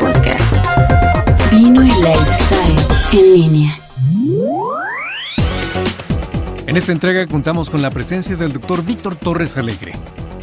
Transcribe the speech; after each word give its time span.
Podcast. 0.00 0.56
Vino 1.50 1.82
y 1.84 1.90
lifestyle 1.90 2.76
en 3.12 3.34
línea. 3.34 3.78
En 6.66 6.76
esta 6.78 6.92
entrega 6.92 7.26
contamos 7.26 7.68
con 7.68 7.82
la 7.82 7.90
presencia 7.90 8.34
del 8.36 8.54
doctor 8.54 8.82
Víctor 8.82 9.14
Torres 9.14 9.58
Alegre, 9.58 9.92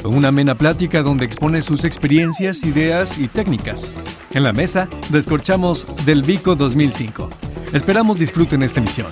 con 0.04 0.16
una 0.16 0.28
amena 0.28 0.54
plática 0.54 1.02
donde 1.02 1.26
expone 1.26 1.64
sus 1.64 1.86
experiencias, 1.86 2.64
ideas 2.64 3.18
y 3.18 3.28
técnicas. 3.28 3.90
En 4.32 4.44
la 4.44 4.54
mesa 4.54 4.88
descorchamos 5.10 5.88
del 6.06 6.22
Vico 6.22 6.56
2005. 6.56 7.30
Esperamos 7.74 8.20
disfruten 8.20 8.62
esta 8.62 8.80
emisión. 8.80 9.08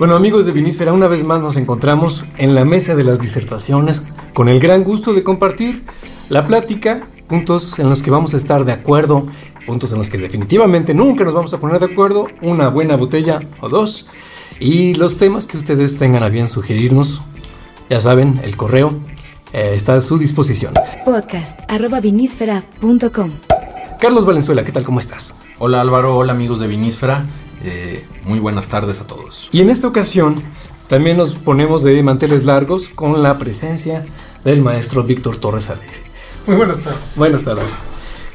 Bueno 0.00 0.16
amigos 0.16 0.46
de 0.46 0.52
Vinísfera, 0.52 0.94
una 0.94 1.08
vez 1.08 1.24
más 1.24 1.42
nos 1.42 1.58
encontramos 1.58 2.24
en 2.38 2.54
la 2.54 2.64
mesa 2.64 2.94
de 2.94 3.04
las 3.04 3.20
disertaciones 3.20 4.06
con 4.32 4.48
el 4.48 4.58
gran 4.58 4.82
gusto 4.82 5.12
de 5.12 5.22
compartir 5.22 5.84
la 6.30 6.46
plática, 6.46 7.06
puntos 7.28 7.78
en 7.78 7.90
los 7.90 8.00
que 8.00 8.10
vamos 8.10 8.32
a 8.32 8.38
estar 8.38 8.64
de 8.64 8.72
acuerdo, 8.72 9.26
puntos 9.66 9.92
en 9.92 9.98
los 9.98 10.08
que 10.08 10.16
definitivamente 10.16 10.94
nunca 10.94 11.22
nos 11.22 11.34
vamos 11.34 11.52
a 11.52 11.60
poner 11.60 11.80
de 11.80 11.92
acuerdo, 11.92 12.28
una 12.40 12.70
buena 12.70 12.96
botella 12.96 13.40
o 13.60 13.68
dos, 13.68 14.06
y 14.58 14.94
los 14.94 15.18
temas 15.18 15.46
que 15.46 15.58
ustedes 15.58 15.98
tengan 15.98 16.22
a 16.22 16.30
bien 16.30 16.48
sugerirnos, 16.48 17.20
ya 17.90 18.00
saben, 18.00 18.40
el 18.42 18.56
correo 18.56 18.98
eh, 19.52 19.72
está 19.74 19.96
a 19.96 20.00
su 20.00 20.16
disposición. 20.16 20.72
Podcast 21.04 21.60
arroba. 21.68 22.00
Carlos 24.00 24.24
Valenzuela, 24.24 24.64
¿qué 24.64 24.72
tal? 24.72 24.82
¿Cómo 24.82 24.98
estás? 24.98 25.36
Hola 25.58 25.82
Álvaro, 25.82 26.16
hola 26.16 26.32
amigos 26.32 26.58
de 26.58 26.68
Vinísfera. 26.68 27.26
Eh, 27.62 28.06
muy 28.24 28.38
buenas 28.38 28.68
tardes 28.68 29.00
a 29.00 29.06
todos. 29.06 29.48
Y 29.52 29.60
en 29.60 29.70
esta 29.70 29.86
ocasión 29.86 30.42
también 30.88 31.16
nos 31.16 31.34
ponemos 31.34 31.82
de 31.82 32.02
manteles 32.02 32.44
largos 32.44 32.88
con 32.88 33.22
la 33.22 33.38
presencia 33.38 34.06
del 34.44 34.62
maestro 34.62 35.04
Víctor 35.04 35.36
Torres 35.36 35.70
Alegre. 35.70 36.00
Muy 36.46 36.56
buenas 36.56 36.80
tardes. 36.80 37.16
Buenas 37.16 37.44
tardes. 37.44 37.78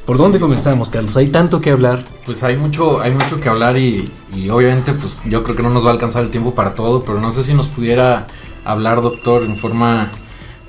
¿Por 0.06 0.18
dónde 0.18 0.40
comenzamos, 0.40 0.92
Carlos? 0.92 1.18
Hay 1.18 1.30
tanto 1.30 1.59
que 1.59 1.72
hablar. 1.72 2.06
Pues 2.26 2.44
hay 2.44 2.56
mucho, 2.58 3.02
hay 3.02 3.12
mucho 3.12 3.40
que 3.40 3.50
hablar 3.50 3.76
y, 3.78 4.12
y 4.36 4.50
obviamente 4.50 4.94
pues 4.94 5.18
yo 5.26 5.44
creo 5.44 5.56
que 5.56 5.64
no 5.64 5.72
nos 5.72 5.84
va 5.84 5.90
a 5.90 5.94
alcanzar 5.94 6.23
el 6.23 6.30
tiempo 6.30 6.53
para 6.53 6.76
todo, 6.76 7.03
pero 7.03 7.20
no 7.20 7.31
sé 7.31 7.44
si 7.44 7.56
nos 7.56 7.68
pudiera 7.68 8.28
hablar, 8.64 9.02
doctor, 9.02 9.44
en 9.44 9.56
forma 9.56 10.12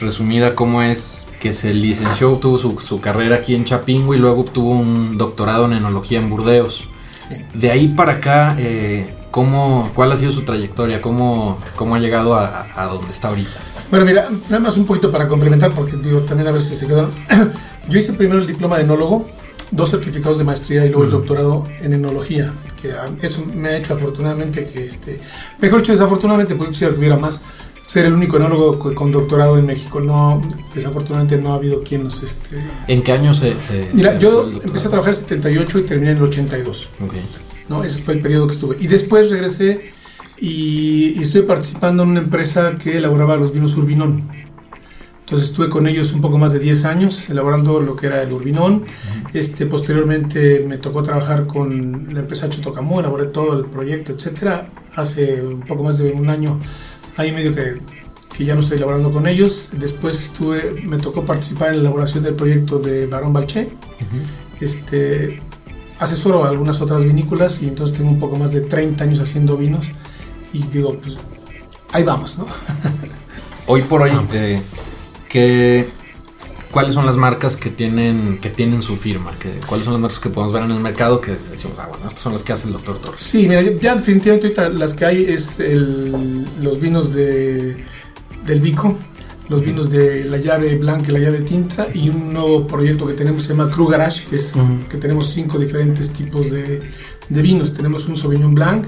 resumida 0.01 0.55
cómo 0.55 0.81
es 0.81 1.27
que 1.39 1.53
se 1.53 1.75
licenció, 1.75 2.33
obtuvo 2.33 2.57
su, 2.57 2.79
su 2.81 3.01
carrera 3.01 3.37
aquí 3.37 3.55
en 3.55 3.65
Chapingo 3.65 4.15
y 4.15 4.19
luego 4.19 4.41
obtuvo 4.41 4.71
un 4.71 5.19
doctorado 5.19 5.67
en 5.67 5.75
enología 5.75 6.19
en 6.19 6.31
Burdeos. 6.31 6.89
De 7.55 7.71
ahí 7.71 7.89
para 7.89 8.13
acá, 8.15 8.55
eh, 8.59 9.15
¿cómo, 9.31 9.91
¿cuál 9.95 10.13
ha 10.13 10.17
sido 10.17 10.33
su 10.33 10.43
trayectoria? 10.43 11.01
¿Cómo, 11.01 11.59
cómo 11.77 11.95
ha 11.95 11.99
llegado 11.99 12.35
a, 12.35 12.67
a 12.77 12.87
donde 12.87 13.11
está 13.13 13.29
ahorita? 13.29 13.59
Bueno, 13.91 14.05
mira, 14.05 14.29
nada 14.49 14.61
más 14.61 14.77
un 14.77 14.85
poquito 14.85 15.13
para 15.13 15.29
complementar, 15.29 15.71
porque 15.71 15.97
digo, 15.97 16.21
también 16.21 16.49
a 16.49 16.53
ver 16.53 16.63
si 16.63 16.75
se 16.75 16.87
quedaron. 16.87 17.11
Yo 17.89 17.99
hice 17.99 18.13
primero 18.13 18.41
el 18.41 18.47
diploma 18.47 18.77
de 18.79 18.83
enólogo, 18.83 19.27
dos 19.71 19.91
certificados 19.91 20.39
de 20.39 20.45
maestría 20.45 20.85
y 20.85 20.89
luego 20.89 21.05
el 21.05 21.11
doctorado 21.11 21.65
en 21.81 21.93
enología, 21.93 22.53
que 22.81 22.93
ah, 22.93 23.07
eso 23.23 23.45
me 23.55 23.69
ha 23.69 23.77
hecho 23.77 23.95
afortunadamente 23.95 24.65
que, 24.65 24.87
este, 24.87 25.21
mejor 25.61 25.81
dicho, 25.81 25.93
desafortunadamente, 25.93 26.57
porque 26.57 26.73
quisiera 26.73 26.93
que 26.93 26.99
hubiera 26.99 27.17
más, 27.17 27.43
ser 27.87 28.05
el 28.07 28.15
único 28.15 28.37
enólogo 28.37 28.79
co- 28.79 28.95
con 28.95 29.13
doctorado 29.13 29.59
en 29.59 29.67
México. 29.67 30.01
No, 30.01 30.43
desafortunadamente 30.75 31.39
no 31.39 31.53
ha 31.53 31.57
habido 31.57 31.83
quien 31.83 32.05
nos, 32.05 32.23
este... 32.23 32.57
¿En 32.89 33.03
qué 33.03 33.13
año 33.13 33.33
se...? 33.35 33.61
se- 33.63 33.89
Mira, 33.93 34.13
se 34.15 34.21
yo 34.21 34.51
empecé 34.65 34.89
a 34.89 34.91
trabajar 34.91 35.15
en 35.15 35.21
el 35.21 35.27
78 35.27 35.79
y 35.79 35.83
terminé 35.83 36.11
en 36.13 36.17
el 36.19 36.23
82. 36.25 36.91
Ok. 37.01 37.15
¿no? 37.69 37.83
Ese 37.85 38.03
fue 38.03 38.15
el 38.15 38.21
periodo 38.21 38.47
que 38.47 38.55
estuve. 38.55 38.77
Y 38.81 38.87
después 38.87 39.31
regresé 39.31 39.91
y, 40.39 41.15
y 41.17 41.23
estuve 41.23 41.43
participando 41.45 42.03
en 42.03 42.11
una 42.11 42.21
empresa 42.21 42.77
que 42.79 42.97
elaboraba 42.99 43.37
los 43.37 43.53
vinos 43.53 43.77
Urbinón. 43.77 44.29
Entonces 45.21 45.49
estuve 45.49 45.69
con 45.69 45.89
ellos 45.89 46.13
un 46.13 46.21
poco 46.21 46.39
más 46.39 46.53
de 46.53 46.61
10 46.61 46.85
años 46.85 47.29
elaborando 47.31 47.81
lo 47.81 47.97
que 47.97 48.07
era 48.07 48.23
el 48.23 48.33
Urbinón. 48.33 48.85
Este, 49.35 49.67
posteriormente 49.67 50.65
me 50.69 50.79
tocó 50.79 51.03
trabajar 51.03 51.49
con 51.49 52.15
la 52.15 52.21
empresa 52.21 52.49
Chotocamú, 52.49 53.01
elaboré 53.01 53.25
todo 53.27 53.59
el 53.59 53.65
proyecto, 53.67 54.13
etcétera. 54.13 54.71
Hace 54.95 55.43
un 55.43 55.63
poco 55.63 55.83
más 55.83 55.99
de 55.99 56.13
un 56.13 56.31
año, 56.31 56.61
y 57.25 57.33
medio 57.33 57.55
que, 57.55 57.81
que 58.37 58.45
ya 58.45 58.55
no 58.55 58.61
estoy 58.61 58.77
elaborando 58.79 59.11
con 59.13 59.27
ellos. 59.27 59.71
Después 59.73 60.21
estuve, 60.23 60.83
me 60.85 60.99
tocó 60.99 61.25
participar 61.25 61.69
en 61.71 61.77
la 61.77 61.81
elaboración 61.83 62.25
del 62.25 62.35
proyecto 62.35 62.79
de 62.79 63.07
Barón 63.07 63.33
Balché. 63.33 63.69
Este, 64.61 65.41
asesoro 65.99 66.45
a 66.45 66.49
algunas 66.51 66.81
otras 66.81 67.05
vinícolas 67.05 67.63
y 67.63 67.69
entonces 67.69 67.97
tengo 67.97 68.11
un 68.11 68.19
poco 68.19 68.37
más 68.37 68.53
de 68.53 68.63
30 68.63 69.05
años 69.05 69.21
haciendo 69.21 69.57
vinos 69.57 69.87
y 70.53 70.63
digo, 70.65 70.97
pues 71.01 71.19
ahí 71.93 72.03
vamos, 72.03 72.39
¿no? 72.39 72.47
Hoy 73.69 73.83
por 73.83 74.03
hoy, 74.03 74.11
Ah. 74.13 74.25
eh, 74.33 74.63
¿qué- 75.29 75.89
¿cuáles 76.77 76.93
son 76.95 77.07
las 77.07 77.17
marcas 77.17 77.57
que 77.57 77.71
tienen, 77.71 78.37
que 78.39 78.51
tienen 78.51 78.83
su 78.83 78.97
firma? 78.99 79.33
¿Qué- 79.41 79.59
¿Cuáles 79.67 79.85
son 79.87 79.95
las 79.95 80.03
marcas 80.03 80.21
que 80.21 80.29
podemos 80.29 80.53
ver 80.53 80.65
en 80.65 80.73
el 80.73 80.81
mercado 80.81 81.23
que 81.23 81.31
decimos, 81.33 81.79
ah, 81.79 81.87
bueno, 81.89 82.05
estas 82.07 82.21
son 82.21 82.35
las 82.35 82.43
que 82.43 82.53
hace 82.53 82.67
el 82.67 82.75
doctor 82.75 82.99
Torres? 82.99 83.21
Sí, 83.23 83.47
mira, 83.49 83.63
ya 83.63 83.95
definitivamente 83.95 84.49
ahorita 84.49 84.69
las 84.69 84.93
que 84.93 85.07
hay 85.07 85.25
es 85.25 85.59
el- 85.59 86.45
los 86.61 86.79
vinos 86.79 87.15
de, 87.15 87.83
del 88.45 88.61
Vico, 88.61 88.95
los 89.49 89.63
vinos 89.63 89.89
de 89.91 90.25
la 90.27 90.37
llave 90.37 90.75
blanca 90.77 91.07
y 91.09 91.13
la 91.13 91.21
llave 91.21 91.41
tinta 91.41 91.87
y 91.95 92.11
un 92.11 92.35
nuevo 92.35 92.67
proyecto 92.67 93.07
que 93.07 93.15
tenemos 93.15 93.45
se 93.45 93.55
llama 93.55 93.71
Cru 93.71 93.87
Garage, 93.87 94.25
que 94.29 94.37
es 94.37 94.55
que 94.91 94.99
tenemos 94.99 95.31
cinco 95.33 95.59
diferentes 95.59 96.11
tipos 96.11 96.51
de, 96.51 96.83
de 97.31 97.43
vinos. 97.43 97.73
Tenemos 97.73 98.07
un 98.07 98.19
Sauvignon 98.19 98.55
Blanc, 98.55 98.85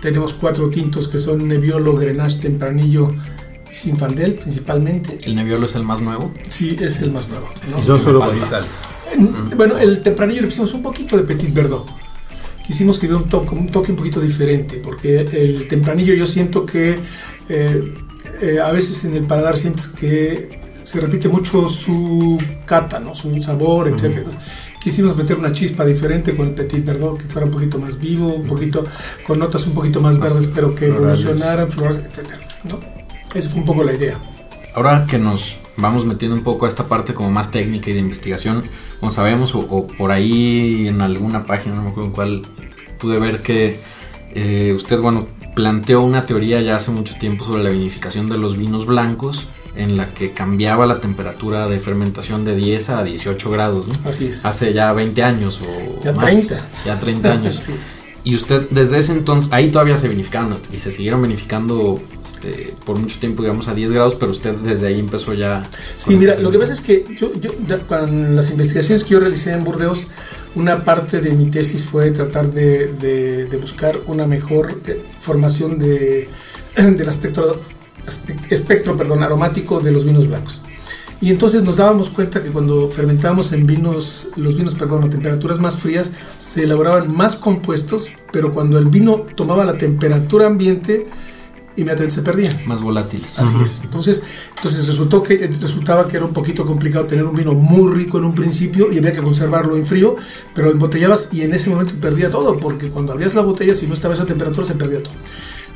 tenemos 0.00 0.32
cuatro 0.32 0.68
tintos 0.70 1.08
que 1.08 1.18
son 1.18 1.48
Nebbiolo, 1.48 1.96
Grenache, 1.96 2.38
Tempranillo 2.38 3.12
y 3.76 3.88
Sinfandel 3.88 4.34
principalmente. 4.34 5.18
El 5.24 5.34
Nebbiolo 5.36 5.66
es 5.66 5.74
el 5.74 5.84
más 5.84 6.00
nuevo. 6.00 6.32
Sí, 6.48 6.76
es 6.80 7.00
el 7.02 7.10
más 7.10 7.28
nuevo. 7.28 7.46
¿no? 7.70 7.78
Y 7.78 7.82
son 7.82 8.00
solo 8.00 8.20
varietales. 8.20 8.70
En- 9.12 9.56
Bueno, 9.56 9.76
el 9.78 10.02
tempranillo 10.02 10.42
le 10.42 10.48
pusimos 10.48 10.72
un 10.74 10.82
poquito 10.82 11.16
de 11.16 11.22
Petit 11.24 11.52
Verdot. 11.52 11.86
Quisimos 12.66 12.98
que 12.98 13.06
hubiera 13.06 13.22
un 13.22 13.28
toque, 13.28 13.54
un 13.54 13.68
toque 13.68 13.92
un 13.92 13.96
poquito 13.96 14.20
diferente, 14.20 14.78
porque 14.82 15.20
el 15.20 15.68
tempranillo 15.68 16.14
yo 16.14 16.26
siento 16.26 16.66
que 16.66 16.98
eh, 17.48 17.94
eh, 18.40 18.58
a 18.60 18.72
veces 18.72 19.04
en 19.04 19.14
el 19.14 19.24
paladar 19.24 19.56
sientes 19.56 19.86
que 19.88 20.60
se 20.82 21.00
repite 21.00 21.28
mucho 21.28 21.68
su 21.68 22.38
cata, 22.64 22.98
¿no? 22.98 23.14
su 23.14 23.40
sabor, 23.42 23.88
etc. 23.88 24.26
Quisimos 24.82 25.16
meter 25.16 25.36
una 25.36 25.52
chispa 25.52 25.84
diferente 25.84 26.36
con 26.36 26.46
el 26.48 26.54
Petit 26.54 26.84
Verdot, 26.84 27.18
que 27.18 27.26
fuera 27.26 27.46
un 27.46 27.52
poquito 27.52 27.78
más 27.78 27.98
vivo, 28.00 28.34
un 28.34 28.46
poquito 28.46 28.84
con 29.26 29.38
notas 29.38 29.66
un 29.66 29.74
poquito 29.74 30.00
más 30.00 30.18
Más 30.18 30.32
verdes, 30.32 30.50
pero 30.54 30.74
que 30.74 30.86
florales. 30.86 31.20
evolucionaran, 31.22 31.68
flores, 31.68 31.98
etc. 31.98 32.30
¿no? 32.64 32.95
Esa 33.36 33.50
fue 33.50 33.60
un 33.60 33.66
poco 33.66 33.84
la 33.84 33.92
idea. 33.92 34.18
Ahora 34.74 35.06
que 35.08 35.18
nos 35.18 35.58
vamos 35.76 36.06
metiendo 36.06 36.36
un 36.36 36.42
poco 36.42 36.66
a 36.66 36.68
esta 36.68 36.86
parte 36.86 37.12
como 37.14 37.30
más 37.30 37.50
técnica 37.50 37.90
y 37.90 37.92
de 37.92 38.00
investigación, 38.00 38.64
como 38.98 39.12
sabemos, 39.12 39.54
o, 39.54 39.60
o 39.60 39.86
por 39.86 40.10
ahí 40.10 40.88
en 40.88 41.02
alguna 41.02 41.46
página, 41.46 41.76
no 41.76 41.82
me 41.82 41.90
acuerdo 41.90 42.08
en 42.08 42.14
cuál, 42.14 42.42
pude 42.98 43.18
ver 43.18 43.42
que 43.42 43.78
eh, 44.34 44.72
usted, 44.74 44.98
bueno, 45.00 45.26
planteó 45.54 46.02
una 46.02 46.26
teoría 46.26 46.60
ya 46.62 46.76
hace 46.76 46.90
mucho 46.90 47.14
tiempo 47.16 47.44
sobre 47.44 47.62
la 47.62 47.70
vinificación 47.70 48.28
de 48.28 48.38
los 48.38 48.56
vinos 48.56 48.86
blancos, 48.86 49.48
en 49.74 49.98
la 49.98 50.08
que 50.14 50.32
cambiaba 50.32 50.86
la 50.86 51.00
temperatura 51.00 51.68
de 51.68 51.78
fermentación 51.78 52.44
de 52.44 52.56
10 52.56 52.90
a 52.90 53.04
18 53.04 53.50
grados, 53.50 53.88
¿no? 53.88 54.08
Así 54.08 54.26
es. 54.28 54.46
Hace 54.46 54.72
ya 54.72 54.92
20 54.92 55.22
años 55.22 55.60
o 55.62 56.02
Ya 56.02 56.12
más. 56.12 56.24
30. 56.24 56.66
Ya 56.86 56.98
30 56.98 57.32
años. 57.32 57.56
Sí. 57.66 57.72
Y 58.26 58.34
usted 58.34 58.62
desde 58.70 58.98
ese 58.98 59.12
entonces, 59.12 59.48
ahí 59.52 59.70
todavía 59.70 59.96
se 59.96 60.08
vinificaron 60.08 60.58
y 60.72 60.78
se 60.78 60.90
siguieron 60.90 61.22
vinificando 61.22 62.00
este, 62.26 62.74
por 62.84 62.98
mucho 62.98 63.20
tiempo, 63.20 63.42
digamos 63.44 63.68
a 63.68 63.74
10 63.74 63.92
grados, 63.92 64.16
pero 64.16 64.32
usted 64.32 64.52
desde 64.56 64.88
ahí 64.88 64.98
empezó 64.98 65.32
ya. 65.32 65.62
Sí, 65.96 66.06
con 66.10 66.18
mira, 66.18 66.32
este- 66.32 66.42
lo 66.42 66.50
que 66.50 66.58
pasa 66.58 66.72
es 66.72 66.80
que 66.80 67.04
yo, 67.16 67.30
yo 67.40 67.50
con 67.86 68.34
las 68.34 68.50
investigaciones 68.50 69.04
que 69.04 69.10
yo 69.10 69.20
realicé 69.20 69.52
en 69.52 69.62
Burdeos, 69.62 70.08
una 70.56 70.84
parte 70.84 71.20
de 71.20 71.30
mi 71.34 71.52
tesis 71.52 71.84
fue 71.84 72.10
tratar 72.10 72.50
de, 72.52 72.88
de- 72.94 73.44
de 73.46 73.56
buscar 73.58 74.00
una 74.08 74.26
mejor 74.26 74.80
eh, 74.86 75.00
formación 75.20 75.78
de, 75.78 76.26
del 76.76 77.08
espectro, 77.08 77.60
espe- 78.08 78.36
espectro 78.50 78.96
perdón, 78.96 79.22
aromático 79.22 79.78
de 79.78 79.92
los 79.92 80.04
vinos 80.04 80.26
blancos. 80.26 80.62
Y 81.20 81.30
entonces 81.30 81.62
nos 81.62 81.76
dábamos 81.76 82.10
cuenta 82.10 82.42
que 82.42 82.50
cuando 82.50 82.90
fermentábamos 82.90 83.52
en 83.52 83.66
vinos, 83.66 84.28
los 84.36 84.56
vinos, 84.56 84.74
perdón, 84.74 85.04
a 85.04 85.10
temperaturas 85.10 85.58
más 85.58 85.76
frías, 85.78 86.12
se 86.38 86.64
elaboraban 86.64 87.14
más 87.14 87.36
compuestos, 87.36 88.10
pero 88.32 88.52
cuando 88.52 88.78
el 88.78 88.86
vino 88.86 89.24
tomaba 89.34 89.64
la 89.64 89.78
temperatura 89.78 90.46
ambiente, 90.46 91.06
inmediatamente 91.76 92.16
se 92.16 92.22
perdían. 92.22 92.58
Más 92.66 92.82
volátiles. 92.82 93.38
Así 93.38 93.56
es. 93.62 93.82
Entonces, 93.84 94.22
entonces 94.56 94.86
resultó 94.86 95.22
que 95.22 95.38
resultaba 95.60 96.06
que 96.06 96.16
era 96.16 96.26
un 96.26 96.32
poquito 96.32 96.66
complicado 96.66 97.06
tener 97.06 97.24
un 97.24 97.34
vino 97.34 97.54
muy 97.54 97.94
rico 97.94 98.18
en 98.18 98.24
un 98.24 98.34
principio 98.34 98.92
y 98.92 98.98
había 98.98 99.12
que 99.12 99.22
conservarlo 99.22 99.76
en 99.76 99.86
frío, 99.86 100.16
pero 100.54 100.68
lo 100.68 100.72
embotellabas 100.72 101.30
y 101.32 101.42
en 101.42 101.54
ese 101.54 101.70
momento 101.70 101.94
perdía 102.00 102.30
todo, 102.30 102.58
porque 102.58 102.90
cuando 102.90 103.12
abrías 103.12 103.34
la 103.34 103.42
botella, 103.42 103.74
si 103.74 103.86
no 103.86 103.94
estaba 103.94 104.12
a 104.12 104.16
esa 104.16 104.26
temperatura, 104.26 104.66
se 104.66 104.74
perdía 104.74 105.02
todo. 105.02 105.14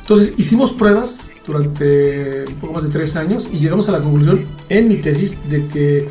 Entonces 0.01 0.33
hicimos 0.37 0.71
pruebas 0.71 1.31
durante 1.45 2.45
un 2.47 2.55
poco 2.55 2.73
más 2.73 2.83
de 2.83 2.89
tres 2.89 3.15
años 3.15 3.49
y 3.51 3.59
llegamos 3.59 3.87
a 3.87 3.93
la 3.93 3.99
conclusión 3.99 4.45
en 4.67 4.87
mi 4.87 4.97
tesis 4.97 5.39
de 5.49 5.67
que 5.67 6.09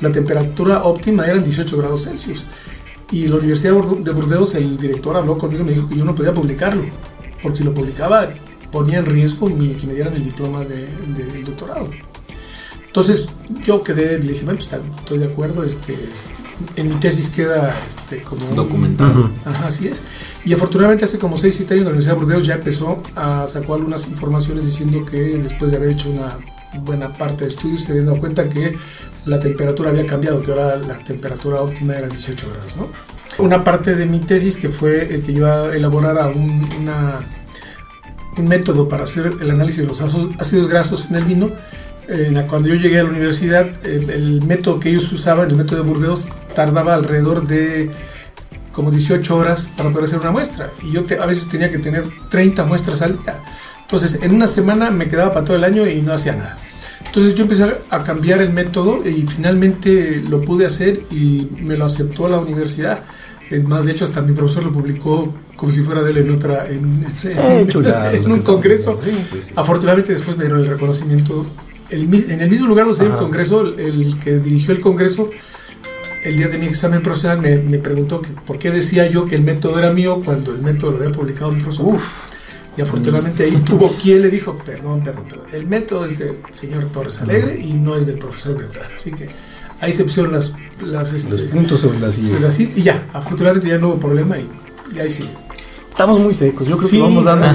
la 0.00 0.10
temperatura 0.10 0.84
óptima 0.84 1.26
eran 1.26 1.44
18 1.44 1.76
grados 1.76 2.04
Celsius. 2.04 2.46
Y 3.10 3.28
la 3.28 3.36
Universidad 3.36 3.74
de 3.74 4.12
Burdeos, 4.12 4.54
el 4.54 4.78
director 4.78 5.16
habló 5.16 5.36
conmigo 5.36 5.62
y 5.62 5.66
me 5.66 5.72
dijo 5.72 5.88
que 5.88 5.96
yo 5.96 6.04
no 6.04 6.14
podía 6.14 6.32
publicarlo, 6.32 6.84
porque 7.42 7.58
si 7.58 7.64
lo 7.64 7.74
publicaba 7.74 8.28
ponía 8.70 8.98
en 8.98 9.06
riesgo 9.06 9.48
mi, 9.50 9.74
que 9.74 9.86
me 9.86 9.92
dieran 9.92 10.14
el 10.14 10.24
diploma 10.24 10.60
del 10.60 11.14
de, 11.14 11.42
doctorado. 11.44 11.90
Entonces 12.86 13.28
yo 13.64 13.82
quedé, 13.82 14.18
le 14.18 14.32
dije, 14.32 14.44
bueno, 14.44 14.58
pues 14.58 14.72
estoy 14.98 15.18
de 15.18 15.26
acuerdo, 15.26 15.62
este, 15.62 15.96
en 16.76 16.88
mi 16.88 16.94
tesis 16.96 17.28
queda 17.28 17.74
este, 17.86 18.22
como... 18.22 18.44
Documentado. 18.54 19.30
Ajá, 19.44 19.68
así 19.68 19.88
es. 19.88 20.02
Y 20.44 20.52
afortunadamente 20.52 21.04
hace 21.04 21.18
como 21.18 21.36
6, 21.36 21.54
7 21.54 21.74
años 21.74 21.84
la 21.84 21.90
Universidad 21.90 22.14
de 22.16 22.20
Burdeos 22.20 22.46
ya 22.46 22.54
empezó 22.54 23.02
a 23.14 23.46
sacar 23.46 23.72
algunas 23.72 24.08
informaciones 24.08 24.64
diciendo 24.64 25.04
que 25.04 25.16
después 25.38 25.70
de 25.70 25.76
haber 25.76 25.90
hecho 25.90 26.10
una 26.10 26.38
buena 26.80 27.12
parte 27.12 27.44
de 27.44 27.48
estudios 27.48 27.82
se 27.82 27.92
habían 27.92 28.06
dado 28.06 28.18
cuenta 28.18 28.48
que 28.48 28.76
la 29.26 29.38
temperatura 29.38 29.90
había 29.90 30.06
cambiado, 30.06 30.42
que 30.42 30.50
ahora 30.50 30.76
la 30.76 30.98
temperatura 30.98 31.60
óptima 31.60 31.94
era 31.94 32.08
18 32.08 32.50
grados. 32.50 32.76
¿no? 32.76 32.88
Una 33.38 33.62
parte 33.62 33.94
de 33.94 34.06
mi 34.06 34.18
tesis 34.18 34.56
que 34.56 34.70
fue 34.70 35.14
el 35.14 35.22
que 35.22 35.32
yo 35.32 35.72
elaborara 35.72 36.26
un, 36.26 36.66
una, 36.80 37.20
un 38.36 38.48
método 38.48 38.88
para 38.88 39.04
hacer 39.04 39.32
el 39.40 39.50
análisis 39.50 39.82
de 39.82 39.88
los 39.88 40.00
ácidos 40.00 40.68
grasos 40.68 41.08
en 41.10 41.16
el 41.16 41.24
vino. 41.24 41.50
cuando 42.48 42.68
yo 42.68 42.74
llegué 42.74 42.98
a 42.98 43.04
la 43.04 43.10
universidad, 43.10 43.68
el, 43.86 44.42
método 44.42 44.80
que 44.80 44.90
ellos 44.90 45.10
usaban, 45.12 45.50
el 45.50 45.56
método 45.56 45.82
de 45.82 45.88
Burdeos, 45.88 46.28
tardaba 46.54 46.94
alrededor 46.94 47.46
de 47.46 47.90
como 48.72 48.90
18 48.90 49.36
horas 49.36 49.68
para 49.76 49.90
poder 49.90 50.06
hacer 50.06 50.18
una 50.18 50.30
muestra. 50.30 50.70
Y 50.82 50.90
yo 50.90 51.04
a 51.20 51.26
veces 51.26 51.48
tenía 51.48 51.70
que 51.70 51.78
tener 51.78 52.04
30 52.30 52.64
muestras 52.64 53.02
al 53.02 53.12
día. 53.22 53.40
Entonces, 53.82 54.18
en 54.22 54.34
una 54.34 54.46
semana 54.46 54.90
me 54.90 55.08
quedaba 55.08 55.32
para 55.32 55.44
todo 55.44 55.56
el 55.56 55.64
año 55.64 55.86
y 55.86 56.02
no 56.02 56.12
hacía 56.12 56.34
nada. 56.34 56.58
Entonces 57.06 57.34
yo 57.34 57.42
empecé 57.42 57.64
a 57.90 58.02
cambiar 58.02 58.40
el 58.40 58.54
método 58.54 59.06
y 59.06 59.26
finalmente 59.26 60.22
lo 60.26 60.40
pude 60.40 60.64
hacer 60.64 61.02
y 61.10 61.46
me 61.60 61.76
lo 61.76 61.84
aceptó 61.84 62.26
la 62.26 62.38
universidad. 62.38 63.02
Es 63.50 63.64
más, 63.64 63.84
de 63.84 63.92
hecho, 63.92 64.06
hasta 64.06 64.22
mi 64.22 64.32
profesor 64.32 64.64
lo 64.64 64.72
publicó 64.72 65.30
como 65.56 65.70
si 65.70 65.82
fuera 65.82 66.02
de 66.02 66.10
él 66.10 66.16
en 66.16 66.30
otra, 66.30 66.66
en, 66.68 67.06
en, 67.24 68.32
un 68.32 68.40
congreso. 68.40 68.98
Pues 69.30 69.52
Afortunadamente 69.54 70.14
después 70.14 70.38
me 70.38 70.44
dieron 70.44 70.60
el 70.60 70.66
reconocimiento. 70.66 71.46
en 71.90 72.40
el 72.40 72.48
mismo 72.48 72.66
lugar 72.66 72.86
donde 72.86 72.98
se 72.98 73.04
dio 73.04 73.12
el 73.12 73.18
congreso, 73.18 73.60
el, 73.60 74.16
que 74.18 74.38
dirigió 74.38 74.72
el 74.72 74.80
congreso, 74.80 75.28
el 76.22 76.36
día 76.36 76.48
de 76.48 76.58
mi 76.58 76.66
examen 76.66 77.02
profesional 77.02 77.40
me, 77.40 77.58
me 77.58 77.78
preguntó 77.78 78.20
que, 78.20 78.30
por 78.30 78.58
qué 78.58 78.70
decía 78.70 79.08
yo 79.10 79.26
que 79.26 79.34
el 79.34 79.42
método 79.42 79.78
era 79.78 79.92
mío 79.92 80.22
cuando 80.24 80.52
el 80.52 80.62
método 80.62 80.92
lo 80.92 80.98
había 80.98 81.12
publicado 81.12 81.52
mi 81.52 81.60
profesor. 81.60 81.94
Uf. 81.94 82.32
Y 82.76 82.80
afortunadamente 82.80 83.44
ahí 83.44 83.56
tuvo 83.66 83.92
quien 84.02 84.22
le 84.22 84.30
dijo, 84.30 84.56
perdón, 84.64 85.02
perdón, 85.02 85.24
perdón, 85.28 85.46
el 85.52 85.66
método 85.66 86.06
es 86.06 86.18
del 86.20 86.36
señor 86.52 86.86
Torres 86.86 87.20
Alegre 87.20 87.58
y 87.60 87.74
no 87.74 87.96
es 87.96 88.06
del 88.06 88.18
profesor 88.18 88.56
Beltrán. 88.56 88.90
Así 88.94 89.12
que 89.12 89.28
ahí 89.80 89.92
se 89.92 90.04
pusieron 90.04 90.32
las, 90.32 90.54
las 90.80 91.12
este, 91.12 91.30
los 91.30 91.42
puntos 91.42 91.80
sobre 91.80 91.98
las 91.98 92.14
sillas. 92.14 92.58
Y 92.58 92.82
ya, 92.82 93.02
afortunadamente 93.12 93.68
ya 93.68 93.78
no 93.78 93.88
hubo 93.88 93.98
problema 93.98 94.36
y, 94.38 94.48
ahí 94.98 95.10
sí. 95.10 95.28
Estamos 95.90 96.18
muy 96.20 96.32
secos, 96.32 96.66
yo 96.66 96.78
creo 96.78 96.90
que 96.90 96.98
vamos 96.98 97.26
dando. 97.26 97.46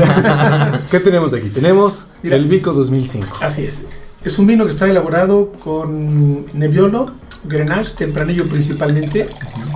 ¿Qué 0.91 0.99
tenemos 0.99 1.33
aquí? 1.33 1.49
Tenemos 1.49 2.05
el 2.21 2.45
Vico 2.45 2.71
2005. 2.71 3.39
Así 3.41 3.63
es. 3.63 3.85
Es 4.23 4.37
un 4.37 4.45
vino 4.45 4.63
que 4.65 4.69
está 4.69 4.87
elaborado 4.87 5.53
con 5.53 6.45
Nebbiolo, 6.53 7.15
Grenache, 7.47 7.93
tempranillo 7.95 8.43
principalmente, 8.43 9.27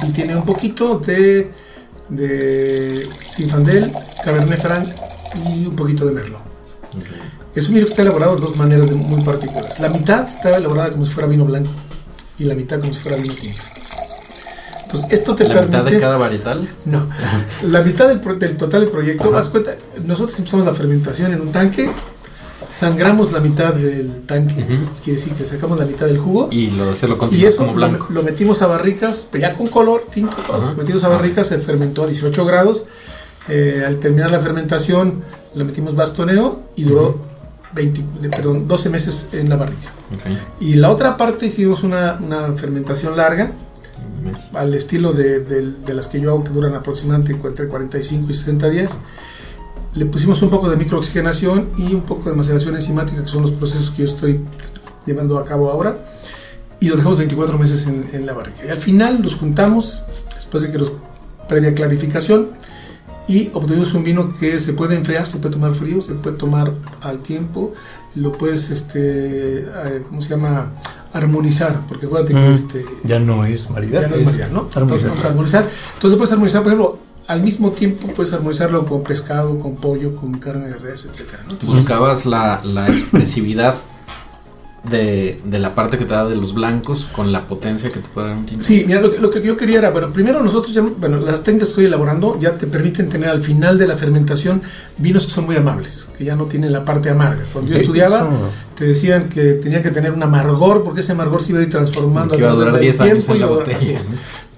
y 0.08 0.12
tiene 0.12 0.36
un 0.36 0.46
poquito 0.46 1.00
de, 1.00 1.52
de 2.10 3.08
Sinfandel, 3.30 3.92
Cabernet 4.24 4.62
Franc 4.62 4.88
y 5.54 5.66
un 5.66 5.76
poquito 5.76 6.06
de 6.06 6.12
merlot. 6.12 6.42
Es 7.56 7.68
un 7.68 7.74
vino 7.76 7.86
que 7.86 7.92
está 7.92 8.02
elaborado 8.04 8.36
de 8.36 8.42
dos 8.42 8.56
maneras 8.56 8.92
muy 8.92 9.22
particulares. 9.24 9.80
La 9.80 9.90
mitad 9.90 10.24
está 10.24 10.56
elaborada 10.58 10.92
como 10.92 11.04
si 11.04 11.12
fuera 11.12 11.28
vino 11.28 11.46
blanco 11.46 11.72
y 12.40 12.46
la 12.46 12.56
mitad 12.56 12.80
como 12.80 12.94
si 12.94 13.00
fuera 13.00 13.18
vino 13.18 13.34
tinto. 13.34 13.62
Entonces, 14.84 15.12
esto 15.12 15.36
te 15.36 15.48
¿La 15.48 15.62
mitad 15.62 15.86
de 15.86 15.98
cada 16.00 16.18
varietal? 16.18 16.68
No. 16.86 17.08
La 17.64 17.82
mitad 17.82 18.10
del, 18.10 18.22
del 18.40 18.58
total 18.58 18.82
del 18.82 18.90
proyecto, 18.90 19.36
haz 19.38 19.48
cuenta, 19.48 19.76
nosotros 20.06 20.38
empezamos 20.38 20.66
la 20.66 20.74
fermentación 20.74 21.34
en 21.34 21.42
un 21.42 21.52
tanque, 21.52 21.90
sangramos 22.72 23.34
la 23.34 23.42
mitad 23.42 23.74
del 23.74 24.22
tanque, 24.22 24.66
quiere 25.04 25.20
decir 25.20 25.34
que 25.34 25.44
sacamos 25.44 25.78
la 25.78 25.86
mitad 25.86 26.06
del 26.06 26.18
jugo. 26.18 26.48
Y 26.52 26.72
lo, 26.72 26.96
se 26.96 27.08
lo 27.08 27.18
y 27.30 27.46
eso 27.46 27.58
como 27.58 27.74
blanco. 27.74 28.08
Lo, 28.10 28.24
metimos 28.24 28.62
a 28.62 28.68
barricas, 28.68 29.28
ya 29.38 29.54
con 29.54 29.68
color, 29.68 30.06
tinto, 30.12 30.36
lo 30.48 30.76
metimos 30.76 31.04
a 31.04 31.10
barricas, 31.10 31.48
se 31.48 31.60
fermentó 31.60 32.04
a 32.04 32.08
18 32.08 32.46
grados. 32.46 32.86
Eh, 33.50 33.84
al 33.86 33.98
terminar 33.98 34.32
la 34.32 34.40
fermentación, 34.40 35.22
le 35.54 35.64
metimos 35.66 35.96
bastoneo 35.96 36.62
y 36.76 36.84
duró 36.84 37.20
20, 37.74 38.30
perdón, 38.30 38.68
12 38.68 38.90
meses 38.90 39.28
en 39.34 39.50
la 39.50 39.58
barrica. 39.58 39.92
Y 40.60 40.76
la 40.76 40.90
otra 40.90 41.18
parte 41.18 41.48
hicimos 41.48 41.84
una, 41.84 42.18
una 42.22 42.56
fermentación 42.56 43.18
larga, 43.18 43.52
al 44.54 44.74
estilo 44.74 45.12
de, 45.12 45.40
de, 45.40 45.94
las 45.94 46.08
que 46.08 46.22
yo 46.22 46.30
hago, 46.30 46.44
que 46.44 46.52
duran 46.52 46.74
aproximadamente 46.74 47.34
entre 47.34 47.68
45 47.68 48.30
y 48.30 48.34
60 48.34 48.70
días. 48.70 49.00
Le 49.94 50.06
pusimos 50.06 50.42
un 50.42 50.50
poco 50.50 50.70
de 50.70 50.78
microoxigenación 50.78 51.70
y 51.78 51.94
un 51.94 52.02
poco 52.02 52.30
de 52.30 52.36
maceración 52.36 52.76
enzimática, 52.76 53.22
que 53.22 53.28
son 53.28 53.42
los 53.42 53.52
procesos 53.52 53.92
que 53.92 54.04
yo 54.04 54.06
estoy 54.06 54.42
llevando 55.06 55.38
a 55.38 55.46
cabo 55.46 55.72
ahora. 55.72 55.98
Y 56.80 56.88
lo 56.88 56.96
dejamos 56.96 57.18
24 57.18 57.58
meses 57.58 57.86
en, 57.88 58.10
en 58.14 58.26
la 58.26 58.34
barrica. 58.34 58.66
Y 58.66 58.70
al 58.70 58.78
final 58.78 59.22
los 59.22 59.36
juntamos, 59.36 60.04
después 60.34 60.64
de 60.64 60.72
que 60.72 60.78
los 60.78 60.92
previa 61.48 61.74
clarificación, 61.74 62.50
y 63.28 63.50
obtuvimos 63.54 63.94
un 63.94 64.04
vino 64.04 64.34
que 64.38 64.60
se 64.60 64.74
puede 64.74 64.96
enfriar, 64.96 65.28
se 65.28 65.38
puede 65.38 65.54
tomar 65.54 65.74
frío, 65.74 66.02
se 66.02 66.16
puede 66.16 66.38
tomar 66.38 66.74
al 67.02 67.20
tiempo, 67.20 67.74
lo 68.16 68.32
puedes, 68.34 68.70
este, 68.72 69.60
eh, 69.60 70.04
¿cómo 70.08 70.22
se 70.22 70.30
llama? 70.30 70.72
Armonizar, 71.14 71.80
porque 71.88 72.08
acuérdate 72.08 72.34
que 72.34 72.54
este... 72.54 72.86
Ya 73.04 73.20
no 73.20 73.46
es 73.46 73.70
maridar. 73.70 74.04
Ya 74.04 74.08
no 74.10 74.16
es, 74.16 74.26
maridar, 74.26 74.52
¿no? 74.52 74.62
Entonces 74.64 75.08
vamos 75.08 75.26
a 75.26 75.28
armonizar. 75.28 75.70
Entonces 75.96 76.18
puedes 76.18 76.32
armonizar, 76.32 76.64
por 76.64 76.72
ejemplo, 76.72 77.00
al 77.28 77.42
mismo 77.42 77.72
tiempo 77.72 78.08
puedes 78.08 78.34
armonizarlo 78.34 78.86
con 78.86 79.04
pescado, 79.04 79.60
con 79.60 79.76
pollo, 79.76 80.16
con 80.16 80.40
carne 80.40 80.70
de 80.70 80.76
res, 80.76 81.06
etc. 81.06 81.40
¿no? 81.50 81.68
Buscabas 81.68 82.26
la, 82.26 82.62
la 82.64 82.88
expresividad 82.88 83.76
de, 84.90 85.40
de, 85.44 85.60
la 85.60 85.76
parte 85.76 85.98
que 85.98 86.06
te 86.06 86.14
da 86.14 86.26
de 86.26 86.36
los 86.36 86.56
blancos 86.56 87.06
con 87.12 87.32
la 87.32 87.46
potencia 87.46 87.92
que 87.92 88.00
te 88.00 88.10
puede 88.10 88.30
dar 88.30 88.38
un 88.38 88.46
tinto. 88.46 88.66
Sí, 88.66 88.84
mira, 88.88 89.00
lo 89.00 89.12
que, 89.12 89.20
lo 89.20 89.30
que 89.30 89.42
yo 89.42 89.56
quería 89.56 89.78
era, 89.78 89.92
bueno, 89.92 90.12
primero 90.12 90.42
nosotros 90.42 90.74
ya, 90.74 90.82
bueno, 90.82 91.20
las 91.20 91.44
técnicas 91.44 91.68
que 91.68 91.72
estoy 91.72 91.86
elaborando 91.86 92.38
ya 92.40 92.54
te 92.54 92.66
permiten 92.66 93.08
tener 93.08 93.30
al 93.30 93.44
final 93.44 93.78
de 93.78 93.88
la 93.88 93.96
fermentación 93.96 94.62
vinos 94.98 95.28
que 95.28 95.32
son 95.32 95.46
muy 95.46 95.56
amables, 95.56 96.10
que 96.18 96.26
ya 96.26 96.36
no 96.36 96.46
tienen 96.46 96.74
la 96.74 96.84
parte 96.84 97.12
amarga. 97.12 97.46
Cuando 97.54 97.72
yo 97.72 97.78
estudiaba, 97.78 98.28
te 98.76 98.86
decían 98.86 99.30
que 99.30 99.54
tenía 99.54 99.84
que 99.84 99.92
tener 99.92 100.12
un 100.14 100.24
amargor, 100.24 100.84
porque 100.84 101.02
ese 101.02 101.12
amargor 101.12 101.44
se 101.44 101.52
iba 101.52 101.60
a 101.60 101.64
ir 101.64 101.70
transformando 101.70 102.36
que 102.36 102.44
a 102.44 102.56
través 102.56 102.98
del 102.98 103.12
tiempo. 103.12 103.34
En 103.34 103.40
la 103.40 103.48
botella, 103.48 104.00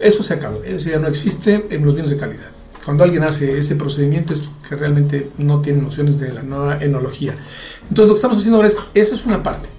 Eso 0.04 0.22
se 0.22 0.34
acabó, 0.34 0.62
eso 0.64 0.90
ya 0.90 1.00
no 1.00 1.08
existe 1.08 1.68
en 1.70 1.86
los 1.86 1.96
vinos 1.96 2.10
de 2.10 2.18
calidad. 2.18 2.52
Cuando 2.84 3.06
alguien 3.06 3.24
hace 3.24 3.58
ese 3.58 3.76
procedimiento 3.76 4.34
es 4.34 4.44
que 4.68 4.76
realmente 4.76 5.32
no 5.38 5.62
tiene 5.62 5.82
nociones 5.82 6.20
de 6.20 6.34
la 6.34 6.44
nueva 6.44 6.84
enología. 6.84 7.34
Entonces 7.84 8.08
lo 8.08 8.14
que 8.14 8.18
estamos 8.18 8.38
haciendo 8.38 8.58
ahora 8.58 8.68
es, 8.68 8.78
esa 8.94 9.16
es 9.16 9.26
una 9.26 9.42
parte. 9.42 9.70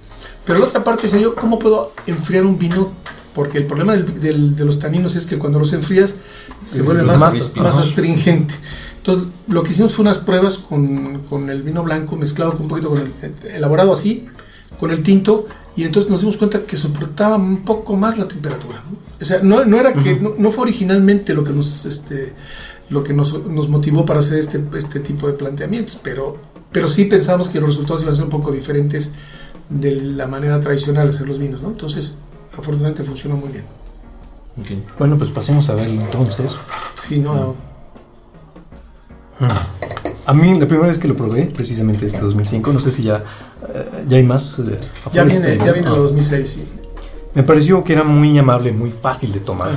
Pero 0.45 0.59
la 0.59 0.65
otra 0.65 0.83
parte 0.83 1.07
es 1.07 1.13
yo, 1.13 1.35
¿cómo 1.35 1.59
puedo 1.59 1.93
enfriar 2.07 2.45
un 2.45 2.57
vino? 2.57 2.91
Porque 3.35 3.59
el 3.59 3.65
problema 3.65 3.93
del, 3.93 4.55
de 4.55 4.65
los 4.65 4.79
taninos 4.79 5.15
es 5.15 5.25
que 5.25 5.37
cuando 5.37 5.59
los 5.59 5.73
enfrías 5.73 6.15
se 6.63 6.81
vuelve 6.81 7.03
más, 7.03 7.19
más, 7.55 7.77
astringente. 7.77 8.53
Entonces, 8.97 9.27
lo 9.47 9.61
que 9.61 9.71
hicimos 9.71 9.93
fue 9.93 10.03
unas 10.03 10.19
pruebas 10.19 10.57
con, 10.57 11.23
con, 11.23 11.49
el 11.49 11.61
vino 11.61 11.83
blanco 11.83 12.15
mezclado 12.15 12.53
con 12.53 12.63
un 12.63 12.67
poquito 12.69 12.89
con 12.89 13.01
el, 13.01 13.33
elaborado 13.51 13.93
así, 13.93 14.25
con 14.79 14.89
el 14.89 15.03
tinto, 15.03 15.47
y 15.75 15.83
entonces 15.83 16.09
nos 16.09 16.21
dimos 16.21 16.37
cuenta 16.37 16.63
que 16.63 16.77
soportaba 16.77 17.35
un 17.35 17.63
poco 17.63 17.97
más 17.97 18.17
la 18.17 18.27
temperatura. 18.27 18.83
O 19.21 19.25
sea, 19.25 19.39
no, 19.41 19.65
no 19.65 19.77
era 19.77 19.93
que, 19.93 20.15
no, 20.15 20.51
fue 20.51 20.63
originalmente 20.63 21.33
lo 21.33 21.43
que 21.43 21.51
nos, 21.51 21.85
este, 21.85 22.33
lo 22.89 23.03
que 23.03 23.13
nos, 23.13 23.45
nos, 23.45 23.67
motivó 23.67 24.05
para 24.05 24.19
hacer 24.19 24.39
este, 24.39 24.63
este 24.77 24.99
tipo 25.01 25.27
de 25.27 25.33
planteamientos, 25.33 25.99
pero, 26.01 26.37
pero 26.71 26.87
sí 26.87 27.05
pensamos 27.05 27.49
que 27.49 27.59
los 27.59 27.69
resultados 27.69 28.01
iban 28.03 28.13
a 28.13 28.15
ser 28.15 28.25
un 28.25 28.31
poco 28.31 28.51
diferentes 28.51 29.11
de 29.69 29.91
la 29.91 30.27
manera 30.27 30.59
tradicional 30.59 31.07
de 31.07 31.13
hacer 31.13 31.27
los 31.27 31.39
vinos, 31.39 31.61
¿no? 31.61 31.69
Entonces, 31.69 32.17
afortunadamente 32.53 33.03
funciona 33.03 33.35
muy 33.35 33.49
bien. 33.49 33.65
Bueno, 34.97 35.17
pues 35.17 35.31
pasemos 35.31 35.69
a 35.69 35.75
ver 35.75 35.89
entonces. 35.89 36.55
Sí, 36.95 37.19
no. 37.19 37.55
A 40.25 40.33
mí 40.33 40.57
la 40.57 40.65
primera 40.65 40.87
vez 40.87 40.97
que 40.97 41.07
lo 41.07 41.15
probé, 41.15 41.45
precisamente 41.45 42.05
este 42.05 42.21
2005, 42.21 42.71
no 42.71 42.79
sé 42.79 42.91
si 42.91 43.03
ya, 43.03 43.23
ya 44.07 44.17
hay 44.17 44.23
más. 44.23 44.59
Eh, 44.59 44.77
ya 45.11 45.23
viene, 45.23 45.57
ya 45.57 45.71
viene 45.71 45.87
el 45.87 45.93
2006, 45.93 46.49
sí. 46.49 46.63
Me 47.33 47.43
pareció 47.43 47.83
que 47.83 47.93
era 47.93 48.03
muy 48.03 48.37
amable, 48.37 48.71
muy 48.71 48.91
fácil 48.91 49.31
de 49.33 49.39
tomar. 49.39 49.73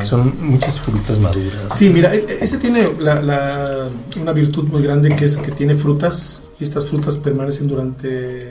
Son 0.00 0.32
muchas 0.40 0.80
frutas 0.80 1.18
maduras. 1.18 1.76
Sí, 1.76 1.90
mira, 1.90 2.14
e, 2.14 2.18
e, 2.18 2.38
este 2.40 2.58
tiene 2.58 2.86
una 2.98 4.32
virtud 4.32 4.64
muy 4.64 4.82
grande 4.82 5.14
que 5.14 5.26
es 5.26 5.36
que 5.36 5.52
tiene 5.52 5.76
frutas 5.76 6.42
y 6.58 6.64
estas 6.64 6.86
frutas 6.86 7.16
permanecen 7.16 7.68
durante, 7.68 8.50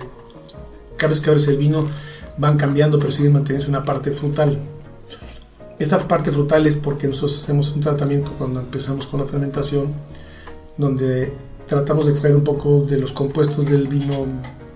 cada 0.96 1.10
vez 1.10 1.20
que 1.20 1.30
abres 1.30 1.48
el 1.48 1.58
vino 1.58 1.90
van 2.38 2.58
cambiando, 2.58 3.00
pero 3.00 3.12
siguen 3.12 3.34
manteniendo 3.34 3.68
una 3.70 3.84
parte 3.84 4.12
frutal. 4.12 4.60
Esta 5.80 5.98
parte 6.08 6.32
frutal 6.32 6.66
es 6.68 6.76
porque 6.76 7.08
nosotros 7.08 7.42
hacemos 7.42 7.74
un 7.74 7.82
tratamiento 7.82 8.32
cuando 8.38 8.62
empezamos 8.62 9.08
con 9.08 9.20
la 9.20 9.26
fermentación, 9.26 9.94
donde 10.78 11.34
tratamos 11.68 12.06
de 12.06 12.12
extraer 12.12 12.36
un 12.36 12.44
poco 12.44 12.82
de 12.82 13.00
los 13.00 13.12
compuestos 13.12 13.68
del 13.68 13.88
vino 13.88 14.26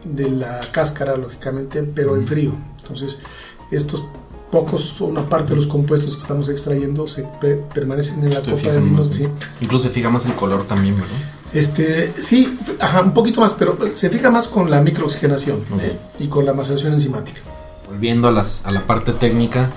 de 0.03 0.29
la 0.29 0.60
cáscara, 0.72 1.15
lógicamente, 1.15 1.84
pero 1.84 2.15
en 2.15 2.25
frío. 2.25 2.53
Entonces, 2.81 3.19
estos 3.72 4.03
pocos, 4.51 5.00
una 5.01 5.27
parte 5.27 5.50
de 5.50 5.58
los 5.58 5.67
compuestos 5.67 6.15
que 6.15 6.22
estamos 6.22 6.50
extrayendo 6.50 7.08
se 7.08 7.27
permanecen 7.74 8.24
en 8.24 8.34
la 8.34 8.41
copa 8.41 8.72
del 8.72 8.84
vino. 8.84 9.03
Incluso 9.62 9.84
se 9.86 9.89
fija 9.89 10.10
más 10.10 10.25
el 10.25 10.34
color 10.34 10.65
también, 10.65 10.96
¿verdad? 10.96 11.10
Este, 11.53 12.13
sí, 12.19 12.58
ajá, 12.79 13.01
un 13.01 13.13
poquito 13.13 13.41
más, 13.41 13.53
pero 13.53 13.77
se 13.96 14.10
fija 14.10 14.29
más 14.29 14.48
con 14.48 14.69
la 14.69 14.81
microoxigenación 14.81 15.60
¿eh? 15.81 15.98
y 16.19 16.27
con 16.27 16.46
la 16.46 16.53
maceración 16.53 16.93
enzimática. 16.93 17.41
Volviendo 17.88 18.27
a, 18.27 18.31
las, 18.31 18.65
a 18.65 18.72
la 18.72 18.86
parte 18.86 19.13
técnica, 19.13 19.72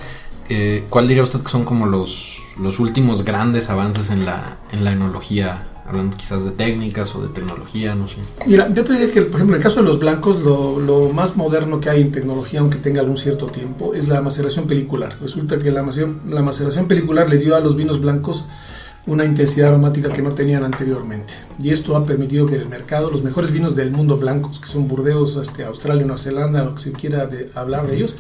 eh, 0.51 0.85
¿cuál 0.91 1.09
diría 1.09 1.23
usted 1.23 1.41
que 1.41 1.49
son 1.49 1.65
como 1.65 1.87
los, 1.87 2.39
los 2.61 2.79
últimos 2.79 3.25
grandes 3.25 3.71
avances 3.71 4.11
en 4.11 4.27
la, 4.27 4.59
en 4.71 4.85
la 4.85 4.93
enología? 4.93 5.69
Hablando 5.93 6.17
quizás 6.17 6.45
de 6.45 6.51
técnicas 6.53 7.15
o 7.15 7.23
de 7.23 7.29
tecnología, 7.29 7.95
no 7.95 8.09
sé. 8.09 8.17
Mira, 8.47 8.67
yo 8.73 8.85
te 8.85 8.93
diría 8.95 9.11
que, 9.11 9.23
por 9.23 9.37
ejemplo, 9.37 9.57
en 9.57 9.61
el 9.61 9.63
caso 9.63 9.81
de 9.81 9.87
los 9.87 9.99
blancos, 9.99 10.43
lo, 10.43 10.81
lo 10.81 11.11
más 11.11 11.37
moderno 11.37 11.81
que 11.81 11.91
hay 11.91 12.01
en 12.01 12.13
tecnología, 12.13 12.61
aunque 12.61 12.79
tenga 12.79 13.01
algún 13.01 13.17
cierto 13.17 13.47
tiempo, 13.47 13.95
es 13.95 14.09
la 14.09 14.21
maceración 14.21 14.67
pelicular. 14.67 15.19
Resulta 15.21 15.59
que 15.59 15.71
la 15.71 15.83
maceración, 15.83 16.21
la 16.27 16.43
maceración 16.43 16.89
pelicular 16.89 17.29
le 17.29 17.37
dio 17.37 17.57
a 17.57 17.61
los 17.61 17.77
vinos 17.77 18.01
blancos 18.01 18.47
una 19.07 19.25
intensidad 19.25 19.71
aromática 19.71 20.13
que 20.13 20.23
no 20.23 20.33
tenían 20.33 20.65
anteriormente. 20.65 21.35
Y 21.59 21.71
esto 21.71 21.97
ha 21.97 22.05
permitido 22.05 22.47
que 22.47 22.55
en 22.55 22.63
el 22.63 22.69
mercado 22.69 23.11
los 23.11 23.23
mejores 23.23 23.51
vinos 23.51 23.75
del 23.75 23.91
mundo 23.91 24.17
blancos, 24.17 24.61
que 24.61 24.69
son 24.69 24.87
Burdeos, 24.87 25.37
este, 25.37 25.65
Australia, 25.65 26.03
Nueva 26.03 26.19
Zelanda, 26.19 26.65
lo 26.65 26.75
que 26.75 26.83
se 26.83 26.93
quiera 26.93 27.27
de, 27.27 27.51
hablar 27.55 27.87
de 27.89 27.97
ellos, 27.97 28.17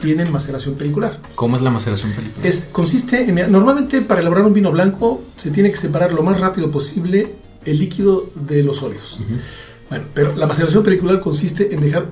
tienen 0.00 0.32
maceración 0.32 0.74
pelicular. 0.74 1.20
¿Cómo 1.34 1.56
es 1.56 1.62
la 1.62 1.70
maceración 1.70 2.12
pelicular? 2.12 2.46
Es, 2.46 2.68
consiste 2.72 3.28
en, 3.28 3.52
normalmente 3.52 4.00
para 4.02 4.20
elaborar 4.20 4.46
un 4.46 4.52
vino 4.52 4.70
blanco 4.72 5.22
se 5.36 5.50
tiene 5.50 5.70
que 5.70 5.76
separar 5.76 6.12
lo 6.12 6.22
más 6.22 6.40
rápido 6.40 6.70
posible 6.70 7.34
el 7.64 7.78
líquido 7.78 8.30
de 8.34 8.62
los 8.62 8.78
sólidos. 8.78 9.20
Bueno, 9.88 10.04
pero 10.14 10.36
la 10.36 10.46
maceración 10.46 10.82
pelicular 10.82 11.20
consiste 11.20 11.74
en 11.74 11.80
dejar 11.80 12.06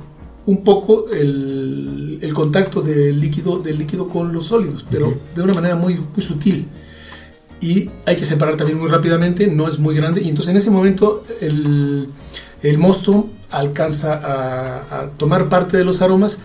un 0.47 0.65
poco 0.65 1.11
el, 1.11 2.19
el 2.23 2.35
contacto 2.35 2.81
del 2.81 3.21
líquido, 3.21 3.59
del 3.59 3.79
líquido 3.79 4.09
con 4.09 4.33
los 4.33 4.47
sólidos, 4.47 4.87
pero 4.91 5.19
de 5.35 5.43
una 5.43 5.55
manera 5.55 5.77
muy, 5.77 5.95
muy 5.95 6.23
sutil. 6.23 6.67
Y 7.61 7.91
hay 8.07 8.17
que 8.17 8.25
separar 8.25 8.57
también 8.57 8.79
muy 8.79 8.89
rápidamente, 8.89 9.47
no 9.47 9.69
es 9.69 9.79
muy 9.79 9.95
grande. 9.95 10.23
Y 10.23 10.29
entonces 10.29 10.51
en 10.51 10.57
ese 10.57 10.71
momento 10.71 11.25
el, 11.41 12.09
el 12.63 12.79
mosto 12.79 13.29
alcanza 13.51 14.15
a, 14.15 15.01
a 15.01 15.07
tomar 15.11 15.49
parte 15.49 15.77
de 15.77 15.85
los 15.85 16.01
aromas 16.01 16.39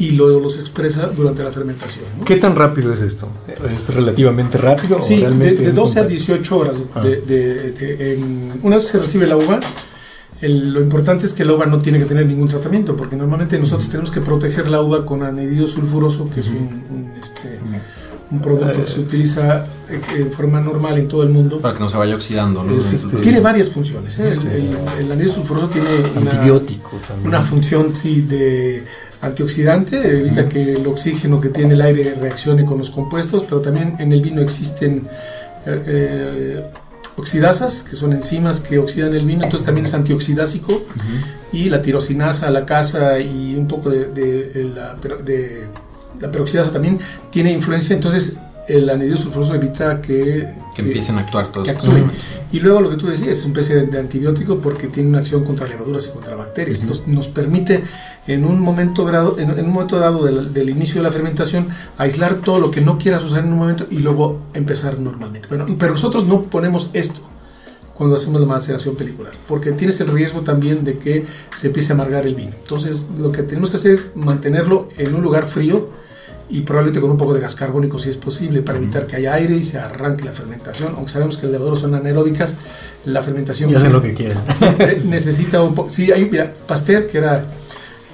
y 0.00 0.12
luego 0.12 0.40
los 0.40 0.58
expresa 0.58 1.06
durante 1.14 1.44
la 1.44 1.52
fermentación. 1.52 2.04
¿no? 2.18 2.24
¿Qué 2.24 2.36
tan 2.36 2.56
rápido 2.56 2.92
es 2.92 3.02
esto? 3.02 3.28
¿Es 3.72 3.94
relativamente 3.94 4.58
rápido? 4.58 4.96
o 4.96 5.00
Sí, 5.00 5.20
de, 5.20 5.52
de 5.54 5.72
12 5.72 5.98
a 6.00 6.02
un- 6.02 6.08
18 6.08 6.56
horas. 6.58 6.82
Ah. 6.94 7.00
De, 7.02 7.20
de- 7.20 7.72
de- 7.72 8.14
en- 8.14 8.60
una 8.62 8.76
vez 8.76 8.86
que 8.86 8.92
se 8.92 8.98
recibe 8.98 9.26
la 9.26 9.36
uva, 9.36 9.60
el- 10.40 10.72
lo 10.72 10.80
importante 10.80 11.26
es 11.26 11.32
que 11.34 11.44
la 11.44 11.52
uva 11.52 11.66
no 11.66 11.78
tiene 11.82 11.98
que 11.98 12.06
tener 12.06 12.24
ningún 12.26 12.48
tratamiento, 12.48 12.96
porque 12.96 13.14
normalmente 13.14 13.58
nosotros 13.58 13.88
tenemos 13.90 14.10
que 14.10 14.20
proteger 14.22 14.70
la 14.70 14.80
uva 14.80 15.04
con 15.04 15.22
anhidrido 15.22 15.66
sulfuroso, 15.66 16.30
que 16.30 16.40
es 16.40 16.48
un, 16.48 16.56
un, 16.90 17.12
este, 17.22 17.58
un 18.30 18.40
producto 18.40 18.72
que 18.72 18.88
se 18.90 19.00
utiliza 19.00 19.66
eh, 19.90 20.00
en 20.18 20.32
forma 20.32 20.60
normal 20.60 20.96
en 20.96 21.08
todo 21.08 21.24
el 21.24 21.28
mundo. 21.30 21.58
Para 21.60 21.74
que 21.74 21.80
no 21.80 21.90
se 21.90 21.96
vaya 21.98 22.14
oxidando, 22.14 22.62
¿no? 22.64 22.72
Es 22.74 22.90
este- 22.92 23.16
Tiene 23.18 23.40
varias 23.40 23.68
funciones. 23.68 24.18
¿eh? 24.18 24.32
El, 24.32 25.20
el- 25.20 25.28
sulfuroso 25.28 25.68
tiene 25.68 25.88
una, 26.18 26.30
Antibiótico 26.30 26.92
también. 27.06 27.28
una 27.28 27.42
función 27.42 27.94
sí, 27.94 28.22
de 28.22 28.84
antioxidante, 29.22 30.18
evita 30.20 30.48
que 30.48 30.74
el 30.74 30.86
oxígeno 30.86 31.40
que 31.40 31.48
tiene 31.50 31.74
el 31.74 31.82
aire 31.82 32.14
reaccione 32.20 32.64
con 32.64 32.78
los 32.78 32.90
compuestos, 32.90 33.44
pero 33.44 33.60
también 33.60 33.96
en 33.98 34.12
el 34.12 34.22
vino 34.22 34.40
existen 34.40 35.06
eh, 35.66 35.84
eh, 35.86 36.64
oxidasas, 37.16 37.82
que 37.82 37.96
son 37.96 38.12
enzimas 38.12 38.60
que 38.60 38.78
oxidan 38.78 39.14
el 39.14 39.26
vino, 39.26 39.44
entonces 39.44 39.66
también 39.66 39.84
es 39.86 39.92
antioxidásico, 39.94 40.82
y 41.52 41.68
la 41.68 41.82
tirosinasa, 41.82 42.50
la 42.50 42.64
casa 42.64 43.18
y 43.18 43.54
un 43.56 43.66
poco 43.66 43.90
de, 43.90 44.06
de- 44.06 44.46
de 44.50 44.64
la, 44.64 44.94
de 44.94 45.64
la 46.20 46.30
peroxidasa 46.30 46.72
también 46.72 46.98
tiene 47.30 47.52
influencia, 47.52 47.94
entonces 47.94 48.38
el 48.76 48.88
anhidrido 48.88 49.16
sulfuroso 49.16 49.54
evita 49.54 50.00
que, 50.00 50.54
Que 50.74 50.82
empiecen 50.82 51.16
a 51.18 51.20
actuar 51.20 51.50
todos 51.50 51.66
que 51.66 51.72
estos 51.72 51.86
actúe. 51.88 51.96
elementos. 51.98 52.24
Y 52.52 52.60
luego 52.60 52.80
lo 52.80 52.90
que 52.90 52.96
tú 52.96 53.06
decías, 53.06 53.38
es 53.38 53.44
un 53.44 53.52
especie 53.52 53.82
de, 53.82 53.98
antibiótico 53.98 54.58
porque 54.58 54.88
tiene 54.88 55.08
una 55.08 55.18
acción 55.18 55.44
contra 55.44 55.66
levaduras 55.68 56.06
y 56.06 56.10
contra 56.10 56.34
bacterias. 56.34 56.80
Entonces 56.80 57.06
nos 57.06 57.28
permite 57.28 57.82
en 58.26 58.44
un 58.44 58.60
momento, 58.60 59.04
grado, 59.04 59.38
en, 59.38 59.50
en 59.50 59.66
un 59.66 59.72
momento 59.72 59.98
dado 59.98 60.24
del, 60.24 60.52
del 60.52 60.68
inicio 60.70 60.96
de 61.00 61.08
la 61.08 61.12
fermentación 61.12 61.68
aislar 61.98 62.36
todo 62.36 62.58
lo 62.58 62.70
que 62.70 62.80
no 62.80 62.98
quieras 62.98 63.22
usar 63.24 63.44
en 63.44 63.52
un 63.52 63.58
momento 63.58 63.86
y 63.90 63.98
luego 63.98 64.40
empezar 64.54 64.98
normalmente. 64.98 65.48
Bueno, 65.48 65.66
pero 65.78 65.92
nosotros 65.92 66.26
no 66.26 66.42
ponemos 66.42 66.90
esto 66.92 67.20
cuando 67.94 68.16
hacemos 68.16 68.40
la 68.40 68.46
maceración 68.46 68.96
pelicular, 68.96 69.34
porque 69.46 69.72
tienes 69.72 70.00
el 70.00 70.08
riesgo 70.08 70.40
también 70.40 70.84
de 70.84 70.96
que 70.96 71.26
se 71.54 71.66
empiece 71.66 71.92
a 71.92 71.96
amargar 71.96 72.26
el 72.26 72.34
vino. 72.34 72.52
Entonces 72.58 73.06
lo 73.18 73.30
que 73.30 73.42
tenemos 73.42 73.68
que 73.68 73.76
hacer 73.76 73.92
es 73.92 74.12
mantenerlo 74.14 74.88
en 74.96 75.14
un 75.14 75.22
lugar 75.22 75.44
frío 75.44 75.90
y 76.50 76.62
probablemente 76.62 77.00
con 77.00 77.10
un 77.10 77.16
poco 77.16 77.32
de 77.32 77.40
gas 77.40 77.54
carbónico 77.54 77.98
si 77.98 78.10
es 78.10 78.16
posible 78.16 78.62
para 78.62 78.78
evitar 78.78 79.06
que 79.06 79.16
haya 79.16 79.34
aire 79.34 79.56
y 79.56 79.64
se 79.64 79.78
arranque 79.78 80.24
la 80.24 80.32
fermentación. 80.32 80.94
Aunque 80.96 81.12
sabemos 81.12 81.36
que 81.36 81.44
las 81.44 81.52
levaduras 81.52 81.78
son 81.78 81.94
anaeróbicas, 81.94 82.56
la 83.04 83.22
fermentación 83.22 83.70
Y 83.70 83.74
hacen 83.74 83.92
lo 83.92 84.02
que 84.02 84.14
quieren. 84.14 84.38
necesita 85.10 85.62
un 85.62 85.74
poco. 85.74 85.90
Sí, 85.90 86.10
hay 86.10 86.28
mira, 86.28 86.52
Pasteur 86.66 87.06
que 87.06 87.18
era 87.18 87.44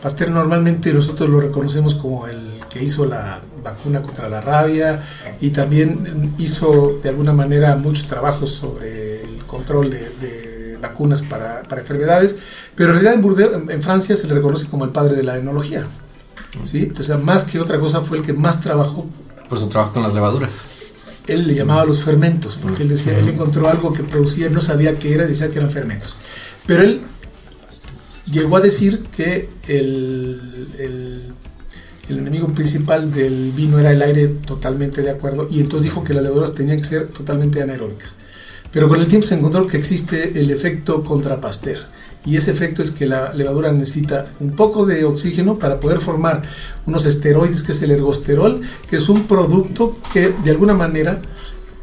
Pasteur 0.02 0.31
normalmente 0.31 0.93
nosotros 0.93 1.31
lo 1.31 1.40
reconocemos 1.40 1.95
como 1.95 2.26
el 2.26 2.61
que 2.69 2.85
hizo 2.85 3.07
la 3.07 3.40
vacuna 3.64 4.02
contra 4.02 4.28
la 4.28 4.40
rabia 4.40 5.02
y 5.40 5.50
también 5.50 6.35
hizo 6.38 7.00
de 7.02 7.09
alguna 7.09 7.33
manera 7.33 7.75
muchos 7.76 8.07
trabajos 8.07 8.52
sobre 8.52 9.23
el 9.23 9.45
control 9.47 9.90
de, 9.90 10.11
de 10.21 10.78
vacunas 10.81 11.23
para, 11.23 11.62
para 11.62 11.81
enfermedades, 11.81 12.37
pero 12.75 12.90
en 12.90 12.95
realidad 12.97 13.14
en, 13.14 13.23
Burdeos, 13.23 13.55
en, 13.55 13.71
en 13.71 13.83
Francia 13.83 14.14
se 14.14 14.26
le 14.26 14.35
reconoce 14.35 14.66
como 14.66 14.85
el 14.85 14.90
padre 14.90 15.16
de 15.16 15.23
la 15.23 15.38
enología. 15.38 15.87
¿Sí? 16.64 16.92
O 16.98 17.02
sea, 17.02 17.18
más 17.18 17.44
que 17.44 17.60
otra 17.60 17.78
cosa 17.78 18.00
fue 18.00 18.18
el 18.18 18.25
que 18.25 18.32
más 18.32 18.60
trabajó 18.60 19.06
Por 19.48 19.58
su 19.58 19.68
trabajo 19.68 19.92
con 19.94 20.02
las 20.02 20.14
levaduras. 20.14 20.62
él 21.26 21.46
le 21.46 21.54
llamaba 21.54 21.84
los 21.84 22.00
fermentos, 22.00 22.56
porque 22.60 22.82
él 22.84 22.88
decía, 22.88 23.18
él 23.18 23.28
encontró 23.28 23.68
algo 23.68 23.92
que 23.92 24.02
producía, 24.02 24.48
no 24.50 24.60
sabía 24.60 24.98
qué 24.98 25.14
era, 25.14 25.26
decía 25.26 25.50
que 25.50 25.58
eran 25.58 25.70
fermentos. 25.70 26.18
Pero 26.66 26.82
él 26.82 27.00
llegó 28.30 28.56
a 28.56 28.60
decir 28.60 29.04
que 29.14 29.48
el, 29.68 30.68
el- 30.78 31.32
el 32.08 32.18
enemigo 32.18 32.46
principal 32.54 33.12
del 33.12 33.50
vino 33.50 33.80
era 33.80 33.90
el 33.90 34.00
aire, 34.00 34.28
totalmente 34.28 35.02
de 35.02 35.10
acuerdo, 35.10 35.48
y 35.50 35.58
entonces 35.58 35.84
dijo 35.90 36.04
que 36.04 36.14
las 36.14 36.22
levaduras 36.22 36.54
tenían 36.54 36.78
que 36.78 36.84
ser 36.84 37.08
totalmente 37.08 37.60
anaeróbicas. 37.60 38.14
Pero 38.70 38.88
con 38.88 39.00
el 39.00 39.08
tiempo 39.08 39.26
se 39.26 39.34
encontró 39.34 39.66
que 39.66 39.76
existe 39.76 40.38
el 40.40 40.52
efecto 40.52 41.02
contra 41.02 41.40
Pasteur. 41.40 41.78
Y 42.26 42.37
ese 42.37 42.50
efecto 42.50 42.83
es 42.83 42.90
que 42.90 43.06
la 43.06 43.33
levadura 43.33 43.71
necesita 43.73 44.33
un 44.40 44.50
poco 44.50 44.85
de 44.85 45.04
oxígeno 45.04 45.59
para 45.59 45.78
poder 45.78 45.99
formar 46.00 46.42
unos 46.85 47.04
esteroides, 47.06 47.62
que 47.62 47.71
es 47.73 47.80
el 47.83 47.92
ergosterol, 47.92 48.61
que 48.90 48.97
es 48.97 49.09
un 49.09 49.26
producto 49.28 49.97
que 50.12 50.35
de 50.45 50.50
alguna 50.50 50.75
manera 50.75 51.23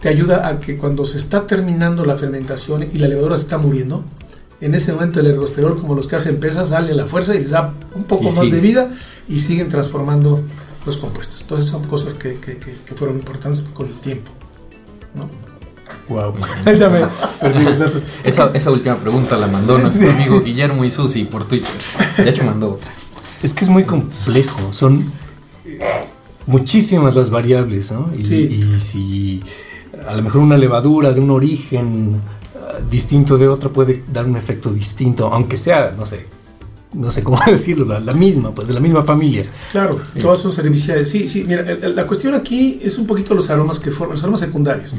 te 0.01 0.09
ayuda 0.09 0.47
a 0.49 0.59
que 0.59 0.75
cuando 0.77 1.05
se 1.05 1.17
está 1.17 1.47
terminando 1.47 2.03
la 2.03 2.17
fermentación 2.17 2.83
y 2.93 2.97
la 2.97 3.07
levadura 3.07 3.37
se 3.37 3.43
está 3.45 3.57
muriendo, 3.57 4.03
en 4.59 4.75
ese 4.75 4.91
momento 4.91 5.21
el 5.21 5.27
ergosterol, 5.27 5.77
como 5.79 5.95
los 5.95 6.07
que 6.07 6.17
hacen 6.17 6.37
pesas, 6.41 6.69
sale 6.69 6.91
a 6.91 6.95
la 6.95 7.05
fuerza 7.05 7.33
y 7.35 7.39
les 7.39 7.51
da 7.51 7.73
un 7.95 8.03
poco 8.03 8.23
Y 8.23 8.25
más 8.27 8.35
sigue. 8.45 8.55
de 8.55 8.61
vida 8.61 8.91
y 9.29 9.39
siguen 9.39 9.69
transformando 9.69 10.41
los 10.85 10.97
compuestos. 10.97 11.41
Entonces 11.41 11.67
son 11.67 11.83
cosas 11.85 12.13
que, 12.15 12.35
que- 12.35 12.57
que- 12.57 12.75
que 12.85 12.95
fueron 12.95 13.17
importantes 13.17 13.61
con 13.73 13.87
el 13.87 13.97
tiempo. 14.01 14.31
¿no? 15.15 15.29
Wow. 16.09 16.35
ya 16.77 16.89
me 16.89 17.01
perdí 17.39 17.63
los 17.63 17.79
datos. 17.79 18.03
Es 18.23 18.33
Esa, 18.33 18.51
que- 18.51 18.57
esa 18.57 18.71
última 18.71 18.97
pregunta 18.97 19.37
la 19.37 19.47
mandó 19.47 19.77
nuestro 19.77 20.09
amigo 20.11 20.41
Guillermo 20.41 20.83
y 20.85 20.91
Susi 20.91 21.23
por 21.25 21.45
Twitter. 21.45 21.71
De 22.17 22.29
hecho, 22.29 22.43
mandó 22.43 22.71
otra. 22.71 22.91
Es 23.41 23.53
que 23.53 23.65
es 23.65 23.69
muy 23.69 23.83
complejo, 23.83 24.71
son 24.73 25.11
eh, 25.65 25.79
muchísimas 26.47 27.15
las 27.15 27.29
variables, 27.29 27.91
¿no? 27.91 28.09
Y, 28.17 28.25
Sí. 28.25 28.35
y 28.75 28.79
si 28.79 29.43
a 30.07 30.15
lo 30.15 30.23
mejor 30.23 30.41
una 30.41 30.57
levadura 30.57 31.11
de 31.13 31.19
un 31.21 31.31
origen 31.31 32.21
ah, 32.55 32.79
distinto 32.89 33.37
de 33.37 33.47
otra 33.47 33.69
puede 33.69 34.03
dar 34.11 34.25
un 34.25 34.35
efecto 34.35 34.69
distinto, 34.71 35.27
aunque 35.31 35.55
sea, 35.57 35.93
no 35.97 36.05
sé, 36.05 36.25
no 36.93 37.11
sé 37.11 37.23
cómo 37.23 37.39
decirlo, 37.47 37.85
la, 37.85 37.99
la 37.99 38.13
misma, 38.13 38.51
pues 38.51 38.67
de 38.67 38.73
la 38.73 38.79
misma 38.79 39.03
familia. 39.03 39.45
Claro, 39.71 39.99
todas 40.19 40.39
son 40.39 40.51
serviciales. 40.51 41.09
Sí, 41.09 41.27
sí, 41.27 41.43
mira, 41.47 41.61
el- 41.61 41.83
el- 41.83 41.95
la 41.95 42.05
cuestión 42.07 42.35
aquí 42.35 42.79
es 42.81 42.97
un 42.97 43.07
poquito 43.07 43.33
los 43.33 43.49
aromas 43.49 43.79
que 43.79 43.91
forman, 43.91 44.15
los 44.15 44.23
aromas 44.23 44.39
secundarios. 44.41 44.93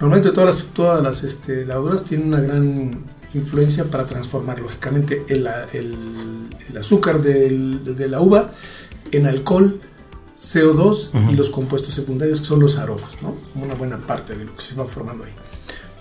Normalmente 0.00 0.30
todas 0.32 0.54
las, 0.56 0.66
todas 0.66 1.02
las 1.02 1.22
este, 1.24 1.64
lavaduras 1.64 2.04
tienen 2.04 2.28
una 2.28 2.40
gran 2.40 3.04
influencia 3.32 3.84
para 3.84 4.06
transformar, 4.06 4.60
lógicamente, 4.60 5.24
el, 5.28 5.46
el- 5.72 6.56
el 6.68 6.76
azúcar 6.78 7.20
del- 7.22 7.96
de 7.96 8.08
la 8.08 8.20
uva 8.20 8.52
en 9.12 9.26
alcohol, 9.26 9.80
CO2 10.36 11.10
y 11.14 11.18
Ujú. 11.18 11.32
los 11.34 11.50
compuestos 11.50 11.94
secundarios, 11.94 12.40
que 12.40 12.46
son 12.46 12.60
los 12.60 12.78
aromas, 12.78 13.18
¿no? 13.22 13.36
Una 13.54 13.74
buena 13.74 13.98
parte 13.98 14.34
de 14.36 14.44
lo 14.44 14.54
que 14.54 14.62
se 14.62 14.74
va 14.74 14.84
formando 14.84 15.24
ahí. 15.24 15.32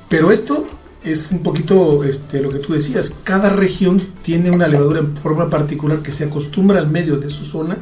Pero 0.09 0.31
esto 0.31 0.65
es 1.03 1.31
un 1.31 1.43
poquito 1.43 2.03
este, 2.03 2.41
lo 2.41 2.49
que 2.49 2.59
tú 2.59 2.73
decías. 2.73 3.13
Cada 3.23 3.49
región 3.49 4.01
tiene 4.23 4.49
una 4.51 4.67
levadura 4.67 4.99
en 4.99 5.15
forma 5.15 5.49
particular 5.49 5.99
que 5.99 6.11
se 6.11 6.23
acostumbra 6.25 6.79
al 6.79 6.89
medio 6.89 7.17
de 7.17 7.29
su 7.29 7.45
zona. 7.45 7.77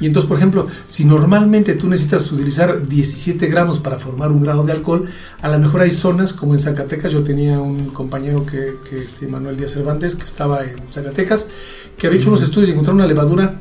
Y 0.00 0.06
entonces, 0.06 0.28
por 0.28 0.38
ejemplo, 0.38 0.66
si 0.86 1.04
normalmente 1.04 1.74
tú 1.74 1.86
necesitas 1.88 2.30
utilizar 2.32 2.88
17 2.88 3.46
gramos 3.48 3.78
para 3.78 3.98
formar 3.98 4.32
un 4.32 4.40
grado 4.42 4.64
de 4.64 4.72
alcohol, 4.72 5.06
a 5.42 5.48
lo 5.50 5.58
mejor 5.58 5.82
hay 5.82 5.90
zonas 5.90 6.32
como 6.32 6.54
en 6.54 6.60
Zacatecas. 6.60 7.12
Yo 7.12 7.22
tenía 7.22 7.60
un 7.60 7.90
compañero 7.90 8.46
que, 8.46 8.74
que 8.88 8.98
este 9.04 9.28
Manuel 9.28 9.56
Díaz 9.56 9.72
Cervantes, 9.72 10.16
que 10.16 10.24
estaba 10.24 10.64
en 10.64 10.80
Zacatecas, 10.90 11.48
que 11.98 12.06
había 12.06 12.18
hecho 12.18 12.28
unos 12.30 12.42
estudios 12.42 12.68
y 12.70 12.72
encontró 12.72 12.94
una 12.94 13.06
levadura 13.06 13.60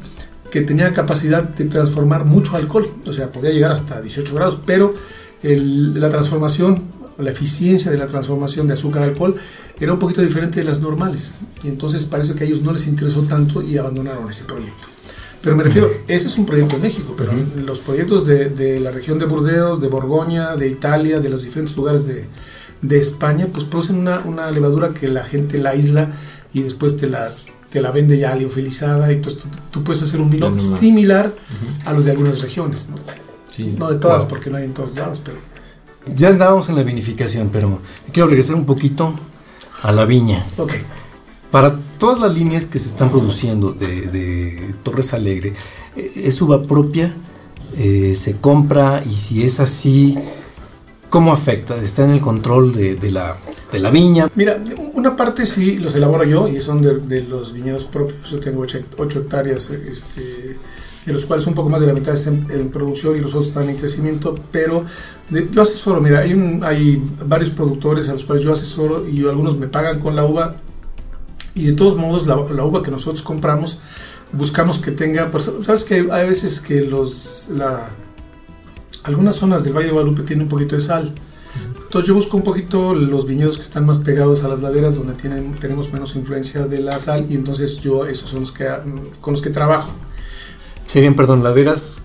que 0.49 0.61
tenía 0.61 0.91
capacidad 0.93 1.43
de 1.43 1.65
transformar 1.65 2.25
mucho 2.25 2.55
alcohol. 2.55 2.87
O 3.05 3.13
sea, 3.13 3.31
podía 3.31 3.51
llegar 3.51 3.71
hasta 3.71 4.01
18 4.01 4.33
grados, 4.33 4.59
pero 4.65 4.93
el- 5.43 5.99
la 5.99 6.09
transformación 6.09 6.97
la 7.19 7.31
eficiencia 7.31 7.91
de 7.91 7.97
la 7.97 8.05
transformación 8.07 8.65
de 8.65 8.75
azúcar 8.75 9.03
a 9.03 9.05
alcohol 9.07 9.35
era 9.77 9.91
un 9.91 9.99
poquito 9.99 10.21
diferente 10.21 10.61
de 10.61 10.65
las 10.65 10.79
normales. 10.79 11.41
Y 11.61 11.67
entonces 11.67 12.05
parece 12.05 12.33
que 12.33 12.45
a 12.45 12.47
ellos 12.47 12.61
no 12.61 12.71
les 12.71 12.87
interesó 12.87 13.23
tanto 13.23 13.61
y 13.61 13.77
abandonaron 13.77 14.29
ese 14.29 14.45
proyecto. 14.45 14.87
Pero 15.41 15.55
me 15.55 15.63
refiero, 15.63 15.89
ese 16.07 16.27
es 16.27 16.37
un 16.37 16.45
proyecto 16.45 16.75
en 16.75 16.81
México, 16.81 17.13
pero 17.17 17.31
los 17.33 17.79
proyectos 17.79 18.25
de, 18.25 18.49
de, 18.49 18.79
la 18.79 18.91
región 18.91 19.19
de 19.19 19.25
Burdeos, 19.25 19.79
de 19.79 19.87
Borgoña, 19.87 20.55
de 20.57 20.67
Italia, 20.67 21.21
de 21.21 21.29
los 21.29 21.43
diferentes 21.43 21.77
lugares 21.77 22.05
de, 22.05 22.25
de 22.81 22.97
España, 22.97 23.47
pues 23.51 23.63
producen 23.63 23.97
una, 23.97 24.19
una, 24.19 24.51
levadura 24.51 24.93
que 24.93 25.07
la 25.07 25.23
gente 25.23 25.57
la 25.57 25.75
isla 25.75 26.11
y 26.53 26.61
después 26.61 26.97
te 26.97 27.07
la, 27.07 27.29
te 27.69 27.81
la 27.81 27.91
vende 27.91 28.17
ya 28.17 28.35
liofilizada 28.35 29.11
y 29.11 29.15
entonces 29.15 29.41
tú, 29.41 29.47
tú 29.71 29.83
puedes 29.83 30.03
hacer 30.03 30.19
un 30.19 30.29
vino 30.29 30.59
similar 30.59 31.27
uh 31.27 31.31
-huh. 31.31 31.87
a 31.89 31.93
los 31.93 32.03
de 32.03 32.11
algunas 32.11 32.41
regiones, 32.41 32.89
¿no? 32.89 32.97
Sí. 33.47 33.75
No 33.77 33.89
de 33.91 33.97
todas, 33.97 34.19
wow. 34.23 34.27
porque 34.27 34.49
no 34.49 34.57
hay 34.57 34.65
en 34.65 34.73
todos 34.73 34.93
lados, 34.95 35.21
pero... 35.23 35.37
Ya 36.15 36.29
andábamos 36.29 36.67
en 36.69 36.75
la 36.75 36.83
vinificación, 36.83 37.49
pero 37.51 37.79
quiero 38.11 38.27
regresar 38.27 38.55
un 38.55 38.65
poquito 38.65 39.13
a 39.83 39.91
la 39.91 40.05
viña. 40.05 40.43
Ok. 40.57 40.73
Para 41.51 41.79
todas 41.97 42.19
las 42.19 42.31
líneas 42.33 42.65
que 42.67 42.77
se 42.77 42.89
están 42.89 43.09
produciendo 43.09 43.71
de, 43.71 44.01
de 44.07 44.75
Torres 44.83 45.13
Alegre, 45.13 45.53
¿es 45.95 46.39
uva 46.41 46.61
propia? 46.61 47.11
Eh, 47.75 48.13
¿Se 48.15 48.37
compra? 48.37 49.01
Y 49.03 49.15
si 49.15 49.43
es 49.43 49.59
así, 49.59 50.15
¿cómo 51.09 51.33
afecta? 51.33 51.75
¿Está 51.77 52.03
en 52.03 52.11
el 52.11 52.21
control 52.21 52.73
de, 52.73 52.95
de, 52.95 53.11
la, 53.11 53.35
de 53.71 53.79
la 53.79 53.89
viña? 53.89 54.29
Mira, 54.35 54.59
una 54.93 55.15
parte 55.15 55.47
sí 55.47 55.77
los 55.77 55.95
elaboro 55.95 56.23
yo 56.23 56.47
y 56.47 56.61
son 56.61 56.83
de, 56.83 56.99
de 56.99 57.23
los 57.23 57.51
viñedos 57.53 57.85
propios. 57.85 58.29
Yo 58.29 58.39
tengo 58.39 58.61
8 58.61 59.19
hectáreas, 59.19 59.71
este, 59.71 60.55
de 61.03 61.13
los 61.13 61.25
cuales 61.25 61.47
un 61.47 61.55
poco 61.55 61.69
más 61.69 61.81
de 61.81 61.87
la 61.87 61.93
mitad 61.93 62.13
están 62.13 62.45
en 62.51 62.69
producción 62.69 63.17
y 63.17 63.21
los 63.21 63.31
otros 63.33 63.47
están 63.47 63.69
en 63.69 63.77
crecimiento, 63.77 64.37
pero 64.51 64.85
yo 65.51 65.61
asesoro, 65.63 65.99
mira, 65.99 66.19
hay, 66.19 66.33
un, 66.33 66.63
hay 66.63 67.01
varios 67.25 67.49
productores 67.49 68.07
a 68.09 68.13
los 68.13 68.25
cuales 68.25 68.43
yo 68.43 68.53
asesoro 68.53 69.07
y 69.09 69.25
algunos 69.25 69.57
me 69.57 69.67
pagan 69.67 69.99
con 69.99 70.15
la 70.15 70.25
uva 70.25 70.61
y 71.59 71.67
de 71.67 71.73
todos 71.73 71.95
modos 71.95 72.25
la, 72.27 72.35
la, 72.35 72.63
uva 72.63 72.81
que 72.81 72.91
nosotros 72.91 73.21
compramos 73.21 73.79
buscamos 74.31 74.79
que 74.79 74.91
tenga, 74.91 75.31
pues, 75.31 75.49
sabes 75.65 75.83
que 75.83 76.07
hay 76.11 76.29
veces 76.29 76.61
que 76.61 76.81
los, 76.81 77.49
la, 77.49 77.89
algunas 79.03 79.35
zonas 79.35 79.63
del 79.63 79.73
Valle 79.73 79.87
de 79.87 79.93
Guadalupe 79.93 80.23
tienen 80.23 80.43
un 80.43 80.49
poquito 80.49 80.75
de 80.75 80.81
sal, 80.81 81.13
entonces 81.75 82.07
yo 82.07 82.13
busco 82.13 82.37
un 82.37 82.43
poquito 82.43 82.93
los 82.93 83.25
viñedos 83.25 83.57
que 83.57 83.63
están 83.63 83.85
más 83.85 83.97
pegados 83.99 84.43
a 84.43 84.47
las 84.47 84.61
laderas 84.61 84.95
donde 84.95 85.13
tienen, 85.13 85.53
tenemos 85.53 85.91
menos 85.91 86.15
influencia 86.15 86.67
de 86.67 86.79
la 86.79 86.99
sal 86.99 87.25
y 87.27 87.35
entonces 87.35 87.79
yo 87.79 88.05
esos 88.05 88.29
son 88.29 88.41
los 88.41 88.51
que, 88.51 88.67
con 89.19 89.33
los 89.33 89.41
que 89.41 89.49
trabajo. 89.49 89.89
Serían, 90.85 91.15
perdón, 91.15 91.43
laderas 91.43 92.03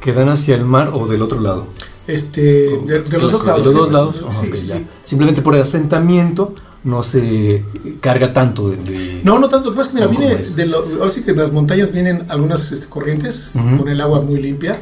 que 0.00 0.14
dan 0.14 0.30
hacia 0.30 0.54
el 0.54 0.64
mar 0.64 0.90
o 0.94 1.06
del 1.06 1.20
otro 1.20 1.40
lado. 1.40 1.66
Este, 2.06 2.78
de, 2.86 3.02
de 3.02 3.18
los 3.18 3.32
dos 3.32 3.44
lados. 3.44 3.60
De 3.60 3.64
los 3.66 3.74
dos 3.74 3.92
lados. 3.92 4.24
Oh, 4.26 4.32
sí, 4.32 4.46
okay, 4.46 4.56
sí, 4.56 4.66
sí. 4.66 4.86
Simplemente 5.04 5.42
por 5.42 5.54
el 5.54 5.60
asentamiento 5.60 6.54
no 6.84 7.02
se 7.02 7.64
carga 8.00 8.32
tanto 8.32 8.70
de, 8.70 8.76
de 8.76 9.20
no 9.24 9.38
no 9.38 9.48
tanto 9.48 9.74
pues 9.74 9.92
mira 9.92 10.06
viene 10.06 10.36
de 10.36 10.66
lo, 10.66 10.78
ahora 10.78 11.10
sí 11.10 11.22
que 11.22 11.32
de 11.32 11.38
las 11.38 11.52
montañas 11.52 11.92
vienen 11.92 12.24
algunas 12.28 12.70
este, 12.70 12.86
corrientes 12.86 13.52
uh 13.54 13.58
-huh. 13.58 13.78
con 13.78 13.88
el 13.88 14.00
agua 14.00 14.20
muy 14.20 14.40
limpia 14.40 14.78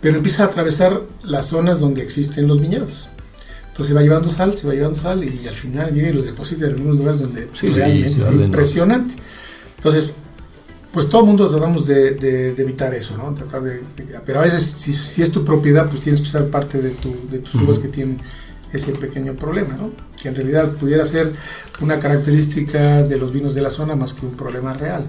pero 0.00 0.16
empieza 0.16 0.44
a 0.44 0.46
atravesar 0.46 1.02
las 1.22 1.46
zonas 1.46 1.80
donde 1.80 2.02
existen 2.02 2.46
los 2.46 2.60
viñedos 2.60 3.08
entonces 3.68 3.86
se 3.86 3.94
va 3.94 4.02
llevando 4.02 4.28
sal 4.28 4.56
se 4.56 4.66
va 4.66 4.74
llevando 4.74 4.98
sal 4.98 5.24
y, 5.24 5.46
al 5.48 5.54
final 5.54 5.92
llega 5.94 6.10
y 6.10 6.12
los 6.12 6.26
deposita 6.26 6.66
en 6.66 6.72
algunos 6.72 6.96
lugares 6.96 7.20
donde 7.20 7.48
sí, 7.54 7.68
realmente 7.70 8.08
sí, 8.08 8.20
es 8.20 8.30
impresionante 8.32 9.14
entonces 9.76 10.10
pues 10.92 11.08
todo 11.08 11.22
el 11.22 11.28
mundo 11.28 11.48
tratamos 11.48 11.86
de, 11.86 12.14
de, 12.14 12.52
de, 12.52 12.62
evitar 12.62 12.92
eso, 12.94 13.16
¿no? 13.16 13.32
Tratar 13.32 13.62
de, 13.62 13.80
pero 14.26 14.40
a 14.40 14.42
veces, 14.42 14.64
si, 14.64 14.92
si, 14.92 15.22
es 15.22 15.30
tu 15.30 15.44
propiedad, 15.44 15.88
pues 15.88 16.00
tienes 16.00 16.20
que 16.20 16.26
usar 16.26 16.46
parte 16.46 16.82
de, 16.82 16.90
tu, 16.90 17.14
de 17.30 17.38
tus 17.38 17.54
uvas 17.54 17.76
uh 17.76 17.80
-huh. 17.80 17.82
que 17.82 17.88
tienen 17.88 18.18
ese 18.72 18.92
pequeño 18.92 19.34
problema, 19.34 19.74
¿no? 19.74 19.90
Que 20.20 20.28
en 20.28 20.36
realidad 20.36 20.72
pudiera 20.72 21.04
ser 21.04 21.32
una 21.80 21.98
característica 21.98 23.02
de 23.02 23.18
los 23.18 23.32
vinos 23.32 23.54
de 23.54 23.62
la 23.62 23.70
zona 23.70 23.96
más 23.96 24.12
que 24.12 24.26
un 24.26 24.36
problema 24.36 24.72
real. 24.72 25.06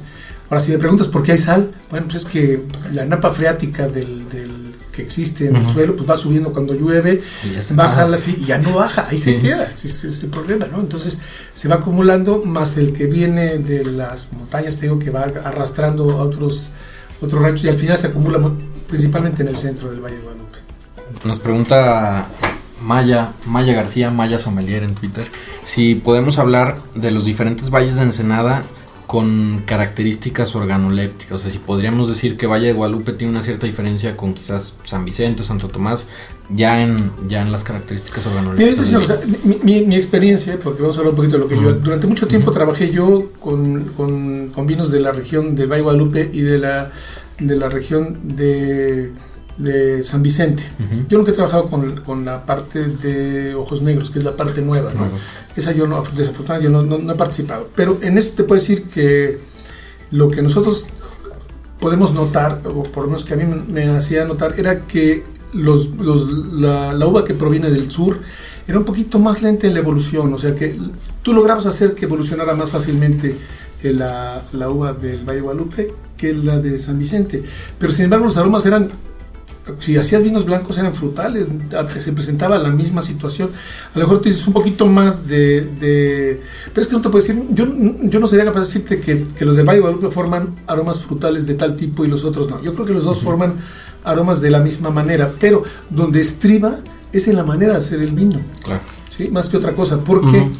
Ahora, 0.49 0.59
si 0.59 0.71
me 0.71 0.77
preguntas 0.77 1.07
por 1.07 1.23
qué 1.23 1.33
hay 1.33 1.37
sal, 1.37 1.71
bueno, 1.89 2.07
pues 2.07 2.23
es 2.23 2.29
que 2.29 2.63
la 2.91 3.05
napa 3.05 3.31
freática 3.31 3.87
del, 3.87 4.27
del 4.29 4.75
que 4.91 5.01
existe 5.01 5.47
en 5.47 5.55
uh 5.55 5.59
-huh. 5.59 5.67
el 5.67 5.69
suelo, 5.69 5.95
pues 5.95 6.09
va 6.09 6.17
subiendo 6.17 6.51
cuando 6.51 6.73
llueve, 6.73 7.21
baja 7.75 8.07
la, 8.07 8.17
y 8.17 8.45
ya 8.45 8.57
no 8.57 8.73
baja, 8.73 9.07
ahí 9.09 9.17
sí. 9.17 9.35
se 9.35 9.41
queda, 9.41 9.63
ese 9.63 9.87
es 9.87 10.23
el 10.23 10.29
problema, 10.29 10.67
¿no? 10.67 10.79
Entonces 10.81 11.17
se 11.53 11.67
va 11.69 11.75
acumulando, 11.75 12.43
más 12.43 12.77
el 12.77 12.91
que 12.91 13.05
viene 13.05 13.59
de 13.59 13.85
las 13.85 14.33
montañas, 14.33 14.75
te 14.77 14.87
digo, 14.87 14.99
que 14.99 15.09
va 15.09 15.21
arrastrando 15.21 16.11
a 16.11 16.23
otros, 16.23 16.71
otros 17.21 17.41
ranchos 17.41 17.63
y 17.65 17.69
al 17.69 17.77
final 17.77 17.97
se 17.97 18.07
acumula 18.07 18.51
principalmente 18.87 19.43
en 19.43 19.47
el 19.47 19.55
centro 19.55 19.89
del 19.89 20.01
Valle 20.01 20.17
de 20.17 20.21
Guadalupe. 20.23 20.57
Nos 21.23 21.39
pregunta 21.39 22.27
Maya, 22.83 23.33
Maya 23.47 23.73
García, 23.73 24.11
Maya 24.11 24.39
Sommelier 24.39 24.83
en 24.83 24.95
Twitter, 24.95 25.25
si 25.63 25.95
podemos 25.95 26.37
hablar 26.37 26.77
de 26.95 27.11
los 27.11 27.25
diferentes 27.25 27.69
valles 27.69 27.97
de 27.97 28.03
Ensenada 28.03 28.63
con 29.11 29.63
características 29.65 30.55
organolépticas, 30.55 31.33
o 31.33 31.37
sea, 31.37 31.51
si 31.51 31.57
podríamos 31.57 32.07
decir 32.07 32.37
que 32.37 32.47
Valle 32.47 32.67
de 32.67 32.71
Guadalupe 32.71 33.11
tiene 33.11 33.33
una 33.33 33.43
cierta 33.43 33.67
diferencia 33.67 34.15
con 34.15 34.33
quizás 34.33 34.75
San 34.85 35.03
Vicente 35.03 35.43
o 35.43 35.45
Santo 35.45 35.67
Tomás, 35.67 36.07
ya 36.47 36.81
en, 36.81 37.11
ya 37.27 37.41
en 37.41 37.51
las 37.51 37.65
características 37.65 38.25
organolépticas. 38.27 38.87
Mira, 38.87 38.99
o 38.99 39.05
sea, 39.05 39.19
mi, 39.43 39.59
mi, 39.63 39.81
mi, 39.81 39.95
experiencia, 39.97 40.57
porque 40.63 40.81
vamos 40.81 40.95
a 40.95 40.99
hablar 41.01 41.11
un 41.11 41.17
poquito 41.17 41.35
de 41.35 41.43
lo 41.43 41.49
que 41.49 41.55
uh 41.55 41.59
-huh. 41.59 41.63
yo, 41.63 41.73
durante 41.73 42.07
mucho 42.07 42.25
tiempo 42.25 42.51
uh 42.51 42.53
-huh. 42.53 42.55
trabajé 42.55 42.89
yo 42.89 43.33
con, 43.41 43.83
con, 43.97 44.47
con, 44.47 44.65
vinos 44.65 44.91
de 44.91 45.01
la 45.01 45.11
región 45.11 45.55
del 45.55 45.67
Valle 45.67 45.79
de 45.79 45.83
Guadalupe 45.83 46.29
y 46.31 46.39
de 46.39 46.57
la, 46.57 46.91
de 47.37 47.55
la 47.57 47.67
región 47.67 48.17
de 48.23 49.11
de 49.61 50.03
San 50.03 50.23
Vicente. 50.23 50.63
Uh 50.79 50.83
-huh. 50.83 51.07
Yo 51.07 51.17
nunca 51.17 51.31
he 51.31 51.33
trabajado 51.33 51.69
con, 51.69 52.01
con, 52.01 52.25
la 52.25 52.45
parte 52.45 52.87
de 52.87 53.55
Ojos 53.55 53.81
Negros, 53.81 54.09
que 54.09 54.19
es 54.19 54.25
la 54.25 54.35
parte 54.35 54.61
nueva. 54.61 54.91
¿no? 54.93 55.03
Uh 55.03 55.07
-huh. 55.07 55.55
Esa 55.55 55.71
yo 55.71 55.87
no, 55.87 56.03
desafortunadamente, 56.15 56.63
yo 56.63 56.69
no, 56.69 56.83
no, 56.83 56.97
no, 56.97 57.13
he 57.13 57.15
participado. 57.15 57.69
Pero 57.75 57.97
en 58.01 58.17
esto 58.17 58.35
te 58.35 58.43
puedo 58.43 58.59
decir 58.59 58.83
que 58.83 59.39
lo 60.11 60.29
que 60.29 60.41
nosotros 60.41 60.87
podemos 61.79 62.13
notar, 62.13 62.61
o 62.65 62.83
por 62.83 63.03
lo 63.03 63.09
menos 63.09 63.23
que 63.25 63.33
a 63.33 63.37
mí 63.37 63.45
me 63.45 63.89
hacía 63.89 64.25
notar, 64.25 64.55
era 64.57 64.85
que 64.85 65.23
los, 65.53 65.89
los, 65.97 66.31
la, 66.53 66.93
la, 66.93 67.05
uva 67.07 67.23
que 67.23 67.33
proviene 67.33 67.69
del 67.69 67.89
sur 67.91 68.19
era 68.67 68.77
un 68.77 68.85
poquito 68.85 69.19
más 69.19 69.41
lenta 69.41 69.67
en 69.67 69.73
la 69.73 69.79
evolución. 69.79 70.33
O 70.33 70.37
sea 70.37 70.55
que 70.55 70.77
tú 71.23 71.33
lograbas 71.33 71.65
hacer 71.65 71.93
que 71.93 72.05
evolucionara 72.05 72.53
más 72.55 72.71
fácilmente 72.71 73.35
la, 73.83 74.41
la 74.53 74.69
uva 74.69 74.93
del 74.93 75.25
Valle 75.25 75.37
de 75.37 75.41
Guadalupe 75.41 75.93
que 76.17 76.33
la 76.33 76.59
de 76.59 76.77
San 76.77 76.99
Vicente. 76.99 77.43
Pero 77.79 77.91
sin 77.91 78.05
embargo 78.05 78.25
los 78.25 78.37
aromas 78.37 78.65
eran 78.65 78.91
si 79.79 79.95
hacías 79.97 80.23
vinos 80.23 80.45
blancos 80.45 80.77
eran 80.77 80.95
frutales, 80.95 81.47
se 81.99 82.13
presentaba 82.13 82.57
la 82.57 82.69
misma 82.69 83.01
situación. 83.01 83.51
A 83.93 83.99
lo 83.99 84.05
mejor 84.05 84.21
tú 84.21 84.29
dices 84.29 84.45
un 84.47 84.53
poquito 84.53 84.87
más 84.87 85.27
de, 85.27 85.61
de, 85.79 86.41
Pero 86.73 86.81
es 86.81 86.87
que 86.87 86.95
no 86.95 87.01
te 87.01 87.09
puedo 87.09 87.25
decir, 87.25 87.43
yo, 87.51 87.67
yo 88.01 88.19
no 88.19 88.27
sería 88.27 88.45
capaz 88.45 88.61
de 88.61 88.65
decirte 88.65 88.99
que, 88.99 89.27
que 89.27 89.45
los 89.45 89.55
de 89.55 89.63
Valle 89.63 89.79
Guadalupe 89.79 90.09
forman 90.09 90.55
aromas 90.65 90.99
frutales 90.99 91.45
de 91.45 91.53
tal 91.53 91.75
tipo 91.75 92.03
y 92.03 92.07
los 92.07 92.23
otros 92.23 92.49
no. 92.49 92.61
Yo 92.61 92.73
creo 92.73 92.85
que 92.85 92.93
los 92.93 93.03
dos 93.03 93.17
uh 93.17 93.21
-huh. 93.21 93.23
forman 93.23 93.55
aromas 94.03 94.41
de 94.41 94.49
la 94.49 94.59
misma 94.59 94.89
manera, 94.89 95.31
pero 95.39 95.61
donde 95.89 96.21
estriba 96.21 96.79
es 97.13 97.27
en 97.27 97.35
la 97.35 97.43
manera 97.43 97.73
de 97.73 97.77
hacer 97.79 98.01
el 98.01 98.13
vino. 98.13 98.41
Claro. 98.63 98.81
¿sí? 99.09 99.29
Más 99.29 99.47
que 99.47 99.57
otra 99.57 99.73
cosa, 99.75 100.03
porque 100.03 100.37
uh 100.37 100.45
-huh. 100.47 100.51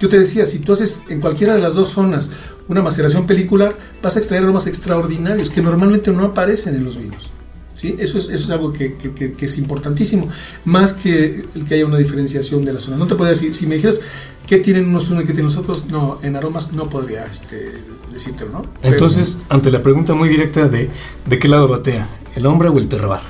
yo 0.00 0.08
te 0.08 0.18
decía, 0.18 0.46
si 0.46 0.58
tú 0.58 0.72
haces 0.72 1.02
en 1.08 1.20
cualquiera 1.20 1.54
de 1.54 1.60
las 1.60 1.74
dos 1.74 1.90
zonas 1.90 2.30
una 2.66 2.82
maceración 2.82 3.24
pelicular, 3.24 3.76
vas 4.02 4.16
a 4.16 4.18
extraer 4.18 4.42
aromas 4.42 4.66
extraordinarios 4.66 5.48
que 5.48 5.62
normalmente 5.62 6.10
no 6.10 6.24
aparecen 6.24 6.74
en 6.74 6.84
los 6.84 6.96
vinos. 6.98 7.30
¿Sí? 7.78 7.94
Eso, 7.96 8.18
es, 8.18 8.24
eso 8.24 8.34
es 8.34 8.50
algo 8.50 8.72
que, 8.72 8.96
que, 8.96 9.32
que, 9.34 9.46
es 9.46 9.56
importantísimo, 9.56 10.28
más 10.64 10.92
que 10.94 11.44
el 11.54 11.64
que 11.64 11.74
haya 11.74 11.86
una 11.86 11.98
diferenciación 11.98 12.64
de 12.64 12.72
la 12.72 12.80
zona. 12.80 12.96
No 12.96 13.06
te 13.06 13.14
podría 13.14 13.34
decir, 13.34 13.54
si 13.54 13.68
me 13.68 13.76
dijeras 13.76 14.00
qué 14.48 14.58
tienen 14.58 14.88
unos 14.88 15.10
unos 15.10 15.22
y 15.22 15.26
qué 15.28 15.32
tienen 15.32 15.46
los 15.46 15.56
otros, 15.56 15.86
no, 15.86 16.18
en 16.20 16.34
aromas 16.34 16.72
no 16.72 16.90
podría 16.90 17.24
este, 17.26 17.74
decirte, 18.12 18.46
¿no? 18.50 18.66
Entonces, 18.82 19.38
Pero, 19.42 19.54
ante 19.54 19.70
la 19.70 19.80
pregunta 19.80 20.14
muy 20.14 20.28
directa 20.28 20.66
de 20.68 20.90
¿de 21.24 21.38
qué 21.38 21.46
lado 21.46 21.68
batea? 21.68 22.08
¿El 22.34 22.46
hombre 22.46 22.68
o 22.68 22.78
el 22.78 22.88
terroir? 22.88 23.20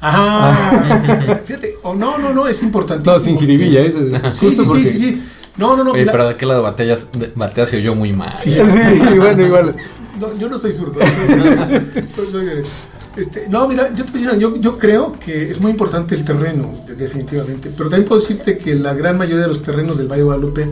Ajá, 0.00 1.40
fíjate, 1.44 1.78
o 1.82 1.90
oh, 1.90 1.94
no, 1.96 2.18
no, 2.18 2.32
no, 2.32 2.46
es 2.46 2.62
importantísimo. 2.62 3.16
No, 3.16 3.20
sin 3.20 3.36
jiribilla, 3.36 3.80
eso 3.82 4.00
es 4.00 4.08
sí, 4.36 4.46
justo 4.46 4.62
sí, 4.62 4.68
porque... 4.68 4.92
sí, 4.92 4.98
sí, 4.98 5.22
No, 5.56 5.76
no, 5.76 5.82
no. 5.82 5.90
Oye, 5.90 6.04
la... 6.04 6.12
pero 6.12 6.28
de 6.28 6.36
qué 6.36 6.46
lado 6.46 6.62
bateas, 6.62 7.08
bateas 7.34 7.70
se 7.70 7.78
oyó 7.78 7.96
muy 7.96 8.12
mal. 8.12 8.38
Sí, 8.38 8.52
sí 8.54 9.18
bueno, 9.18 9.44
igual. 9.44 9.74
No, 10.20 10.38
yo 10.38 10.48
no 10.48 10.56
soy 10.56 10.72
zurdo. 10.72 11.00
soy 12.30 12.44
derecho. 12.44 12.70
Este, 13.16 13.48
no, 13.48 13.66
mira, 13.66 13.94
yo, 13.94 14.04
te 14.04 14.20
yo, 14.20 14.56
yo, 14.56 14.78
creo 14.78 15.18
que 15.18 15.50
es 15.50 15.60
muy 15.60 15.70
importante 15.70 16.14
el 16.14 16.24
terreno, 16.24 16.84
definitivamente. 16.96 17.70
Pero 17.74 17.88
también 17.88 18.06
puedo 18.06 18.20
decirte 18.20 18.58
que 18.58 18.74
la 18.74 18.92
gran 18.92 19.16
mayoría 19.16 19.42
de 19.42 19.48
los 19.48 19.62
terrenos 19.62 19.96
del 19.96 20.06
Valle 20.06 20.20
de 20.20 20.24
Guadalupe 20.24 20.70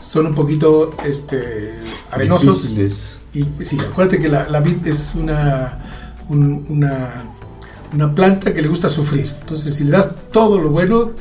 son 0.00 0.26
un 0.26 0.34
poquito 0.34 0.94
este, 1.04 1.74
arenosos. 2.10 2.62
Difíciles. 2.62 3.18
Y 3.32 3.64
sí, 3.64 3.78
acuérdate 3.80 4.18
que 4.18 4.28
la, 4.28 4.48
la 4.48 4.60
vid 4.60 4.86
es 4.86 5.12
una, 5.14 6.14
un, 6.28 6.66
una, 6.68 7.24
una, 7.92 8.14
planta 8.14 8.52
que 8.52 8.60
le 8.60 8.68
gusta 8.68 8.88
sufrir. 8.88 9.30
Entonces, 9.40 9.74
si 9.74 9.84
le 9.84 9.90
das 9.90 10.10
todo 10.32 10.60
lo 10.60 10.70
bueno, 10.70 11.12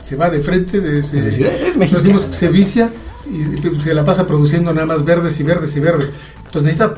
se 0.00 0.16
va 0.16 0.30
de 0.30 0.40
frente. 0.40 0.80
De, 0.80 1.02
se, 1.02 1.20
decimos 1.20 2.26
que 2.26 2.34
se 2.34 2.48
vicia 2.48 2.90
y 3.30 3.80
se 3.80 3.94
la 3.94 4.04
pasa 4.04 4.26
produciendo 4.26 4.72
nada 4.72 4.86
más 4.86 5.04
verdes 5.04 5.38
y 5.40 5.42
verdes 5.42 5.76
y 5.76 5.80
verdes. 5.80 6.08
Entonces 6.48 6.62
necesita 6.78 6.94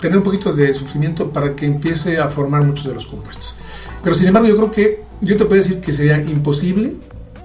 tener 0.00 0.18
un 0.18 0.24
poquito 0.24 0.52
de 0.52 0.74
sufrimiento 0.74 1.30
para 1.30 1.54
que 1.54 1.66
empiece 1.66 2.18
a 2.18 2.28
formar 2.28 2.64
muchos 2.64 2.86
de 2.86 2.94
los 2.94 3.06
compuestos. 3.06 3.54
Pero 4.02 4.14
sin 4.14 4.26
embargo 4.28 4.48
yo 4.48 4.56
creo 4.56 4.70
que 4.70 5.02
yo 5.20 5.36
te 5.36 5.44
puedo 5.44 5.60
decir 5.62 5.80
que 5.80 5.92
sería 5.92 6.18
imposible 6.22 6.96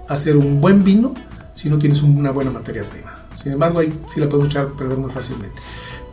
hacer 0.08 0.38
un 0.38 0.62
buen 0.62 0.84
vino 0.84 1.14
si 1.54 1.70
no 1.70 1.78
tienes 1.78 2.02
una 2.02 2.32
buena 2.32 2.50
materia 2.52 2.90
prima. 2.90 3.14
Sin 3.42 3.52
embargo, 3.52 3.80
ahí 3.80 3.92
sí 4.08 4.20
la 4.20 4.28
podemos 4.30 4.50
echar 4.50 4.68
a 4.68 4.78
perder 4.78 4.98
muy 4.98 5.12
fácilmente. 5.12 5.60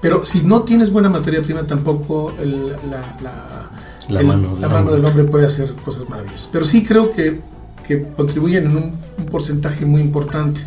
Pero 0.00 0.24
si 0.24 0.40
no 0.42 0.62
tienes 0.62 0.90
buena 0.90 1.08
materia 1.08 1.42
prima, 1.42 1.62
tampoco 1.64 2.32
el- 2.40 2.68
la, 2.90 3.16
la- 3.22 3.70
La 4.08 4.20
el- 4.20 4.26
mano 4.26 4.42
la 4.48 4.48
del 4.52 4.60
mano 4.60 4.76
hombre. 4.78 4.94
del 4.96 5.04
hombre 5.04 5.24
puede 5.24 5.46
hacer 5.46 5.72
cosas 5.84 6.08
maravillosas. 6.08 6.48
Pero 6.50 6.64
sí 6.64 6.82
creo 6.82 7.10
que, 7.10 7.40
que 7.86 8.02
contribuyen 8.16 8.64
en 8.66 8.76
un, 8.76 8.98
un 9.18 9.26
porcentaje 9.26 9.84
muy 9.86 10.00
importante. 10.00 10.62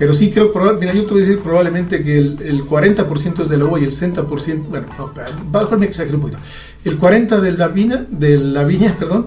Pero 0.00 0.14
sí 0.14 0.30
creo, 0.30 0.50
mira, 0.80 0.94
yo 0.94 1.04
te 1.04 1.12
voy 1.12 1.22
a 1.22 1.26
decir 1.26 1.40
probablemente 1.40 2.00
que 2.00 2.16
el, 2.16 2.40
el 2.40 2.64
40% 2.64 3.42
es 3.42 3.50
de 3.50 3.58
la 3.58 3.66
uva 3.66 3.78
y 3.78 3.84
el 3.84 3.90
60%, 3.90 4.62
bueno, 4.70 4.86
no, 4.96 5.12
mejor 5.52 5.78
me 5.78 5.84
exagero 5.84 6.16
un 6.16 6.22
poquito. 6.22 6.38
El 6.86 6.98
40% 6.98 7.38
de 7.40 7.52
la 7.52 7.68
viña, 7.68 8.06
de 8.08 8.38
la 8.38 8.64
viña, 8.64 8.96
perdón, 8.98 9.26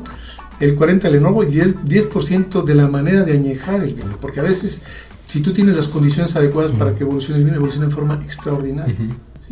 el 0.60 0.76
40% 0.76 1.02
del 1.02 1.16
enojo 1.18 1.44
y 1.44 1.48
10%, 1.48 1.84
10% 1.84 2.64
de 2.64 2.74
la 2.74 2.88
manera 2.88 3.24
de 3.24 3.34
añejar 3.34 3.84
el 3.84 3.94
vino. 3.94 4.18
Porque 4.20 4.40
a 4.40 4.44
veces, 4.44 4.82
si 5.28 5.42
tú 5.42 5.54
tienes 5.54 5.76
las 5.76 5.88
condiciones 5.88 6.36
adecuadas 6.36 6.72
para 6.72 6.96
que 6.96 7.04
evolucione 7.04 7.38
el 7.38 7.46
vino, 7.46 7.58
evoluciona 7.58 7.86
en 7.86 7.92
forma 7.92 8.16
extraordinaria. 8.26 8.96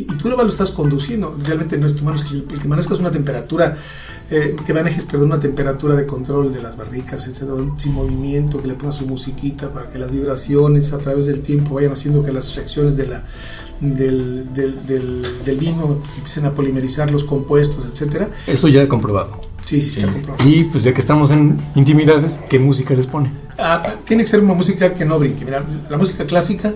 Y 0.09 0.17
tú 0.17 0.29
lo 0.29 0.45
estás 0.45 0.71
conduciendo. 0.71 1.35
Realmente 1.45 1.77
no 1.77 1.87
es 1.87 1.95
tu 1.95 2.03
mano, 2.03 2.17
es 2.17 2.23
que 2.23 2.35
el 2.35 2.45
que 2.45 2.67
manejas 2.67 2.99
una 2.99 3.11
temperatura, 3.11 3.75
eh, 4.29 4.55
que 4.65 4.73
manejes, 4.73 5.05
perdón, 5.05 5.27
una 5.27 5.39
temperatura 5.39 5.95
de 5.95 6.05
control 6.05 6.53
de 6.53 6.61
las 6.61 6.77
barricas, 6.77 7.27
etcétera, 7.27 7.57
sin 7.77 7.93
movimiento, 7.93 8.61
que 8.61 8.67
le 8.67 8.73
pongas 8.75 8.95
su 8.95 9.07
musiquita 9.07 9.69
para 9.73 9.89
que 9.89 9.99
las 9.99 10.11
vibraciones 10.11 10.93
a 10.93 10.99
través 10.99 11.25
del 11.25 11.41
tiempo 11.41 11.75
vayan 11.75 11.93
haciendo 11.93 12.23
que 12.23 12.31
las 12.31 12.55
reacciones 12.55 12.97
de 12.97 13.07
la, 13.07 13.23
del, 13.79 14.53
del, 14.53 14.85
del, 14.85 15.27
del 15.45 15.57
vino 15.57 16.01
se 16.05 16.17
empiecen 16.17 16.45
a 16.45 16.53
polimerizar 16.53 17.11
los 17.11 17.23
compuestos, 17.23 17.85
etcétera. 17.85 18.29
Eso 18.47 18.67
ya 18.67 18.81
he 18.83 18.87
comprobado. 18.87 19.41
Sí, 19.65 19.81
sí, 19.81 19.99
está 19.99 20.11
comprobado. 20.11 20.49
Y 20.49 20.65
pues 20.65 20.83
ya 20.83 20.93
que 20.93 21.01
estamos 21.01 21.31
en 21.31 21.57
intimidades, 21.75 22.39
¿qué 22.49 22.59
música 22.59 22.93
les 22.93 23.07
pone? 23.07 23.31
Ah, 23.57 23.83
tiene 24.05 24.23
que 24.23 24.29
ser 24.29 24.41
una 24.41 24.53
música 24.53 24.93
que 24.93 25.05
no 25.05 25.19
brinque. 25.19 25.45
Mira, 25.45 25.63
la 25.89 25.97
música 25.97 26.25
clásica 26.25 26.73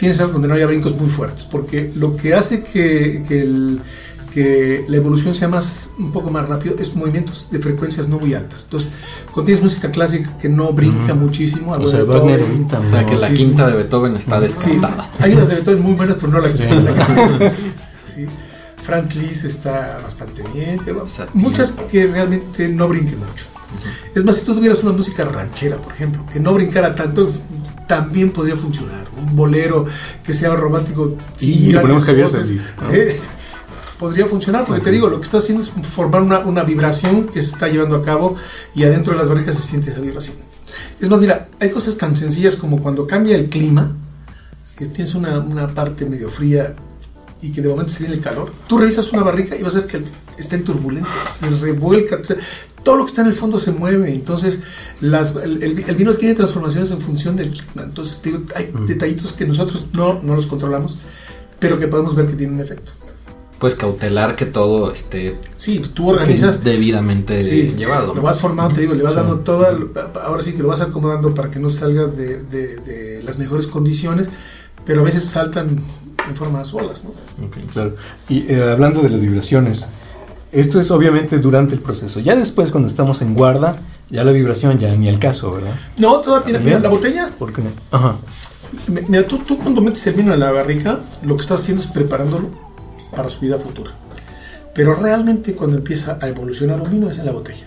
tiene 0.00 0.12
que 0.14 0.18
ser 0.18 0.32
donde 0.32 0.48
no 0.48 0.54
haya 0.54 0.66
brincos 0.66 0.98
muy 0.98 1.08
fuertes, 1.08 1.44
porque 1.44 1.92
lo 1.94 2.16
que 2.16 2.34
hace 2.34 2.64
que, 2.64 3.22
que, 3.28 3.40
el- 3.42 3.80
que 4.32 4.84
la 4.88 4.96
evolución 4.96 5.34
sea 5.34 5.48
más 5.48 5.90
un 5.98 6.12
poco 6.12 6.30
más 6.30 6.48
rápido 6.48 6.76
es 6.78 6.94
movimientos 6.96 7.48
de 7.50 7.58
frecuencias 7.58 8.08
no 8.08 8.18
muy 8.18 8.32
altas. 8.34 8.62
Entonces, 8.64 8.90
cuando 9.26 9.46
tienes 9.46 9.62
música 9.62 9.90
clásica 9.90 10.38
que 10.38 10.48
no 10.48 10.72
brinca 10.72 11.14
muchísimo, 11.14 11.72
O 11.72 11.74
algo 11.74 11.90
sea, 11.90 11.98
de 11.98 12.04
Wagner 12.06 12.42
O 12.82 12.86
sea 12.86 13.04
que 13.04 13.16
la 13.16 13.28
sí, 13.28 13.34
quinta 13.34 13.66
sí. 13.66 13.70
de 13.72 13.76
Beethoven 13.78 14.14
está 14.16 14.36
Sí, 14.36 14.42
descartada. 14.44 15.10
hay 15.18 15.32
unas 15.34 15.48
de 15.48 15.54
Beethoven 15.56 15.82
muy 15.82 15.92
buenas, 15.94 16.16
pero 16.20 16.28
no 16.32 16.40
la, 16.40 16.48
Sí. 16.54 16.62
la 16.62 16.94
que 16.94 17.50
sí. 18.14 18.26
Franz 18.82 19.14
Liszt 19.14 19.44
está 19.44 20.00
bastante 20.02 20.42
bien. 20.54 20.80
muchas 21.34 21.72
que 21.72 22.06
realmente 22.06 22.68
no 22.68 22.88
brinquen 22.88 23.18
mucho. 23.18 23.44
Es 24.14 24.24
más, 24.24 24.36
si 24.36 24.44
tú 24.44 24.54
tuvieras 24.54 24.82
una 24.82 24.92
música 24.92 25.24
ranchera, 25.24 25.76
por 25.76 25.92
ejemplo, 25.92 26.24
que 26.32 26.40
no 26.40 26.54
brincara 26.54 26.94
tanto, 26.94 27.28
también 27.90 28.30
podría 28.30 28.54
funcionar. 28.54 29.08
Un 29.18 29.34
bolero 29.34 29.84
que 30.24 30.32
sea 30.32 30.54
romántico. 30.54 31.16
Y 31.40 31.72
le 31.72 31.80
ponemos 31.80 32.04
Javier 32.04 32.28
Solís, 32.28 32.72
¿no? 32.80 32.92
¿sí? 32.92 33.00
Podría 33.98 34.26
funcionar, 34.26 34.64
porque 34.64 34.80
te 34.80 34.92
digo, 34.92 35.08
lo 35.08 35.18
que 35.18 35.24
está 35.24 35.38
haciendo 35.38 35.64
es 35.64 35.70
formar 35.70 36.22
una, 36.22 36.38
una 36.38 36.62
vibración 36.62 37.24
que 37.26 37.42
se 37.42 37.50
está 37.50 37.66
llevando 37.66 37.96
a 37.96 38.02
cabo 38.02 38.36
y 38.76 38.84
adentro 38.84 39.12
de 39.12 39.18
las 39.18 39.28
barricas 39.28 39.56
se 39.56 39.62
siente 39.62 39.90
esa 39.90 40.00
vibración. 40.00 40.36
Es 41.00 41.10
más, 41.10 41.18
mira, 41.18 41.48
hay 41.58 41.70
cosas 41.70 41.96
tan 41.96 42.14
sencillas 42.14 42.54
como 42.54 42.80
cuando 42.80 43.08
cambia 43.08 43.34
el 43.34 43.46
clima, 43.46 43.96
que 44.76 44.86
tienes 44.86 45.16
una, 45.16 45.40
una 45.40 45.66
parte 45.66 46.06
medio 46.06 46.30
fría 46.30 46.76
y 47.42 47.50
que 47.52 47.62
de 47.62 47.68
momento 47.68 47.92
se 47.92 48.00
viene 48.00 48.14
el 48.16 48.20
calor, 48.20 48.52
tú 48.66 48.76
revisas 48.78 49.12
una 49.12 49.22
barrica 49.22 49.56
y 49.56 49.62
vas 49.62 49.74
a 49.74 49.80
ver 49.80 49.86
que 49.86 50.02
está 50.38 50.56
en 50.56 50.64
turbulencia, 50.64 51.12
se 51.26 51.48
revuelca, 51.50 52.16
o 52.20 52.24
sea, 52.24 52.36
todo 52.82 52.96
lo 52.96 53.04
que 53.04 53.08
está 53.10 53.22
en 53.22 53.28
el 53.28 53.34
fondo 53.34 53.58
se 53.58 53.70
mueve, 53.72 54.12
entonces 54.14 54.60
las- 55.00 55.34
el, 55.36 55.62
el- 55.62 55.84
el 55.88 55.96
vino 55.96 56.14
tiene 56.14 56.34
transformaciones 56.34 56.90
en 56.90 57.00
función 57.00 57.36
del 57.36 57.50
clima, 57.50 57.82
entonces 57.84 58.20
digo, 58.22 58.40
hay 58.54 58.70
detallitos 58.86 59.32
que 59.32 59.46
nosotros 59.46 59.86
no, 59.92 60.20
no 60.22 60.34
los 60.34 60.46
controlamos, 60.46 60.96
pero 61.58 61.78
que 61.78 61.88
podemos 61.88 62.14
ver 62.14 62.26
que 62.26 62.34
tienen 62.34 62.56
un 62.56 62.60
efecto. 62.62 62.92
Pues 63.58 63.74
cautelar 63.74 64.36
que 64.36 64.46
todo 64.46 64.90
esté 64.90 65.38
Sí, 65.56 65.82
tú 65.92 66.08
organizas, 66.08 66.64
debidamente 66.64 67.42
Sí, 67.42 67.74
llevado. 67.76 68.14
Lo 68.14 68.22
vas 68.22 68.38
formando, 68.38 68.74
te 68.74 68.80
digo, 68.80 68.94
le 68.94 69.02
vas 69.02 69.14
dando 69.16 69.40
toda, 69.40 69.76
ahora 70.24 70.40
sí 70.42 70.52
que 70.54 70.62
lo 70.62 70.68
vas 70.68 70.80
acomodando 70.80 71.34
para 71.34 71.50
que 71.50 71.58
no 71.58 71.68
salga 71.68 72.06
de, 72.06 72.42
de- 72.44 72.76
de 72.78 73.22
las 73.22 73.38
mejores 73.38 73.66
condiciones, 73.66 74.28
pero 74.86 75.02
a 75.02 75.04
veces 75.04 75.24
saltan 75.24 75.78
en 76.28 76.36
forma 76.36 76.64
solas, 76.64 77.04
¿no? 77.04 77.10
Ok. 77.46 77.56
Claro. 77.72 77.94
Y 78.28 78.50
eh, 78.52 78.62
hablando 78.70 79.00
de 79.02 79.10
las 79.10 79.20
vibraciones, 79.20 79.86
esto 80.52 80.80
es 80.80 80.90
obviamente 80.90 81.38
durante 81.38 81.74
el 81.74 81.80
proceso. 81.80 82.20
Ya 82.20 82.34
después, 82.34 82.70
cuando 82.70 82.88
estamos 82.88 83.22
en 83.22 83.34
guarda, 83.34 83.76
ya 84.10 84.24
la 84.24 84.32
vibración 84.32 84.78
ya 84.78 84.94
ni 84.96 85.08
al 85.08 85.18
caso, 85.18 85.52
¿verdad? 85.52 85.74
No, 85.96 86.18
todavía, 86.20 86.58
mira, 86.58 86.78
la 86.80 86.88
botella, 86.88 87.30
¿Por 87.38 87.52
qué 87.52 87.62
no? 87.62 87.70
Ajá. 87.90 88.16
mi- 88.88 89.02
mira, 89.08 89.26
tú, 89.26 89.38
tú 89.38 89.56
cuando 89.58 89.80
metes 89.80 90.06
el 90.08 90.14
vino 90.14 90.34
en 90.34 90.40
la 90.40 90.50
barrica, 90.50 90.98
lo 91.22 91.36
que 91.36 91.42
estás 91.42 91.60
haciendo 91.62 91.82
es 91.82 91.88
preparándolo 91.88 92.48
para 93.14 93.28
su 93.28 93.40
vida 93.40 93.58
futura. 93.58 93.92
Pero 94.74 94.94
realmente 94.94 95.54
cuando 95.54 95.76
empieza 95.76 96.18
a 96.20 96.28
evolucionar 96.28 96.80
un 96.80 96.90
vino 96.90 97.10
es 97.10 97.18
en 97.18 97.26
la 97.26 97.32
botella. 97.32 97.66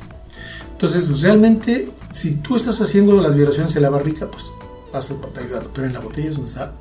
Entonces, 0.72 1.22
realmente, 1.22 1.90
si 2.12 2.36
tú 2.36 2.56
estás 2.58 2.80
haciendo 2.82 3.22
las 3.22 3.36
vibraciones 3.36 3.76
en 3.76 3.82
la 3.84 3.90
barrica, 3.90 4.30
pues 4.30 4.52
vas 4.92 5.12
a 5.12 5.16
ayudando. 5.40 5.70
Pero 5.74 5.88
en 5.88 5.94
la 5.94 6.00
botella 6.00 6.28
es 6.30 6.36
donde 6.36 6.50
está 6.50 6.74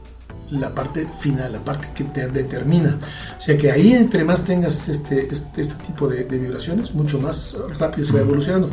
la 0.53 0.75
parte 0.75 1.07
final, 1.07 1.53
la 1.53 1.65
parte 1.65 1.89
que 1.95 2.05
te 2.05 2.29
determina. 2.29 2.99
O 3.37 3.41
sea 3.41 3.57
que 3.57 3.71
ahí 3.71 3.93
entre 3.93 4.25
más 4.25 4.45
tengas 4.45 4.89
este, 4.89 5.33
este, 5.33 5.61
este 5.61 5.83
tipo 5.85 6.09
de, 6.09 6.25
de 6.25 6.39
vibraciones, 6.39 6.95
mucho 6.95 7.19
más 7.19 7.57
rápido 7.79 8.07
se 8.07 8.15
va 8.15 8.21
evolucionando. 8.21 8.71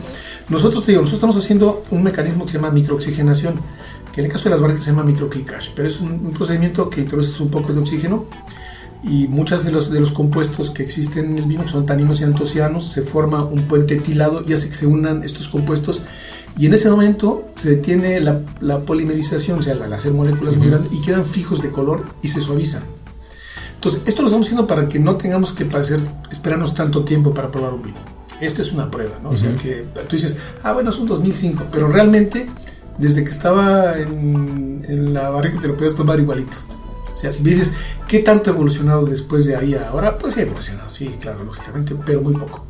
Nosotros 0.49 0.83
te 0.83 0.91
digo, 0.91 1.01
nosotros 1.01 1.17
estamos 1.17 1.37
haciendo 1.37 1.81
un 1.91 2.03
mecanismo 2.03 2.45
que 2.45 2.51
se 2.51 2.57
llama 2.57 2.71
microoxigenación, 2.71 3.55
que 4.13 4.21
en 4.21 4.25
el 4.25 4.31
caso 4.31 4.45
de 4.45 4.51
las 4.51 4.61
barricas 4.61 4.83
se 4.83 4.91
llama 4.91 5.03
microclickage, 5.03 5.71
pero 5.75 5.87
es 5.87 5.99
un, 6.01 6.11
un 6.11 6.31
procedimiento 6.31 6.89
que 6.89 7.01
introduces 7.01 7.39
un 7.39 7.49
poco 7.49 7.73
de 7.73 7.79
oxígeno 7.79 8.25
y 9.03 9.27
muchos 9.27 9.63
de 9.63 9.71
los, 9.71 9.91
de 9.91 9.99
los 9.99 10.11
compuestos 10.11 10.69
que 10.69 10.83
existen 10.83 11.31
en 11.31 11.39
el 11.39 11.45
vino, 11.45 11.63
que 11.63 11.69
son 11.69 11.85
taninos 11.85 12.19
y 12.21 12.25
antocianos, 12.25 12.87
se 12.87 13.01
forma 13.03 13.43
un 13.43 13.67
puente 13.67 13.95
etilado 13.95 14.43
y 14.45 14.53
hace 14.53 14.67
que 14.67 14.75
se 14.75 14.87
unan 14.87 15.23
estos 15.23 15.47
compuestos 15.47 16.01
y 16.57 16.65
en 16.65 16.73
ese 16.73 16.89
momento 16.89 17.49
se 17.55 17.69
detiene 17.69 18.19
la, 18.19 18.41
la 18.59 18.81
polimerización, 18.81 19.59
o 19.59 19.61
sea, 19.61 19.73
al 19.73 19.93
hacer 19.93 20.13
moléculas 20.13 20.55
muy 20.57 20.67
grandes 20.67 20.91
y 20.93 21.01
quedan 21.01 21.25
fijos 21.25 21.61
de 21.61 21.71
color 21.71 22.05
y 22.21 22.29
se 22.29 22.41
suavizan. 22.41 22.83
Entonces, 23.75 24.01
esto 24.05 24.23
lo 24.23 24.27
estamos 24.27 24.47
haciendo 24.47 24.67
para 24.67 24.89
que 24.89 24.99
no 24.99 25.15
tengamos 25.15 25.53
que 25.53 25.63
padecer, 25.63 26.01
esperarnos 26.29 26.73
tanto 26.75 27.05
tiempo 27.05 27.33
para 27.33 27.49
probar 27.49 27.73
un 27.73 27.81
vino. 27.81 27.97
Esta 28.41 28.61
es 28.61 28.73
una 28.73 28.91
prueba, 28.91 29.19
¿no? 29.23 29.29
O 29.29 29.37
sea, 29.37 29.55
que 29.55 29.85
tú 30.07 30.15
dices, 30.17 30.35
ah, 30.63 30.73
bueno, 30.73 30.89
es 30.89 30.97
un 30.97 31.07
2005, 31.07 31.67
pero 31.71 31.87
realmente, 31.87 32.49
desde 32.97 33.23
que 33.23 33.29
estaba 33.29 33.97
en, 33.97 34.83
en 34.87 35.13
la 35.13 35.29
barrica, 35.29 35.59
te 35.59 35.67
lo 35.69 35.77
puedes 35.77 35.95
tomar 35.95 36.19
igualito. 36.19 36.57
O 37.13 37.17
sea, 37.17 37.31
si 37.31 37.43
me 37.43 37.49
dices, 37.49 37.73
¿qué 38.07 38.19
tanto 38.19 38.49
ha 38.49 38.53
evolucionado 38.53 39.05
después 39.05 39.45
de 39.45 39.55
ahí 39.55 39.75
a 39.75 39.89
ahora? 39.89 40.17
Pues 40.17 40.33
sí 40.33 40.41
ha 40.41 40.43
evolucionado, 40.43 40.89
sí, 40.89 41.07
claro, 41.19 41.43
lógicamente, 41.43 41.95
pero 42.05 42.21
muy 42.21 42.33
poco. 42.33 42.65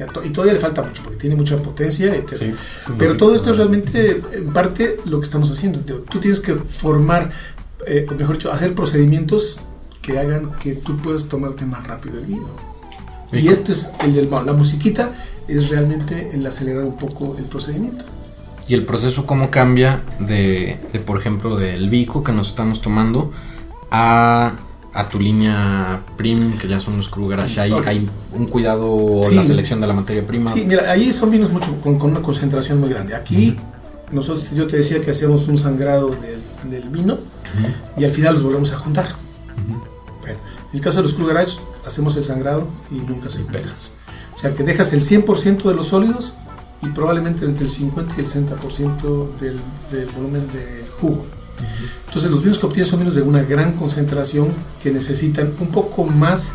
O 0.00 0.04
sea, 0.04 0.12
to- 0.14 0.24
y 0.24 0.30
todavía 0.30 0.54
le 0.54 0.60
falta 0.60 0.82
mucho 0.82 1.02
porque 1.02 1.18
tiene 1.18 1.36
mucha 1.36 1.58
potencia, 1.58 2.14
etc. 2.14 2.38
Sí, 2.38 2.54
pero 2.98 3.16
todo 3.18 3.34
esto 3.34 3.50
es 3.50 3.58
realmente, 3.58 4.22
en 4.32 4.50
parte, 4.52 4.96
lo 5.04 5.20
que 5.20 5.24
estamos 5.26 5.50
haciendo. 5.50 5.80
Tú 5.80 6.00
tú 6.10 6.20
tienes 6.20 6.40
que 6.40 6.54
formar, 6.54 7.30
eh, 7.86 8.06
o 8.10 8.14
mejor 8.14 8.36
dicho, 8.36 8.50
hacer 8.50 8.74
procedimientos 8.74 9.60
que 10.00 10.18
hagan 10.18 10.52
que 10.58 10.72
tú 10.72 10.96
puedas 10.96 11.26
tomarte 11.26 11.66
más 11.66 11.86
rápido 11.86 12.18
el 12.18 12.24
vino. 12.26 12.48
Y 13.32 13.48
este 13.48 13.72
es 13.72 13.90
el 14.00 14.14
del 14.14 14.30
la 14.30 14.52
musiquita, 14.54 15.12
es 15.46 15.68
realmente 15.68 16.30
el 16.32 16.46
acelerar 16.46 16.84
un 16.84 16.96
poco 16.96 17.36
el 17.38 17.44
procedimiento. 17.44 18.04
Y 18.66 18.74
el 18.74 18.84
proceso 18.86 19.26
cómo 19.26 19.50
cambia 19.50 20.00
de, 20.18 20.78
de, 20.92 21.00
por 21.00 21.18
ejemplo, 21.18 21.56
del 21.56 21.90
bico 21.90 22.24
que 22.24 22.32
nos 22.32 22.48
estamos 22.48 22.80
tomando 22.80 23.30
a, 23.90 24.52
a 24.92 25.08
tu 25.08 25.20
línea 25.20 26.02
premium, 26.16 26.58
que 26.58 26.66
ya 26.68 26.80
son 26.80 26.96
los 26.96 27.08
Krugerash. 27.08 27.58
Hay, 27.60 27.72
hay 27.86 28.08
un 28.32 28.46
cuidado 28.46 29.20
Sí. 29.28 29.34
la 29.34 29.44
selección 29.44 29.80
de 29.80 29.86
la 29.86 29.94
materia 29.94 30.26
prima. 30.26 30.50
Sí, 30.50 30.64
mira, 30.66 30.90
ahí 30.90 31.12
son 31.12 31.30
vinos 31.30 31.50
mucho 31.50 31.74
con, 31.80 31.98
con 31.98 32.10
una 32.10 32.22
concentración 32.22 32.80
muy 32.80 32.88
grande. 32.90 33.14
Aquí 33.14 33.56
nosotros, 34.10 34.50
yo 34.52 34.66
te 34.66 34.78
decía 34.78 35.00
que 35.00 35.12
hacíamos 35.12 35.46
un 35.46 35.56
sangrado 35.58 36.10
del, 36.10 36.42
del 36.70 36.88
vino 36.88 37.18
y 37.96 38.04
al 38.04 38.10
final 38.10 38.34
los 38.34 38.42
volvemos 38.42 38.72
a 38.72 38.76
juntar. 38.78 39.08
Bueno, 40.20 40.38
en 40.72 40.76
el 40.76 40.80
caso 40.80 40.96
de 40.98 41.04
los 41.04 41.14
Krugerage, 41.14 41.58
hacemos 41.86 42.16
el 42.16 42.24
sangrado 42.24 42.66
y 42.90 42.96
nunca 42.96 43.28
se 43.28 43.42
juntan. 43.42 43.62
O 44.34 44.38
sea 44.38 44.54
que 44.54 44.62
dejas 44.64 44.92
el 44.92 45.02
100% 45.04 45.62
de 45.68 45.74
los 45.74 45.88
sólidos 45.88 46.34
y 46.82 46.88
probablemente 46.88 47.44
entre 47.44 47.64
el 47.64 47.70
50 47.70 48.14
y 48.16 48.20
el 48.20 48.26
60% 48.26 49.36
del, 49.38 49.60
del 49.92 50.06
volumen 50.16 50.50
del 50.52 50.84
jugo. 51.00 51.24
Entonces 52.06 52.30
los 52.30 52.42
vinos 52.42 52.58
que 52.58 52.66
obtienes 52.66 52.88
son 52.88 52.98
vinos 53.00 53.14
de 53.14 53.22
una 53.22 53.42
gran 53.42 53.72
concentración 53.72 54.48
que 54.82 54.90
necesitan 54.90 55.52
un 55.60 55.68
poco 55.68 56.04
más 56.04 56.54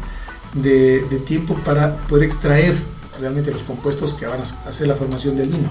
de, 0.53 1.05
de 1.09 1.17
tiempo 1.19 1.55
para 1.65 1.97
poder 2.07 2.23
extraer 2.25 2.73
realmente 3.19 3.51
los 3.51 3.63
compuestos 3.63 4.13
que 4.13 4.25
van 4.27 4.39
a 4.41 4.69
hacer 4.69 4.87
la 4.87 4.95
formación 4.95 5.35
del 5.35 5.49
vino. 5.49 5.69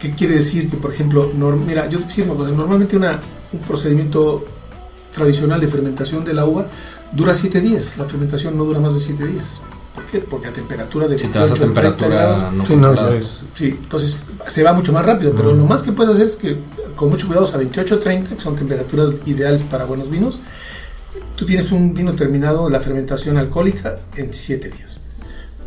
¿Qué 0.00 0.12
quiere 0.14 0.34
decir? 0.36 0.68
Que 0.70 0.76
por 0.76 0.92
ejemplo, 0.92 1.32
norm- 1.32 1.64
mira, 1.64 1.88
yo 1.88 2.00
pues, 2.00 2.18
normalmente 2.52 2.96
una, 2.96 3.20
un 3.52 3.60
procedimiento 3.60 4.44
tradicional 5.14 5.60
de 5.60 5.68
fermentación 5.68 6.24
de 6.24 6.34
la 6.34 6.44
uva 6.44 6.66
dura 7.12 7.34
7 7.34 7.60
días. 7.60 7.96
La 7.96 8.04
fermentación 8.04 8.56
no 8.56 8.64
dura 8.64 8.80
más 8.80 8.94
de 8.94 9.00
7 9.00 9.26
días. 9.26 9.44
¿Por 9.94 10.04
qué? 10.06 10.18
Porque 10.18 10.48
a 10.48 10.52
temperatura 10.52 11.06
de 11.06 11.18
Si 11.18 11.28
te 11.28 11.38
vas 11.38 11.52
a 11.52 11.54
28 11.54 11.72
30 11.72 11.80
temperatura 11.96 12.08
grados, 12.22 12.52
no 12.52 12.66
Sí, 12.66 12.76
no. 12.76 12.92
Sí, 13.54 13.66
entonces 13.80 14.26
se 14.48 14.62
va 14.64 14.72
mucho 14.72 14.92
más 14.92 15.06
rápido, 15.06 15.32
pero 15.36 15.52
lo 15.54 15.64
más 15.66 15.82
que 15.84 15.92
puedes 15.92 16.14
hacer 16.14 16.26
es 16.26 16.36
que 16.36 16.58
con 16.94 17.10
mucho 17.10 17.26
cuidado 17.26 17.46
a 17.52 17.56
28 17.56 17.98
30, 17.98 18.36
que 18.36 18.40
son 18.40 18.56
temperaturas 18.56 19.14
ideales 19.26 19.62
para 19.62 19.84
buenos 19.84 20.10
vinos, 20.10 20.40
tú 21.36 21.46
tienes 21.46 21.72
un 21.72 21.94
vino 21.94 22.14
terminado, 22.14 22.68
la 22.70 22.80
fermentación 22.80 23.36
alcohólica, 23.36 23.96
en 24.16 24.32
7 24.32 24.70
días. 24.70 25.00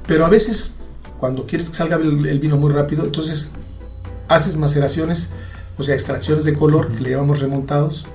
Pero 0.06 0.26
a 0.26 0.30
veces, 0.30 0.76
cuando 1.20 1.46
quieres 1.46 1.70
que 1.70 1.76
salga 1.76 1.98
el, 1.98 2.26
el 2.26 2.40
vino 2.40 2.58
muy 2.58 2.72
rápido, 2.72 3.04
entonces 3.04 3.52
haces 4.28 4.56
maceraciones, 4.56 5.30
o 5.78 5.84
sea, 5.84 5.96
extracciones 5.96 6.46
de 6.46 6.54
color, 6.54 6.92
que 6.92 7.02
le 7.02 7.12
llamamos 7.12 7.40
remontados, 7.40 8.08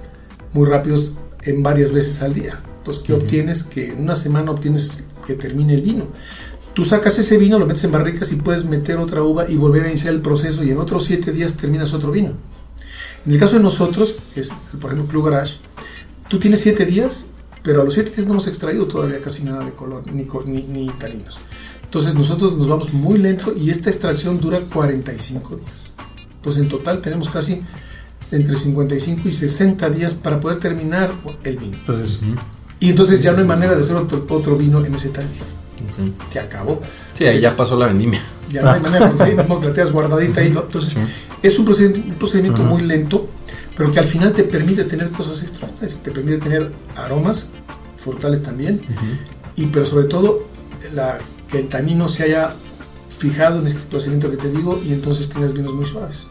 muy 0.52 0.68
rápidos 0.68 1.12
en 1.42 1.62
varias 1.62 1.92
veces 1.92 2.22
al 2.22 2.34
día. 2.34 2.58
Entonces, 2.78 3.02
¿qué 3.04 3.12
obtienes? 3.12 3.62
Que 3.62 3.92
en 3.92 4.02
una 4.02 4.16
semana 4.16 4.50
obtienes 4.50 5.04
que 5.26 5.34
termine 5.34 5.74
el 5.74 5.82
vino. 5.82 6.08
Tú 6.74 6.84
sacas 6.84 7.18
ese 7.18 7.36
vino, 7.36 7.58
lo 7.58 7.66
metes 7.66 7.84
en 7.84 7.92
barricas 7.92 8.32
y 8.32 8.36
puedes 8.36 8.64
meter 8.64 8.96
otra 8.96 9.22
uva 9.22 9.48
y 9.48 9.56
volver 9.56 9.84
a 9.84 9.88
iniciar 9.88 10.14
el 10.14 10.22
proceso 10.22 10.64
y 10.64 10.70
en 10.70 10.78
otros 10.78 11.04
siete 11.04 11.30
días 11.30 11.54
terminas 11.54 11.92
otro 11.92 12.10
vino. 12.10 12.32
En 13.24 13.32
el 13.32 13.38
caso 13.38 13.56
de 13.56 13.62
nosotros, 13.62 14.16
que 14.34 14.40
es 14.40 14.52
por 14.80 14.92
ejemplo 14.92 15.10
Club 15.10 15.30
Garage, 15.30 15.56
tú 16.28 16.38
tienes 16.38 16.60
siete 16.60 16.84
días, 16.84 17.28
pero 17.62 17.82
a 17.82 17.84
los 17.84 17.94
siete 17.94 18.10
días 18.10 18.26
no 18.26 18.32
hemos 18.32 18.46
extraído 18.46 18.86
todavía 18.86 19.20
casi 19.20 19.44
nada 19.44 19.64
de 19.64 19.72
color 19.72 20.04
ni, 20.12 20.26
ni, 20.46 20.62
ni 20.62 20.88
taninos. 20.90 21.38
Entonces 21.84 22.14
nosotros 22.14 22.56
nos 22.56 22.68
vamos 22.68 22.92
muy 22.92 23.18
lento 23.18 23.52
y 23.54 23.70
esta 23.70 23.90
extracción 23.90 24.40
dura 24.40 24.60
45 24.60 25.56
días. 25.56 25.92
Entonces 26.36 26.62
en 26.62 26.68
total 26.68 27.00
tenemos 27.00 27.28
casi 27.28 27.62
entre 28.32 28.56
55 28.56 29.28
y 29.28 29.32
60 29.32 29.90
días 29.90 30.14
para 30.14 30.40
poder 30.40 30.58
terminar 30.58 31.12
el 31.44 31.58
vino. 31.58 31.76
Entonces, 31.76 32.22
Y 32.80 32.90
entonces 32.90 33.20
ya 33.20 33.32
no 33.32 33.38
hay 33.38 33.44
manera 33.44 33.74
de 33.74 33.82
hacer 33.82 33.94
otro, 33.94 34.24
otro 34.30 34.56
vino 34.56 34.84
en 34.84 34.94
ese 34.94 35.10
tanque. 35.10 35.40
Sí. 35.96 36.12
Se 36.30 36.40
acabó. 36.40 36.80
Sí, 37.12 37.26
ahí 37.26 37.40
ya 37.40 37.54
pasó 37.54 37.76
la 37.76 37.86
vendimia. 37.86 38.22
Ya 38.50 38.62
no 38.62 38.70
hay 38.70 38.80
manera 38.80 39.08
conseguir, 39.14 39.36
no, 39.36 39.60
la 39.60 39.84
guardadita 39.90 40.40
ahí. 40.40 40.50
¿no? 40.50 40.62
Entonces, 40.62 40.96
es 41.42 41.58
un 41.58 41.64
procedimiento, 41.64 42.08
un 42.10 42.14
procedimiento 42.16 42.62
muy 42.62 42.82
lento, 42.82 43.28
pero 43.76 43.90
que 43.90 43.98
al 43.98 44.04
final 44.04 44.32
te 44.32 44.44
permite 44.44 44.84
tener 44.84 45.10
cosas 45.10 45.42
extraordinarias. 45.42 45.98
Te 46.02 46.10
permite 46.10 46.38
tener 46.38 46.70
aromas 46.96 47.50
frutales 47.96 48.42
también, 48.42 48.80
y 49.56 49.66
pero 49.66 49.86
sobre 49.86 50.06
todo 50.06 50.46
la, 50.94 51.18
que 51.48 51.58
el 51.60 51.68
tanino 51.68 52.08
se 52.08 52.24
haya 52.24 52.54
fijado 53.08 53.60
en 53.60 53.66
este 53.66 53.80
procedimiento 53.88 54.30
que 54.30 54.36
te 54.36 54.50
digo 54.50 54.80
y 54.84 54.92
entonces 54.92 55.28
tengas 55.28 55.52
vinos 55.52 55.72
muy 55.74 55.84
suaves. 55.86 56.26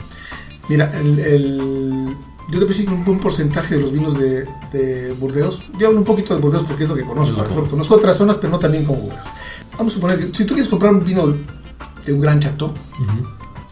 Mira, 0.70 0.92
el, 1.00 1.20
el- 1.20 2.06
yo 2.50 2.60
te 2.60 2.66
puedo 2.66 2.68
decir 2.68 2.90
un 2.90 3.06
buen 3.06 3.20
porcentaje 3.20 3.76
de 3.76 3.82
los 3.82 3.94
vinos 3.94 4.18
de, 4.20 4.46
de 4.74 5.14
Burdeos, 5.18 5.62
yo 5.80 5.88
hablo 5.88 6.00
un 6.00 6.06
poquito 6.06 6.34
de 6.36 6.42
Burdeos 6.42 6.64
porque 6.64 6.84
es 6.84 6.90
lo 6.90 6.96
que 6.96 7.04
conozco, 7.04 7.36
Claro. 7.44 7.64
conozco 7.70 7.96
otras 7.96 8.18
zonas, 8.18 8.36
pero 8.38 8.52
no 8.52 8.60
también 8.60 8.84
como 8.84 9.00
Burdeos. 9.04 9.26
Vamos 9.78 9.94
a 9.94 9.96
suponer 9.96 10.20
que 10.20 10.34
si 10.36 10.44
tú 10.44 10.54
quieres 10.56 10.68
comprar 10.70 10.94
un 10.94 11.04
vino 11.06 11.34
de 12.06 12.12
un 12.14 12.20
gran 12.20 12.40
chateau, 12.42 12.74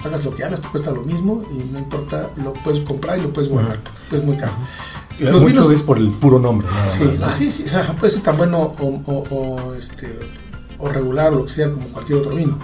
hagas 0.04 0.24
lo 0.26 0.34
que 0.36 0.44
hagas, 0.44 0.62
te 0.62 0.68
cuesta 0.70 0.92
lo 0.92 1.02
mismo 1.04 1.44
y 1.52 1.72
no 1.72 1.80
importa, 1.80 2.30
lo 2.44 2.54
puedes 2.54 2.80
comprar 2.82 3.20
y 3.20 3.22
lo 3.24 3.34
puedes 3.34 3.50
guardar, 3.50 3.80
pues 4.10 4.22
es 4.22 4.28
muy 4.28 4.38
caro. 4.38 4.54
Los 5.20 5.42
mucho 5.44 5.64
vinos- 5.68 5.74
es 5.74 5.82
por 5.82 5.98
el 5.98 6.10
puro 6.12 6.40
nombre. 6.40 6.68
Sí, 6.98 7.04
más, 7.04 7.20
¿no? 7.20 7.26
ah, 7.28 7.36
sí, 7.38 7.52
sí, 7.52 7.64
o 7.66 7.70
sea, 7.70 7.94
puede 7.94 8.14
ser 8.14 8.22
tan 8.24 8.38
bueno 8.38 8.74
o, 8.80 9.02
o- 9.06 9.36
o, 9.36 9.74
este, 9.76 10.18
o 10.78 10.88
regular 10.88 11.34
o 11.34 11.38
lo 11.40 11.44
que 11.46 11.52
sea 11.52 11.70
como 11.70 11.86
cualquier 11.90 12.20
otro 12.20 12.36
vino. 12.36 12.58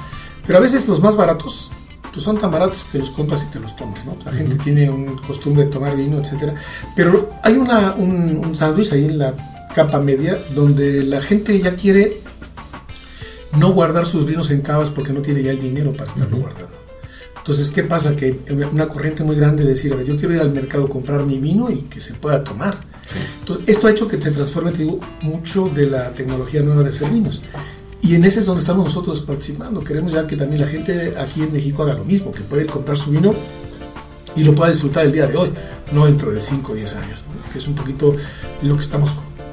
Pero 0.48 0.60
a 0.60 0.62
veces 0.62 0.88
los 0.88 1.02
más 1.02 1.15
baratos 1.17 1.71
pues 2.13 2.24
son 2.24 2.38
tan 2.38 2.50
baratos 2.50 2.86
que 2.89 2.98
los 2.98 3.10
compras 3.10 3.43
y 3.43 3.52
te 3.52 3.60
los 3.60 3.76
tomas, 3.76 4.06
¿no? 4.06 4.15
La 4.24 4.32
gente 4.32 4.56
tiene 4.56 4.89
un 4.89 5.17
costumbre 5.17 5.65
de 5.65 5.71
tomar 5.71 5.98
vino, 5.98 6.17
etcétera. 6.19 6.54
Pero 6.95 7.32
hay 7.43 7.58
una, 7.58 7.93
un, 7.95 8.38
un 8.41 8.56
sándwich 8.56 8.93
ahí 8.93 9.04
en 9.04 9.17
la 9.17 9.34
capa 9.76 10.00
media 10.00 10.41
donde 10.56 11.04
la 11.04 11.21
gente 11.21 11.60
ya 11.60 11.76
quiere 11.76 12.21
no 13.58 13.74
guardar 13.74 14.06
sus 14.06 14.26
vinos 14.26 14.50
en 14.52 14.62
cavas 14.62 14.89
porque 14.91 15.12
no 15.12 15.21
tiene 15.21 15.43
ya 15.43 15.52
el 15.52 15.60
dinero 15.60 15.91
para 15.91 16.06
estarlo 16.10 16.38
guardando. 16.38 16.75
Entonces, 17.45 17.69
¿qué 17.69 17.84
pasa? 17.84 18.15
Que 18.15 18.39
una 18.71 18.89
corriente 18.89 19.23
muy 19.23 19.36
grande 19.36 19.63
de 19.63 19.69
decir, 19.69 19.93
a 19.93 19.97
ver, 19.97 20.08
yo 20.08 20.15
quiero 20.15 20.34
ir 20.34 20.41
al 20.41 20.51
mercado 20.51 20.86
a 20.86 20.89
comprar 20.89 21.23
mi 21.27 21.38
vino 21.38 21.69
y 21.69 21.84
que 21.84 21.99
se 21.99 22.15
pueda 22.15 22.43
tomar. 22.43 22.84
Entonces, 23.41 23.65
esto 23.67 23.86
ha 23.86 23.91
hecho 23.91 24.08
que 24.08 24.19
se 24.19 24.31
transforme, 24.31 24.71
te 24.71 24.79
digo, 24.79 24.99
mucho 25.21 25.69
de 25.69 25.86
la 25.86 26.10
tecnología 26.10 26.63
nueva 26.63 26.81
de 26.81 26.89
hacer 26.89 27.12
vinos. 27.12 27.43
Y 28.01 28.15
en 28.15 28.25
ese 28.25 28.39
es 28.39 28.47
donde 28.47 28.62
estamos 28.62 28.86
nosotros 28.86 29.21
participando. 29.21 29.79
Queremos 29.84 30.13
ya 30.13 30.25
que 30.25 30.36
también 30.36 30.62
la 30.62 30.67
gente 30.67 31.13
aquí 31.19 31.43
en 31.43 31.53
México 31.53 31.84
haga 31.84 31.93
lo 31.93 32.03
mismo, 32.03 32.31
que 32.31 32.41
pueda 32.41 32.63
ir 32.63 32.69
a 32.69 32.73
comprar 32.73 32.97
su 32.97 33.12
vino 33.12 33.36
y 34.36 34.43
lo 34.43 34.55
pueda 34.55 34.71
disfrutar 34.71 35.05
el 35.05 35.12
día 35.12 35.27
de 35.27 35.38
hoy, 35.38 35.51
no 35.91 36.08
dentro 36.08 36.31
de 36.31 36.41
5 36.41 36.71
o 36.71 36.75
10 36.75 36.95
años, 36.95 37.19
¿no? 37.27 37.51
que 37.51 37.60
es 37.60 37.67
un 37.67 37.75
poquito 37.75 38.15
lo 38.63 38.75
que 38.75 38.81
estamos, 38.81 39.12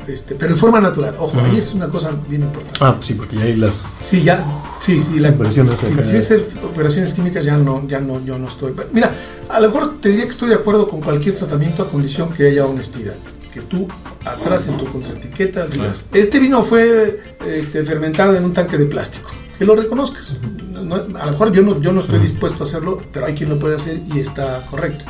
este, 0.09 0.35
pero 0.35 0.53
en 0.53 0.59
forma 0.59 0.81
natural. 0.81 1.17
Ojo, 1.19 1.38
ahí 1.41 1.59
es 1.59 1.73
una 1.75 1.88
cosa 1.88 2.11
bien 2.29 2.43
importante. 2.43 2.79
Ah, 2.81 2.97
sí, 3.01 3.15
porque 3.15 3.37
ya 3.37 3.45
hay 3.45 3.57
las. 3.57 3.95
Sí, 4.01 4.23
ya, 4.23 4.45
sí, 4.81 5.01
sí, 5.01 5.19
la 5.19 5.31
Operaciones 5.31 5.79
Si 5.79 6.17
hacer 6.17 6.47
operaciones 6.65 7.15
químicas 7.15 7.45
ya 7.45 7.57
no, 7.57 7.87
ya 7.87 8.01
no, 8.01 8.25
yo 8.25 8.38
no 8.38 8.49
estoy. 8.49 8.75
Mira, 8.93 9.12
a 9.49 9.61
lo 9.61 9.69
mejor 9.69 10.01
te 10.01 10.11
diría 10.11 10.25
que 10.25 10.31
estoy 10.31 10.49
de 10.51 10.57
acuerdo 10.57 10.88
con 10.88 11.01
cualquier 11.01 11.35
tratamiento 11.35 11.83
a 11.83 11.91
condición 11.91 12.31
que 12.31 12.47
haya 12.47 12.67
honestidad. 12.67 13.15
Que 13.53 13.61
tú 13.61 13.87
atrás 14.25 14.67
en 14.69 14.79
tu 14.79 14.87
contraetiqueta 14.87 15.67
digas, 15.67 16.07
este 16.12 16.38
vino 16.38 16.62
fue 16.62 17.21
este, 17.47 17.85
fermentado 17.85 18.35
en 18.35 18.45
un 18.45 18.55
tanque 18.55 18.79
de 18.79 18.87
plástico. 18.87 19.31
Que 19.59 19.65
lo 19.65 19.77
reconozcas. 19.77 20.38
No- 20.83 21.18
a 21.18 21.27
lo 21.27 21.33
mejor 21.33 21.53
yo 21.53 21.62
no, 21.62 21.81
yo 21.81 21.92
no 21.92 22.01
estoy 22.01 22.18
dispuesto 22.18 22.64
a 22.64 22.66
hacerlo, 22.66 23.01
pero 23.12 23.27
hay 23.27 23.35
quien 23.35 23.49
lo 23.51 23.59
puede 23.59 23.77
hacer 23.77 24.01
y 24.14 24.18
está 24.21 24.64
correcto. 24.71 25.05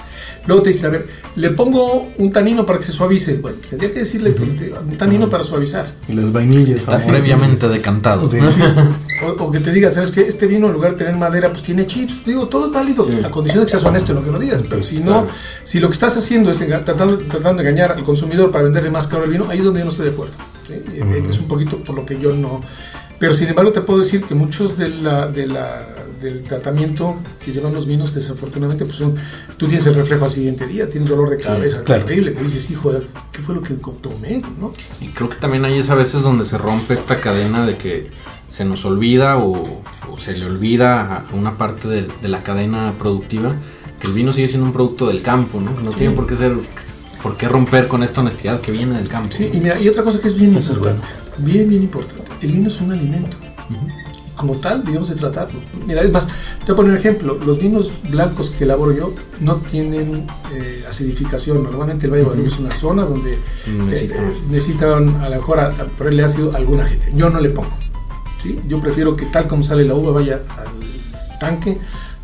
Luego 0.47 0.63
te 0.63 0.71
dicen, 0.71 0.87
a 0.87 0.89
ver, 0.91 1.07
le 1.37 1.51
pongo 1.51 2.09
un 2.19 2.31
tanino 2.31 2.67
para 2.67 2.79
que 2.79 2.85
se 2.85 2.93
suavice. 2.93 3.35
Bueno, 3.39 3.59
tendría 3.69 3.91
que 3.91 4.01
decirle 4.01 4.31
te- 4.33 4.73
un 4.75 4.97
tanino 4.97 5.29
para 5.31 5.45
suavizar. 5.45 5.87
Y 6.09 6.13
las 6.15 6.33
vainillas. 6.33 6.77
Está 6.77 6.93
también. 6.93 7.11
previamente 7.15 7.69
decantado. 7.69 8.29
Sí. 8.29 8.39
O, 9.25 9.45
o 9.45 9.51
que 9.53 9.61
te 9.61 9.71
diga, 9.73 9.91
¿sabes 9.93 10.11
qué? 10.11 10.23
Este 10.23 10.47
vino 10.47 10.67
en 10.67 10.73
lugar 10.73 10.93
de 10.93 10.99
tener 10.99 11.15
madera, 11.17 11.51
pues 11.51 11.63
tiene 11.63 11.87
chips. 11.87 12.25
Digo, 12.25 12.49
todo 12.49 12.67
es 12.67 12.73
válido, 12.73 13.07
a 13.25 13.31
condición 13.31 13.61
de 13.61 13.67
que 13.67 13.71
seas 13.71 13.85
honesto 13.85 14.13
en 14.13 14.19
lo 14.19 14.25
que 14.25 14.31
lo 14.33 14.39
digas. 14.39 14.65
Pero 14.69 14.83
si 14.83 14.99
no, 15.01 15.27
si 15.65 15.79
lo 15.81 15.89
que 15.89 15.93
estás 15.95 16.17
haciendo 16.17 16.51
es 16.51 16.59
tratando, 16.59 17.19
tratando 17.19 17.63
de 17.63 17.69
engañar 17.69 17.93
al 17.93 18.03
consumidor 18.03 18.51
para 18.51 18.65
venderle 18.65 18.91
más 18.91 19.07
caro 19.07 19.25
el 19.25 19.31
vino, 19.31 19.47
ahí 19.49 19.59
es 19.59 19.65
donde 19.65 19.79
yo 19.81 19.85
no 19.85 19.91
estoy 19.93 20.07
de 20.07 20.13
acuerdo. 20.13 20.35
¿sí? 20.67 20.75
Es 21.31 21.39
un 21.39 21.47
poquito 21.49 21.79
por 21.85 21.95
lo 21.95 22.05
que 22.05 22.19
yo 22.19 22.33
no... 22.35 22.63
Pero 23.23 23.35
sin 23.35 23.47
embargo 23.47 23.71
te 23.71 23.83
puedo 23.83 24.01
decir 24.01 24.25
que 24.25 24.35
muchos 24.35 24.77
de 24.77 24.89
la, 24.89 25.29
de 25.29 25.47
la- 25.47 25.87
del 26.21 26.43
tratamiento 26.43 27.17
que 27.45 27.53
llevan 27.53 27.73
los 27.73 27.87
vinos, 27.87 28.15
desafortunadamente, 28.15 28.85
pues 28.85 28.97
son, 28.97 29.15
tú 29.57 29.69
tienes 29.69 29.87
el 29.87 29.95
reflejo 29.95 30.25
al 30.25 30.31
siguiente 30.33 30.67
día, 30.67 30.91
tienes 30.91 31.09
dolor 31.09 31.31
de 31.31 31.37
cabeza 31.37 31.85
claro. 31.85 32.05
terrible, 32.05 32.33
que 32.33 32.43
dices, 32.43 32.69
hijo, 32.73 32.93
¿qué 33.31 33.43
fue 33.43 33.55
lo 33.55 33.63
que 33.63 33.75
tomé? 33.75 34.43
¿no? 34.61 34.73
Y 35.01 35.09
creo 35.11 35.29
que 35.29 35.37
también 35.37 35.65
ahí 35.65 35.79
es 35.79 35.89
a 35.91 35.95
veces 35.95 36.23
donde 36.23 36.45
se 36.45 36.59
rompe 36.59 36.95
esta 36.95 37.21
cadena 37.21 37.65
de 37.65 37.77
que 37.77 38.11
se 38.49 38.65
nos 38.65 38.85
olvida 38.85 39.37
o, 39.39 39.83
o 40.11 40.17
se 40.17 40.37
le 40.37 40.47
olvida 40.47 41.19
a 41.19 41.25
una 41.33 41.57
parte 41.59 41.87
de, 41.87 42.09
de 42.21 42.29
la 42.29 42.43
cadena 42.43 42.95
productiva 42.99 43.55
que 44.01 44.09
el 44.09 44.15
vino 44.15 44.33
sigue 44.33 44.49
siendo 44.49 44.67
un 44.67 44.73
producto 44.73 45.07
del 45.07 45.23
campo, 45.23 45.61
¿no? 45.61 45.71
No 45.81 45.91
tiene 45.91 46.13
por 46.15 46.27
qué 46.27 46.35
ser, 46.35 46.55
por 47.23 47.37
qué 47.37 47.49
romper 47.49 47.89
con 47.89 48.03
esta 48.03 48.21
honestidad 48.21 48.61
que 48.61 48.73
viene 48.73 48.97
del 48.99 49.09
campo. 49.09 49.29
Sí, 49.31 49.49
y 49.53 49.59
mira, 49.59 49.81
y 49.81 49.89
otra 49.89 50.03
cosa 50.03 50.19
que 50.21 50.29
es 50.29 50.37
bien 50.37 50.51
Eso 50.57 50.73
es 50.73 50.77
importante, 50.79 51.07
bien, 51.39 51.69
bien 51.69 51.83
importante, 51.85 52.31
el 52.41 52.53
vino 52.53 52.69
es 52.69 52.81
un 52.81 52.93
alimento. 52.93 53.37
Y 54.27 54.31
como 54.35 54.55
tal, 54.57 54.85
debemos 54.85 55.09
de 55.09 55.15
tratarlo. 55.15 55.61
Mira, 55.87 56.03
es 56.03 56.11
más, 56.11 56.27
te 56.27 56.33
voy 56.67 56.73
a 56.73 56.77
poner 56.77 56.93
un 56.93 56.99
ejemplo. 56.99 57.39
Los 57.47 57.59
vinos 57.59 57.93
blancos 58.11 58.51
que 58.51 58.65
elaboro 58.65 58.93
yo 58.93 59.15
no 59.41 59.57
tienen 59.57 60.27
eh, 60.53 60.85
acidificación. 60.89 61.63
Normalmente 61.63 62.07
el 62.07 62.11
Valle 62.13 62.21
de 62.23 62.25
Guadalupe 62.25 62.49
es 62.51 62.59
una 62.59 62.75
zona 62.75 63.05
donde 63.05 63.39
Necesitan. 63.67 64.25
eh, 64.25 64.33
eh, 64.35 64.43
necesitan 64.51 65.21
a 65.23 65.29
lo 65.29 65.37
mejor 65.37 65.61
a, 65.61 65.67
a 65.67 65.87
ponerle 65.97 66.25
ácido 66.25 66.53
a 66.53 66.57
alguna 66.57 66.87
gente. 66.87 67.13
Yo 67.15 67.31
no 67.31 67.41
le 67.41 67.51
pongo. 67.51 67.71
¿sí? 68.43 68.59
Yo 68.67 68.81
prefiero 68.81 69.15
que 69.15 69.27
tal 69.27 69.47
como 69.47 69.63
sale 69.63 69.85
la 69.85 69.95
uva 69.95 70.13
vaya 70.13 70.43
al 70.59 71.39
tanque, 71.39 71.79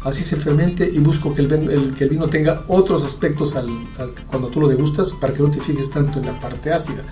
así 0.04 0.22
se 0.22 0.36
fermente 0.36 0.88
y 0.92 0.98
busco 0.98 1.32
que 1.34 1.42
el, 1.42 1.52
el- 1.52 1.94
que 1.94 2.04
el 2.04 2.10
vino 2.10 2.28
tenga 2.28 2.62
otros 2.68 3.02
aspectos 3.02 3.56
al, 3.56 3.68
al- 3.98 4.12
cuando 4.28 4.48
tú 4.48 4.60
lo 4.60 4.68
degustas 4.68 5.12
para 5.12 5.32
que 5.32 5.42
no 5.42 5.50
te 5.50 5.60
fijes 5.60 5.90
tanto 5.90 6.18
en 6.20 6.26
la 6.26 6.38
parte 6.40 6.72
ácida. 6.72 7.02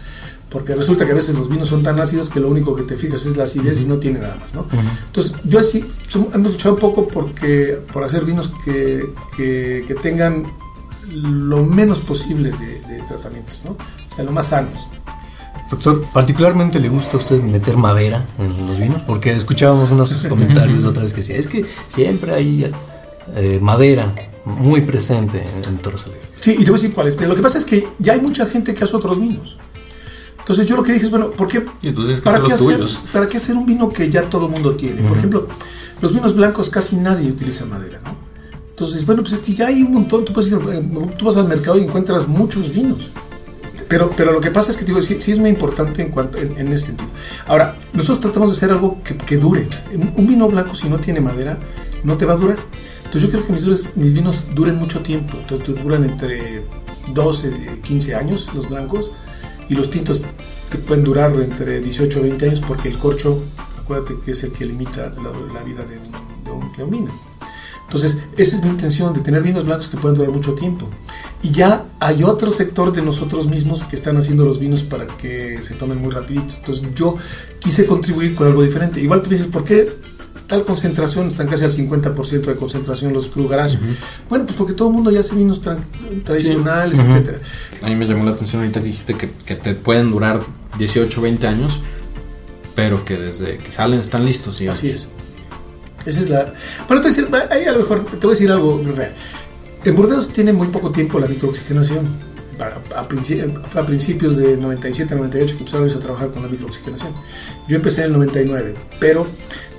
Porque 0.49 0.77
resulta 0.77 1.05
que 1.05 1.11
a 1.11 1.15
veces 1.17 1.35
los 1.35 1.49
vinos 1.49 1.67
son 1.67 1.83
tan 1.83 1.99
ácidos 1.99 2.31
que 2.31 2.39
lo 2.39 2.49
único 2.49 2.75
que 2.77 2.85
te 2.85 2.97
fijas 2.97 3.27
es 3.27 3.37
la 3.37 3.45
acidez 3.45 3.81
y 3.81 3.85
no 3.85 3.97
tiene 3.97 4.21
nada 4.21 4.37
más, 4.37 4.55
¿no? 4.55 4.65
Entonces, 5.07 5.35
yo 5.45 5.59
así, 5.59 5.85
hemos 6.33 6.53
luchado 6.53 6.75
un 6.75 6.81
poco 6.81 7.09
porque, 7.09 7.81
por 7.93 8.05
hacer 8.05 8.25
vinos 8.25 8.53
que, 8.65 9.05
que, 9.37 9.85
que 9.87 9.95
tengan 9.97 10.45
lo 11.11 11.65
menos 11.65 12.01
posible 12.01 12.53
de, 12.53 12.81
de 12.95 13.03
tratamientos, 13.09 13.61
¿no? 13.65 13.73
O 13.73 14.15
sea, 14.15 14.25
lo 14.25 14.31
más 14.33 14.47
sanos. 14.47 14.89
Doctor, 15.71 16.05
¿particularmente 16.13 16.79
le 16.79 16.89
gusta 16.89 17.17
a 17.17 17.21
usted 17.21 17.43
meter 17.43 17.77
madera 17.77 18.25
en 18.39 18.67
los 18.67 18.79
vinos? 18.79 19.03
Porque 19.03 19.33
escuchábamos 19.33 19.91
unos 19.91 20.13
comentarios 20.29 20.83
la 20.83 20.91
otra 20.91 21.03
vez 21.03 21.13
que 21.13 21.19
decía, 21.19 21.37
es 21.37 21.49
que 21.49 21.65
siempre 21.89 22.33
hay 22.33 22.73
eh, 23.35 23.59
madera 23.61 24.15
muy 24.45 24.83
presente 24.83 25.43
en, 25.43 25.73
en 25.73 25.79
Torres. 25.79 26.07
Sí, 26.39 26.53
y 26.53 26.65
te 26.65 26.71
voy 26.71 26.79
a 26.79 26.83
decir 26.83 26.95
cuáles. 26.95 27.17
Pero 27.17 27.31
lo 27.31 27.35
que 27.35 27.43
pasa 27.43 27.59
es 27.59 27.65
que 27.65 27.89
ya 27.99 28.13
hay 28.13 28.21
mucha 28.21 28.47
gente 28.47 28.73
que 28.75 28.85
hace 28.85 28.95
otros 28.95 29.21
vinos. 29.21 29.59
Entonces 30.39 30.67
yo 30.67 30.77
lo 30.77 30.85
que 30.85 30.93
dije 30.93 31.07
es, 31.07 31.11
bueno, 31.11 31.33
¿por 31.33 31.49
qué, 31.49 31.67
tienes 31.81 32.21
que 32.21 32.23
¿para, 32.23 32.41
qué 32.41 32.53
hacer. 32.53 32.79
¿para 33.13 33.29
qué 33.29 33.39
hacer 33.39 33.57
un 33.57 33.67
vino 33.67 33.89
que 33.89 34.09
ya 34.09 34.31
todo 34.31 34.49
mundo 34.49 34.77
tiene? 34.77 35.03
Por 35.03 35.19
ejemplo, 35.19 35.49
los 36.01 36.15
vinos 36.15 36.37
blancos 36.37 36.71
casi 36.71 36.95
nadie 36.95 37.29
utiliza 37.29 37.65
madera, 37.65 38.01
¿no? 38.05 38.15
Entonces, 38.71 39.05
bueno, 39.05 39.23
pues 39.23 39.33
es 39.33 39.41
que 39.41 39.55
ya 39.55 39.67
hay 39.67 39.83
un 39.83 39.93
montón. 39.93 40.25
Tú, 40.25 40.33
puedes 40.33 40.53
ir, 40.53 40.59
eh, 40.71 41.13
tú 41.19 41.25
vas 41.25 41.37
al 41.37 41.49
mercado 41.49 41.79
y 41.79 41.83
encuentras 41.83 42.29
muchos 42.29 42.73
vinos. 42.73 43.11
Pero, 43.89 44.11
pero 44.17 44.33
lo 44.33 44.41
que 44.41 44.51
pasa 44.51 44.71
es 44.71 44.77
que 44.77 44.85
digo, 44.85 45.01
sí, 45.01 45.17
sí 45.21 45.31
es 45.33 45.39
muy 45.39 45.51
importante 45.51 46.03
en 46.03 46.11
cuanto 46.11 46.39
en, 46.39 46.59
en 46.59 46.69
ese 46.73 46.87
sentido. 46.87 47.09
Ahora, 47.47 47.79
nosotros 47.93 48.21
tratamos 48.21 48.51
de 48.51 48.57
hacer 48.57 48.71
algo 48.71 49.01
que, 49.05 49.17
que 49.17 49.37
dure. 49.37 49.69
Un, 50.17 50.27
vino 50.27 50.49
blanco, 50.49 50.75
si 50.75 50.89
no 50.89 50.99
tiene 50.99 51.21
madera, 51.21 51.59
no 52.03 52.17
te 52.17 52.25
va 52.27 52.33
a 52.35 52.37
durar. 52.37 52.59
Entonces 53.05 53.23
yo 53.23 53.29
quiero 53.31 53.47
que 53.47 53.53
mis, 53.53 53.65
dures- 53.67 53.91
mis 53.95 54.13
vinos 54.13 54.47
duren 54.55 54.77
mucho 54.77 55.01
tiempo. 55.03 55.37
Entonces 55.39 55.83
duran 55.83 56.05
entre 56.05 56.65
12, 57.15 57.81
15 57.85 58.15
años 58.17 58.51
los 58.55 58.69
blancos 58.69 59.13
y 59.69 59.75
los 59.75 59.91
tintos 59.91 60.25
que 60.71 60.79
pueden 60.79 61.05
durar 61.05 61.33
entre 61.37 61.81
18 61.81 62.19
o 62.19 62.23
20 62.23 62.47
años 62.47 62.61
porque 62.67 62.89
el 62.89 62.99
corcho, 62.99 63.41
acuérdate 63.79 64.15
que 64.25 64.33
es 64.33 64.43
el 64.43 64.51
que 64.51 64.67
limita 64.67 65.13
la, 65.23 65.31
la 65.55 65.63
vida 65.63 65.85
de 65.85 65.95
de 66.45 66.51
un- 66.51 66.73
de 66.77 66.83
un 66.83 66.91
vino. 66.91 67.21
Entonces, 67.85 68.19
esa 68.37 68.57
es 68.57 68.63
mi 68.65 68.71
intención, 68.71 69.15
de 69.15 69.21
tener 69.21 69.43
vinos 69.45 69.65
blancos 69.65 69.87
que 69.89 69.97
puedan 69.97 70.17
durar 70.19 70.33
mucho 70.33 70.55
tiempo. 70.55 70.89
Y 71.43 71.51
ya 71.53 71.85
hay 72.01 72.25
otro 72.25 72.51
sector 72.51 72.93
de 72.93 73.03
nosotros 73.03 73.47
mismos 73.47 73.85
que 73.85 73.95
están 73.95 74.17
haciendo 74.17 74.45
los 74.45 74.59
vinos 74.59 74.83
para 74.83 75.07
que 75.07 75.59
se 75.63 75.75
tomen 75.75 76.01
muy 76.01 76.11
rapiditos. 76.11 76.57
Entonces, 76.59 76.89
yo 76.95 77.17
quise 77.61 77.87
contribuir 77.87 78.35
con 78.35 78.47
algo 78.49 78.63
diferente. 78.63 79.01
Igual 79.01 79.23
tú 79.23 79.31
dices, 79.31 79.47
¿por 79.47 79.63
qué 79.63 79.93
tal 80.49 80.65
concentración? 80.65 81.29
Están 81.29 81.47
casi 81.47 81.65
al 81.65 81.73
50% 81.73 82.41
de 82.47 82.57
concentración 82.57 83.13
los 83.13 83.29
Cru 83.29 83.47
Garage. 83.49 83.79
Bueno, 84.29 84.45
pues 84.47 84.57
porque 84.57 84.73
todo 84.73 84.89
el 84.89 84.95
mundo 84.95 85.11
ya 85.11 85.21
hace 85.21 85.35
vinos 85.37 85.63
tradicionales, 86.25 86.99
Ujú. 86.99 87.09
etcétera. 87.09 87.41
A 87.83 87.87
mí 87.89 87.95
me 87.95 88.07
llamó 88.07 88.25
la 88.25 88.31
atención 88.33 88.63
ahorita 88.63 88.81
que 88.81 88.87
dijiste 88.87 89.15
que, 89.15 89.31
que 89.45 89.55
te 89.55 89.75
pueden 89.75 90.11
durar 90.11 90.41
18, 90.79 91.21
20 91.21 91.47
años, 91.47 91.81
pero 92.75 93.05
que 93.05 93.17
desde 93.17 93.59
que 93.59 93.71
salen 93.71 94.01
están 94.01 94.25
listos. 94.25 94.59
digamos. 94.59 94.79
Así 94.79 94.89
es. 94.91 95.09
Esa 96.07 96.21
es 96.21 96.31
la. 96.31 96.53
Bueno, 96.89 97.03
te 97.03 97.09
voy 97.09 97.19
a 97.19 97.23
decir, 97.23 97.29
ahí 97.51 97.65
a 97.65 97.73
lo 97.73 97.79
mejor 97.81 98.05
te 98.05 98.17
voy 98.27 98.29
a 98.29 98.31
decir 98.35 98.51
algo 98.51 98.81
real. 98.95 99.13
En 99.87 99.95
Burdeos 99.95 100.33
tiene 100.33 100.53
muy 100.53 100.67
poco 100.67 100.91
tiempo 100.91 101.21
la 101.21 101.29
microoxigenación. 101.29 102.09
A, 102.59 102.99
a 102.99 103.81
a 103.81 103.87
principios 103.87 104.37
de 104.37 104.57
97, 104.57 105.15
98 105.15 105.55
que 105.55 105.59
empezaron 105.61 105.89
a 105.89 106.01
trabajar 106.01 106.31
con 106.33 106.43
la 106.43 106.49
microoxigenación. 106.49 107.13
Yo 107.69 107.77
empecé 107.77 108.01
en 108.01 108.07
el 108.07 108.13
99, 108.15 108.75
pero 108.99 109.29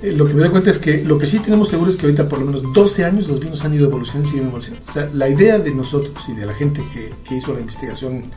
eh, 0.00 0.12
lo 0.12 0.26
que 0.26 0.32
me 0.32 0.40
doy 0.40 0.50
cuenta 0.50 0.70
es 0.70 0.78
que 0.78 1.04
lo 1.04 1.18
que 1.18 1.26
sí 1.26 1.40
tenemos 1.40 1.68
seguro 1.68 1.90
es 1.90 1.96
que 1.96 2.06
ahorita 2.06 2.26
por 2.26 2.38
lo 2.38 2.46
menos 2.46 2.72
12 2.72 3.04
años 3.04 3.28
los 3.28 3.38
vinos 3.38 3.62
han 3.66 3.74
ido 3.74 3.86
evolucionando, 3.86 4.30
siguen 4.30 4.46
evolucionando. 4.46 4.88
O 4.88 4.92
sea, 4.92 5.10
la 5.12 5.28
idea 5.28 5.58
de 5.58 5.72
nosotros 5.72 6.26
y 6.28 6.34
de 6.34 6.46
la 6.46 6.54
gente 6.54 6.82
que, 6.94 7.12
que 7.28 7.34
hizo 7.34 7.52
la 7.52 7.60
investigación 7.60 8.30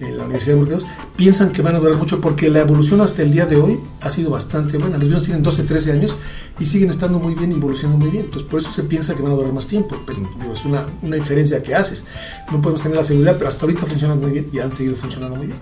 en 0.00 0.16
la 0.16 0.24
Universidad 0.24 0.54
de 0.54 0.60
Burdeos, 0.60 0.86
piensan 1.16 1.50
que 1.50 1.62
van 1.62 1.74
a 1.76 1.78
durar 1.80 1.96
mucho 1.96 2.20
porque 2.20 2.48
la 2.48 2.60
evolución 2.60 3.00
hasta 3.00 3.22
el 3.22 3.32
día 3.32 3.46
de 3.46 3.56
hoy 3.56 3.80
ha 4.00 4.10
sido 4.10 4.30
bastante 4.30 4.78
buena. 4.78 4.96
Los 4.96 5.08
vinos 5.08 5.22
tienen 5.24 5.42
12, 5.42 5.64
13 5.64 5.92
años 5.92 6.16
y 6.58 6.66
siguen 6.66 6.90
estando 6.90 7.18
muy 7.18 7.34
bien 7.34 7.52
y 7.52 7.56
evolucionando 7.56 7.98
muy 7.98 8.10
bien. 8.10 8.26
Entonces, 8.26 8.48
por 8.48 8.60
eso 8.60 8.70
se 8.70 8.84
piensa 8.84 9.14
que 9.14 9.22
van 9.22 9.32
a 9.32 9.34
durar 9.34 9.52
más 9.52 9.66
tiempo. 9.66 10.00
Pero 10.06 10.20
digo, 10.40 10.52
es 10.52 10.64
una, 10.64 10.86
una 11.02 11.16
inferencia 11.16 11.62
que 11.62 11.74
haces. 11.74 12.04
No 12.50 12.60
podemos 12.60 12.82
tener 12.82 12.96
la 12.96 13.04
seguridad, 13.04 13.34
pero 13.36 13.48
hasta 13.48 13.64
ahorita 13.66 13.86
funcionan 13.86 14.20
muy 14.20 14.30
bien 14.30 14.48
y 14.52 14.58
han 14.60 14.72
seguido 14.72 14.96
funcionando 14.96 15.36
muy 15.36 15.46
bien. 15.48 15.58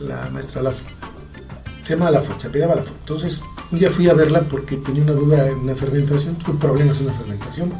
La 0.00 0.28
maestra 0.30 0.62
Lafo, 0.62 0.84
se 1.84 1.94
llama 1.94 2.10
Lafo, 2.10 2.34
se 2.38 2.48
apellidaba 2.48 2.76
Lafo. 2.76 2.92
Entonces, 3.00 3.42
un 3.70 3.78
día 3.78 3.90
fui 3.90 4.08
a 4.08 4.14
verla 4.14 4.40
porque 4.42 4.76
tenía 4.76 5.02
una 5.02 5.12
duda 5.12 5.48
en 5.48 5.66
la 5.66 5.74
fermentación, 5.74 6.36
tuve 6.36 6.58
problemas 6.58 7.00
en 7.00 7.06
la 7.06 7.12
fermentación. 7.12 7.72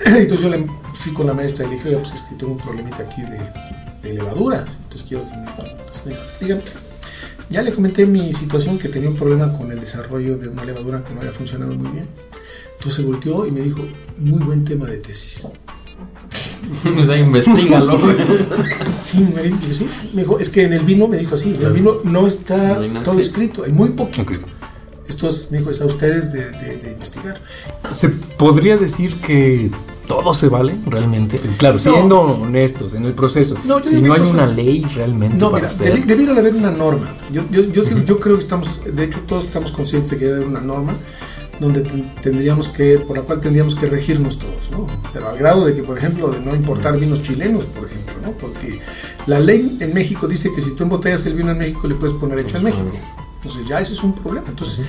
Entonces 0.04 0.40
yo 0.40 0.48
le 0.48 0.66
fui 0.94 1.12
con 1.12 1.26
la 1.26 1.34
maestra 1.34 1.64
y 1.64 1.68
le 1.68 1.76
dije, 1.76 1.88
oye, 1.88 1.98
pues 1.98 2.12
es 2.12 2.22
que 2.22 2.34
tengo 2.34 2.52
un 2.52 2.58
problemita 2.58 3.02
aquí 3.02 3.22
de, 3.22 3.38
de 4.02 4.14
levadura. 4.14 4.64
Entonces 4.84 5.06
quiero 5.08 5.24
que 5.24 5.36
me... 5.36 5.70
Entonces 5.70 6.18
dígame. 6.40 6.62
Ya 7.48 7.62
le 7.62 7.72
comenté 7.72 8.06
mi 8.06 8.32
situación, 8.32 8.78
que 8.78 8.88
tenía 8.88 9.08
un 9.08 9.16
problema 9.16 9.52
con 9.56 9.72
el 9.72 9.80
desarrollo 9.80 10.38
de 10.38 10.48
una 10.48 10.64
levadura 10.64 11.02
que 11.04 11.12
no 11.12 11.20
había 11.20 11.32
funcionado 11.32 11.74
muy 11.74 11.90
bien. 11.90 12.06
Entonces 12.78 13.04
volteó 13.04 13.44
y 13.46 13.50
me 13.50 13.60
dijo, 13.60 13.80
muy 14.18 14.38
buen 14.38 14.64
tema 14.64 14.86
de 14.86 14.98
tesis. 14.98 15.46
o 16.98 17.02
sea, 17.02 17.16
investigalo. 17.16 17.98
Sí, 19.02 19.26
me 19.34 19.42
dijo, 19.42 19.56
sí. 19.72 19.88
Me 20.14 20.22
dijo, 20.22 20.38
es 20.38 20.48
que 20.50 20.62
en 20.62 20.72
el 20.74 20.82
vino, 20.84 21.08
me 21.08 21.16
dijo 21.18 21.34
así, 21.34 21.52
en 21.54 21.64
el 21.64 21.72
vino 21.72 21.96
no 22.04 22.28
está 22.28 22.78
No 22.78 23.02
todo 23.02 23.18
escrito. 23.18 23.64
hay 23.64 23.72
muy 23.72 23.88
poquito. 23.88 24.22
Ok. 24.22 24.32
Esto 25.08 25.28
es, 25.28 25.50
me 25.50 25.58
dijo, 25.58 25.70
es 25.70 25.80
a 25.80 25.86
ustedes 25.86 26.32
de, 26.32 26.50
de- 26.52 26.76
de 26.76 26.92
investigar. 26.92 27.40
¿Se 27.90 28.08
podría 28.10 28.76
decir 28.76 29.16
que 29.20 29.72
todo 30.10 30.34
se 30.34 30.48
vale 30.48 30.74
realmente? 30.86 31.38
Claro, 31.56 31.78
siendo 31.78 32.20
honestos 32.20 32.94
en 32.94 33.04
el 33.06 33.12
proceso. 33.12 33.54
No, 33.64 33.82
si 33.82 34.00
no 34.02 34.12
hay 34.14 34.20
una 34.22 34.46
ley 34.46 34.84
realmente 34.94 35.36
No, 35.36 35.50
para 35.50 35.62
mira, 35.62 35.66
hacer. 35.68 35.94
debi- 35.94 36.04
debiera 36.04 36.34
de 36.34 36.40
haber 36.40 36.54
una 36.54 36.70
norma. 36.70 37.08
Yo, 37.32 37.42
yo, 37.50 37.62
yo, 37.62 37.84
yo 37.84 38.18
creo 38.18 38.36
que 38.36 38.42
estamos, 38.42 38.80
de 38.84 39.04
hecho, 39.04 39.20
todos 39.26 39.44
estamos 39.44 39.70
conscientes 39.72 40.10
de 40.10 40.16
que 40.18 40.24
debe 40.24 40.36
haber 40.38 40.48
una 40.48 40.60
norma 40.60 40.94
donde 41.60 41.82
ten- 41.82 42.12
tendríamos 42.22 42.68
que, 42.68 42.98
por 42.98 43.18
la 43.18 43.22
cual 43.22 43.40
tendríamos 43.40 43.74
que 43.74 43.86
regirnos 43.86 44.38
todos, 44.38 44.70
¿no? 44.70 44.86
Pero 45.12 45.28
al 45.28 45.36
grado 45.38 45.64
de 45.66 45.74
que, 45.74 45.82
por 45.82 45.96
ejemplo, 45.98 46.28
de 46.30 46.40
no 46.40 46.54
importar 46.56 46.98
vinos 46.98 47.22
chilenos, 47.22 47.66
por 47.66 47.84
ejemplo, 47.86 48.14
¿no? 48.22 48.32
Porque 48.32 48.80
la 49.26 49.38
ley 49.40 49.76
en 49.80 49.92
México 49.94 50.26
dice 50.26 50.50
que 50.54 50.60
si 50.62 50.74
tú 50.74 50.82
embotellas 50.84 51.24
el 51.26 51.34
vino 51.34 51.50
en 51.52 51.58
México 51.58 51.86
le 51.86 51.94
puedes 51.96 52.14
poner 52.16 52.38
hecho 52.40 52.56
en 52.56 52.64
México. 52.64 52.90
Entonces 53.42 53.66
ya 53.66 53.80
ese 53.80 53.94
es 53.94 54.02
un 54.02 54.12
problema. 54.14 54.46
Entonces, 54.50 54.80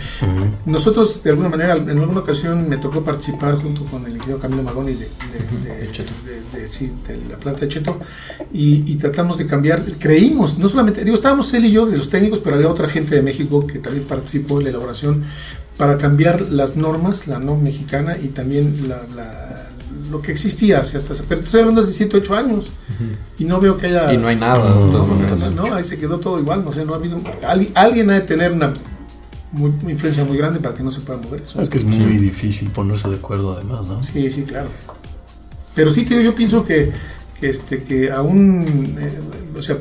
nosotros 0.66 1.24
de 1.24 1.30
alguna 1.30 1.48
manera, 1.50 1.76
en 1.78 1.90
alguna 1.98 2.20
ocasión 2.20 2.68
me 2.68 2.78
tocó 2.78 3.02
participar 3.02 3.56
junto 3.62 3.84
con 3.86 4.06
el 4.06 4.14
ingeniero 4.18 4.40
Camilo 4.42 4.62
Magoni 4.64 4.94
de, 4.94 5.00
de- 5.00 5.70
de- 5.80 5.88
De 6.52 6.68
sí, 6.68 6.92
la 7.30 7.38
planta 7.38 7.62
de 7.62 7.70
Cheto 7.70 7.98
y, 8.54 8.92
y 8.92 8.96
tratamos 8.98 9.38
de 9.38 9.46
cambiar, 9.48 9.84
creímos, 10.00 10.58
no 10.58 10.68
solamente, 10.68 11.04
digo, 11.06 11.16
estábamos 11.16 11.54
él 11.54 11.64
y 11.66 11.72
yo 11.72 11.86
de 11.86 11.98
los 11.98 12.10
técnicos, 12.10 12.40
pero 12.42 12.58
había 12.58 12.70
otra 12.70 12.90
gente 12.90 13.16
de 13.16 13.22
México 13.22 13.66
que 13.66 13.80
también 13.80 14.06
participó 14.06 14.58
en 14.58 14.66
la 14.66 14.70
elaboración 14.72 15.24
para 15.78 15.98
cambiar 15.98 16.42
las 16.52 16.76
normas, 16.76 17.28
la 17.28 17.40
norma 17.40 17.64
mexicana 17.64 18.18
y 18.22 18.28
también 18.28 18.90
la, 18.90 19.02
la- 19.16 19.71
lo 20.12 20.22
que 20.22 20.32
existía 20.34 20.80
hacia 20.82 21.00
hasta 21.00 21.14
pero 21.28 21.42
estoy 21.42 21.62
hablando 21.62 21.82
de 21.82 21.88
hace 21.88 21.96
7, 21.98 22.18
8 22.18 22.36
años 22.36 22.70
y 23.40 23.46
no 23.46 23.60
veo 23.60 23.78
que 23.78 23.88
haya 23.88 24.14
y 24.14 24.18
no 24.18 24.28
hay 24.28 24.36
nada, 24.36 24.64
de 24.86 24.92
todas 24.92 25.08
maneras. 25.08 25.52
no, 25.54 25.74
ahí 25.74 25.84
se 25.84 25.98
quedó 25.98 26.20
todo 26.20 26.38
igual, 26.40 26.64
no 26.66 26.72
sé, 26.74 26.84
no 26.86 26.94
ha 26.94 26.98
habido 26.98 27.20
alguien, 27.48 27.72
alguien 27.76 28.10
ha 28.10 28.14
de 28.16 28.22
tener 28.22 28.52
una 28.52 28.74
muy- 29.54 29.74
una 29.82 29.92
influencia 29.92 30.24
muy 30.24 30.38
grande 30.38 30.60
para 30.60 30.76
que 30.76 30.84
no 30.84 30.92
se 30.92 31.02
pueda 31.02 31.20
mover 31.22 31.42
eso. 31.42 31.60
Es 31.62 31.70
que 31.70 31.78
es 31.78 31.84
muy 31.84 32.18
difícil 32.18 32.70
ponerse 32.70 33.10
de 33.10 33.16
acuerdo 33.16 33.54
además, 33.54 33.86
¿no? 33.88 34.02
Sí, 34.04 34.30
sí, 34.30 34.44
claro. 34.44 34.70
Pero 35.76 35.92
sí, 35.92 36.04
tío, 36.06 36.22
yo 36.22 36.36
pienso 36.36 36.64
que, 36.64 36.92
que, 37.40 37.50
este, 37.50 37.82
que 37.84 38.12
aún, 38.12 38.98
eh, 39.00 39.20
o 39.58 39.62
sea, 39.62 39.78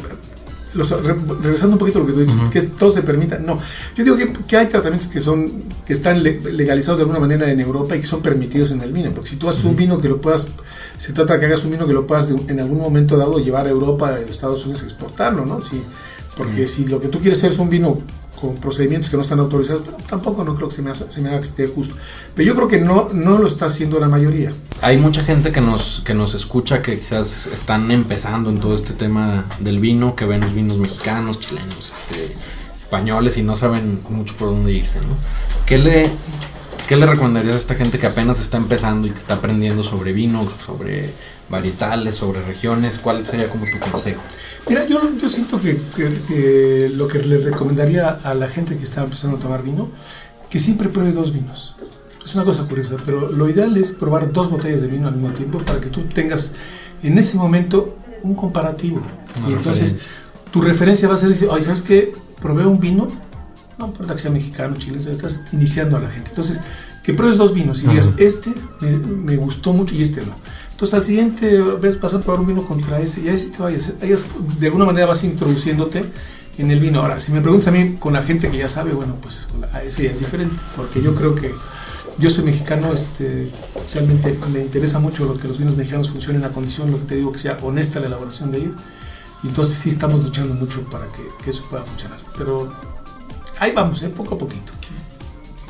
los- 0.75 0.91
re- 1.05 1.17
regresando 1.43 1.75
un 1.75 1.79
poquito 1.79 1.99
a 1.99 2.03
lo 2.03 2.07
que 2.07 2.13
tú 2.13 2.21
dices, 2.21 2.39
que 2.51 2.59
es- 2.59 2.77
todo 2.77 2.91
se 2.93 3.03
permita. 3.03 3.39
No, 3.39 3.59
yo 3.97 4.05
digo 4.05 4.17
que, 4.17 4.33
que 4.33 4.57
hay 4.57 4.67
tratamientos 4.67 5.09
que 5.11 5.21
son 5.21 5.65
que 5.87 5.93
están 5.93 6.23
le- 6.23 6.39
legalizados 6.53 6.99
de 6.99 7.03
alguna 7.03 7.19
manera 7.21 7.51
en 7.51 7.61
Europa 7.61 7.97
y 7.97 8.01
que 8.01 8.07
son 8.07 8.23
permitidos 8.23 8.71
en 8.71 8.81
el 8.83 8.93
vino. 8.93 9.11
Porque 9.13 9.31
si 9.31 9.37
tú 9.37 9.49
haces 9.49 9.65
un 9.65 9.75
vino 9.77 10.01
que 10.01 10.09
lo 10.09 10.21
puedas, 10.21 10.47
se 10.99 11.13
trata 11.13 11.35
de 11.35 11.41
que 11.41 11.47
hagas 11.47 11.65
un 11.65 11.73
vino 11.73 11.87
que 11.87 11.93
lo 11.93 12.07
puedas 12.07 12.29
de- 12.29 12.41
en 12.53 12.61
algún 12.61 12.79
momento 12.79 13.17
dado 13.17 13.39
llevar 13.39 13.67
a 13.67 13.71
Europa, 13.71 14.09
a 14.11 14.19
Estados 14.21 14.65
Unidos, 14.65 14.83
exportarlo, 14.83 15.45
¿no? 15.47 15.63
Sí, 15.65 15.81
porque 16.37 16.69
si 16.69 16.87
lo 16.87 17.01
que 17.01 17.09
tú 17.09 17.19
quieres 17.21 17.39
hacer 17.39 17.51
es 17.53 17.59
un 17.59 17.69
vino 17.71 17.99
con 18.41 18.57
procedimientos 18.57 19.11
que 19.11 19.17
no 19.17 19.23
están 19.23 19.39
autorizados, 19.41 19.83
tampoco 20.09 20.43
no 20.45 20.55
creo 20.55 20.69
que 20.69 20.75
se 20.77 20.83
me, 20.83 20.91
haga- 20.91 21.11
se 21.11 21.21
me 21.21 21.29
haga 21.29 21.39
que 21.41 21.47
esté 21.47 21.67
justo. 21.67 21.95
Pero 22.35 22.47
yo 22.47 22.55
creo 22.57 22.69
que 22.69 22.79
no, 22.81 23.09
no 23.13 23.39
lo 23.39 23.47
está 23.47 23.67
haciendo 23.67 24.01
la 24.01 24.09
mayoría. 24.09 24.53
Hay 24.83 24.97
mucha 24.99 25.23
gente 25.23 25.53
que 25.53 25.61
nos, 25.61 26.03
que 26.05 26.15
nos 26.15 26.35
escucha 26.35 26.81
que 26.83 26.97
quizás 26.99 27.47
están 27.53 27.91
empezando 27.91 28.49
en 28.51 28.59
todo 28.61 28.75
este 28.75 28.95
tema 28.95 29.45
del 29.61 29.79
vino, 29.79 30.15
que 30.17 30.25
ven 30.25 30.41
los 30.41 30.55
vinos 30.55 30.79
mexicanos, 30.79 31.39
chilenos, 31.41 31.93
este, 31.93 32.35
españoles 32.79 33.37
y 33.37 33.43
no 33.43 33.57
saben 33.57 34.01
mucho 34.09 34.35
por 34.37 34.49
dónde 34.49 34.73
irse, 34.73 34.99
¿no? 35.01 35.09
¿Qué 35.67 35.79
le, 35.79 36.11
¿Qué 36.91 36.97
le 36.97 37.07
recomendarías 37.07 37.55
a 37.55 37.59
esta 37.61 37.77
gente 37.77 38.01
que 38.01 38.07
apenas 38.09 38.41
está 38.41 38.57
empezando 38.57 39.07
y 39.07 39.13
que 39.13 39.19
está 39.19 39.35
aprendiendo 39.35 39.85
sobre 39.85 40.13
vino, 40.13 40.45
sobre 40.67 41.13
varietales, 41.49 42.17
sobre 42.17 42.43
regiones? 42.43 42.99
¿Cuál 42.99 43.25
sería 43.25 43.49
como 43.49 43.65
tu 43.65 43.79
consejo? 43.93 44.21
Mira, 44.69 44.85
yo, 44.89 45.01
yo 45.23 45.29
siento 45.29 45.61
que, 45.61 45.81
que- 45.95 46.21
que 46.27 46.91
lo 46.93 47.07
que 47.07 47.21
le 47.21 47.39
recomendaría 47.39 48.09
a 48.09 48.35
la 48.35 48.49
gente 48.49 48.77
que 48.77 48.83
está 48.83 49.05
empezando 49.05 49.37
a 49.37 49.41
tomar 49.41 49.63
vino, 49.63 49.89
que 50.51 50.59
siempre 50.59 50.89
pruebe 50.89 51.13
dos 51.13 51.33
vinos. 51.33 51.77
Es 52.25 52.35
una 52.35 52.43
cosa 52.43 52.65
curiosa, 52.65 52.97
pero 53.05 53.31
lo 53.31 53.49
ideal 53.49 53.77
es 53.77 53.93
probar 53.93 54.33
dos 54.33 54.51
botellas 54.51 54.81
de 54.81 54.89
vino 54.89 55.07
al 55.07 55.15
mismo 55.15 55.33
tiempo 55.37 55.59
para 55.59 55.81
que 55.81 55.91
tú 55.91 56.03
tengas 56.13 56.55
en 57.05 57.17
ese 57.19 57.37
momento 57.37 57.99
un 58.25 58.35
comparativo. 58.35 59.01
Una 59.39 59.49
y 59.49 59.53
entonces 59.53 59.93
referencia. 59.93 60.11
tu 60.51 60.61
referencia 60.61 61.07
va 61.09 61.15
a 61.15 61.19
ser 61.19 61.29
decir, 61.29 61.47
ay, 61.53 61.63
¿sabes 61.63 61.83
qué? 61.83 62.13
Probé 62.43 62.67
un 62.67 62.81
vino, 62.81 63.07
no 63.81 63.87
importa 63.89 64.15
que 64.15 64.21
sea 64.21 64.31
mexicano, 64.31 64.77
chileno, 64.77 65.11
estás 65.11 65.45
iniciando 65.53 65.97
a 65.97 66.01
la 66.01 66.11
gente. 66.11 66.31
Entonces, 66.31 66.61
que 67.03 67.15
pruebes 67.15 67.39
dos 67.39 67.53
vinos 67.55 67.83
y 67.83 67.87
digas, 67.89 68.11
este 68.19 68.53
me, 68.81 68.91
me 68.99 69.37
gustó 69.37 69.73
mucho 69.73 69.95
y 69.95 70.03
este 70.03 70.21
no. 70.25 70.35
Entonces, 70.71 70.95
al 70.95 71.05
siguiente 71.05 71.61
vez 71.81 72.01
vas 72.01 72.15
a 72.15 72.21
probar 72.21 72.41
un 72.41 72.47
vino 72.47 72.65
contra 72.67 73.01
ese 73.01 73.23
y 73.23 73.29
ahí 73.29 73.39
sí 73.39 73.51
te 73.51 73.63
vayas. 73.63 73.95
de 74.59 74.67
alguna 74.67 74.85
manera 74.85 75.07
vas 75.07 75.25
introduciéndote 75.25 76.05
en 76.59 76.71
el 76.71 76.79
vino. 76.81 77.01
Ahora, 77.01 77.19
si 77.21 77.33
me 77.33 77.41
preguntas 77.41 77.69
a 77.69 77.71
mí 77.71 77.97
con 77.99 78.13
la 78.13 78.23
gente 78.23 78.51
que 78.51 78.59
ya 78.59 78.69
sabe, 78.69 78.93
bueno, 78.93 79.17
pues 79.21 79.39
es, 79.39 79.47
con 79.47 79.63
la- 79.63 79.69
ah, 79.73 79.83
ese 79.83 80.05
ya 80.05 80.11
es 80.13 80.21
diferente, 80.21 80.57
porque 80.77 81.03
yo 81.03 81.15
creo 81.15 81.35
que 81.35 81.55
yo 82.19 82.29
soy 82.29 82.45
mexicano, 82.45 82.93
este, 82.93 83.51
realmente 83.95 84.39
me 84.53 84.61
interesa 84.61 84.99
mucho 84.99 85.25
lo 85.25 85.39
que 85.39 85.49
los 85.49 85.59
vinos 85.59 85.77
mexicanos 85.77 86.11
funcionen 86.11 86.45
a 86.45 86.49
condición, 86.51 86.91
lo 86.91 86.99
que 86.99 87.05
te 87.07 87.15
digo, 87.17 87.33
que 87.33 87.39
sea 87.39 87.59
honesta 87.63 87.99
la 88.01 88.07
elaboración 88.09 88.51
de 88.53 88.59
ellos. 88.59 88.75
Entonces 89.43 89.77
sí 89.79 89.89
estamos 89.89 90.23
luchando 90.23 90.53
mucho 90.55 90.83
para 90.91 91.07
que, 91.07 91.23
que 91.43 91.49
eso 91.51 91.65
pueda 91.71 91.83
funcionar. 91.83 92.19
Pero 92.37 92.71
ahí 93.61 93.73
vamos, 93.73 94.03
¿eh? 94.03 94.11
poco 94.11 94.35
a 94.35 94.39
poquito. 94.39 94.73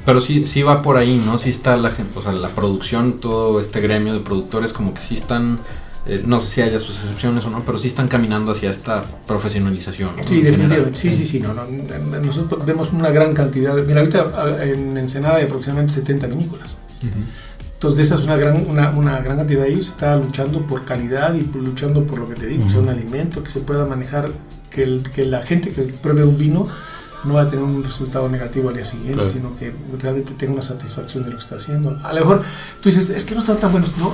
Pero 0.06 0.18
sí, 0.20 0.46
sí 0.46 0.62
va 0.62 0.80
por 0.82 0.96
ahí, 0.96 1.22
¿no? 1.24 1.38
Sí 1.38 1.50
está 1.50 1.76
la 1.76 1.90
gente, 1.90 2.18
o 2.18 2.22
sea, 2.22 2.32
la 2.32 2.48
producción, 2.48 3.20
todo 3.20 3.60
este 3.60 3.80
gremio 3.80 4.14
de 4.14 4.20
productores 4.20 4.72
como 4.72 4.94
que 4.94 5.00
sí 5.00 5.14
están 5.14 5.58
eh, 6.06 6.22
no 6.24 6.40
sé 6.40 6.48
si 6.48 6.62
haya 6.62 6.78
sus 6.78 6.96
excepciones 6.96 7.44
o 7.44 7.50
no, 7.50 7.62
pero 7.62 7.78
sí 7.78 7.86
están 7.86 8.08
caminando 8.08 8.52
hacia 8.52 8.70
esta 8.70 9.04
profesionalización. 9.26 10.16
¿no? 10.16 10.22
Sí, 10.26 10.38
En 10.38 10.44
definitivamente. 10.44 10.98
Sí, 10.98 11.12
sí, 11.12 11.26
sí. 11.26 11.40
No, 11.40 11.52
no, 11.52 11.64
nosotros 12.24 12.64
vemos 12.64 12.92
una 12.94 13.10
gran 13.10 13.34
cantidad. 13.34 13.74
Mira, 13.84 14.00
ahorita 14.00 14.32
ah, 14.34 14.64
en 14.64 14.96
Ensenada 14.96 15.36
hay 15.36 15.44
aproximadamente 15.44 15.92
70 15.92 16.26
vinícolas. 16.28 16.76
Entonces, 17.74 17.96
de 17.98 18.02
esas, 18.02 18.24
una 18.24 18.36
gran, 18.36 18.66
una, 18.68 18.90
una 18.90 19.20
gran 19.20 19.36
cantidad 19.36 19.62
de 19.62 19.72
ellos 19.72 19.88
está 19.88 20.16
luchando 20.16 20.66
por 20.66 20.86
calidad 20.86 21.34
y 21.34 21.42
luchando 21.58 22.06
por 22.06 22.18
lo 22.18 22.28
que 22.28 22.34
te 22.34 22.46
digo, 22.46 22.64
que 22.64 22.70
sea 22.70 22.80
un 22.80 22.88
alimento 22.88 23.42
que 23.42 23.50
se 23.50 23.60
pueda 23.60 23.84
manejar, 23.84 24.30
que, 24.70 24.82
el- 24.82 25.02
que 25.10 25.26
la 25.26 25.42
gente 25.42 25.70
que 25.70 25.82
pruebe 25.82 26.24
un 26.24 26.38
vino 26.38 26.66
no 27.24 27.34
va 27.34 27.42
a 27.42 27.48
tener 27.48 27.64
un 27.64 27.84
resultado 27.84 28.28
negativo 28.28 28.68
al 28.70 28.76
día 28.76 28.84
siguiente, 28.84 29.14
Claro. 29.14 29.28
sino 29.28 29.54
que 29.54 29.74
realmente 30.00 30.32
tenga 30.34 30.54
una 30.54 30.62
satisfacción 30.62 31.24
de 31.24 31.30
lo 31.30 31.36
que 31.36 31.42
está 31.42 31.56
haciendo. 31.56 31.98
A 32.02 32.12
lo 32.12 32.20
mejor 32.20 32.42
tú 32.82 32.88
dices, 32.88 33.10
es 33.10 33.24
que 33.24 33.34
no 33.34 33.40
están 33.40 33.58
tan 33.58 33.72
buenos. 33.72 33.96
No, 33.98 34.12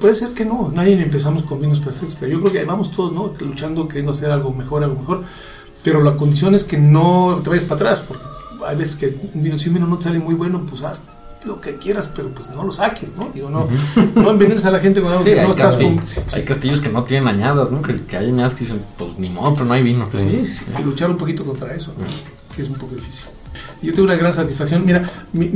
puede 0.00 0.14
ser 0.14 0.30
que 0.34 0.44
no. 0.44 0.70
Nadie 0.74 1.00
empezamos 1.00 1.42
con 1.44 1.60
vinos 1.60 1.80
perfectos, 1.80 2.16
pero 2.18 2.32
yo 2.32 2.40
creo 2.40 2.52
que 2.52 2.58
ahí 2.60 2.64
vamos 2.66 2.90
todos, 2.92 3.12
¿no? 3.12 3.32
Luchando, 3.40 3.86
queriendo 3.86 4.12
hacer 4.12 4.30
algo 4.30 4.52
mejor, 4.52 4.82
algo 4.82 4.96
mejor. 4.96 5.22
Pero 5.84 6.02
la 6.02 6.16
condición 6.16 6.54
es 6.54 6.64
que 6.64 6.76
no 6.78 7.40
te 7.44 7.50
vayas 7.50 7.64
para 7.64 7.76
atrás, 7.76 8.00
porque 8.00 8.24
hay 8.66 8.76
veces 8.76 8.96
que 8.96 9.30
un 9.34 9.42
vino, 9.42 9.56
si 9.56 9.68
un 9.68 9.74
vino 9.74 9.86
no 9.86 9.96
te 9.98 10.04
sale 10.04 10.18
muy 10.18 10.34
bueno, 10.34 10.66
pues 10.68 10.82
haz 10.82 11.06
lo 11.44 11.60
que 11.60 11.76
quieras, 11.76 12.10
pero 12.14 12.30
pues 12.30 12.50
no 12.50 12.64
lo 12.64 12.72
saques, 12.72 13.10
¿no? 13.16 13.30
Digo, 13.32 13.48
no, 13.48 13.64
no 14.16 14.30
envenenes 14.30 14.64
a 14.64 14.72
la 14.72 14.80
gente 14.80 15.00
con 15.00 15.12
algo 15.12 15.22
Sí, 15.24 15.30
que 15.30 15.40
no 15.42 15.50
estás 15.52 15.76
con- 15.76 16.04
sí, 16.06 16.20
hay 16.34 16.44
castillos 16.44 16.80
que 16.80 16.88
no 16.88 17.04
tienen 17.04 17.28
añadas, 17.28 17.70
¿no? 17.70 17.80
Que, 17.80 18.02
que 18.02 18.16
hay 18.16 18.28
añadas 18.30 18.54
que 18.54 18.64
dicen, 18.64 18.82
pues 18.98 19.16
ni 19.18 19.30
modo, 19.30 19.54
pero 19.54 19.66
no 19.66 19.72
hay 19.74 19.82
vino. 19.84 20.08
Sí, 20.16 20.44
sí, 20.44 20.82
luchar 20.84 21.08
un 21.10 21.16
poquito 21.16 21.44
contra 21.44 21.72
eso, 21.74 21.94
¿no? 21.96 22.04
Que 22.58 22.62
es 22.62 22.68
un 22.68 22.74
poco 22.74 22.96
difícil. 22.96 23.28
Yo 23.80 23.94
tengo 23.94 24.06
una 24.06 24.16
gran 24.16 24.32
satisfacción. 24.32 24.84
Mira, 24.84 25.08
mi, 25.32 25.46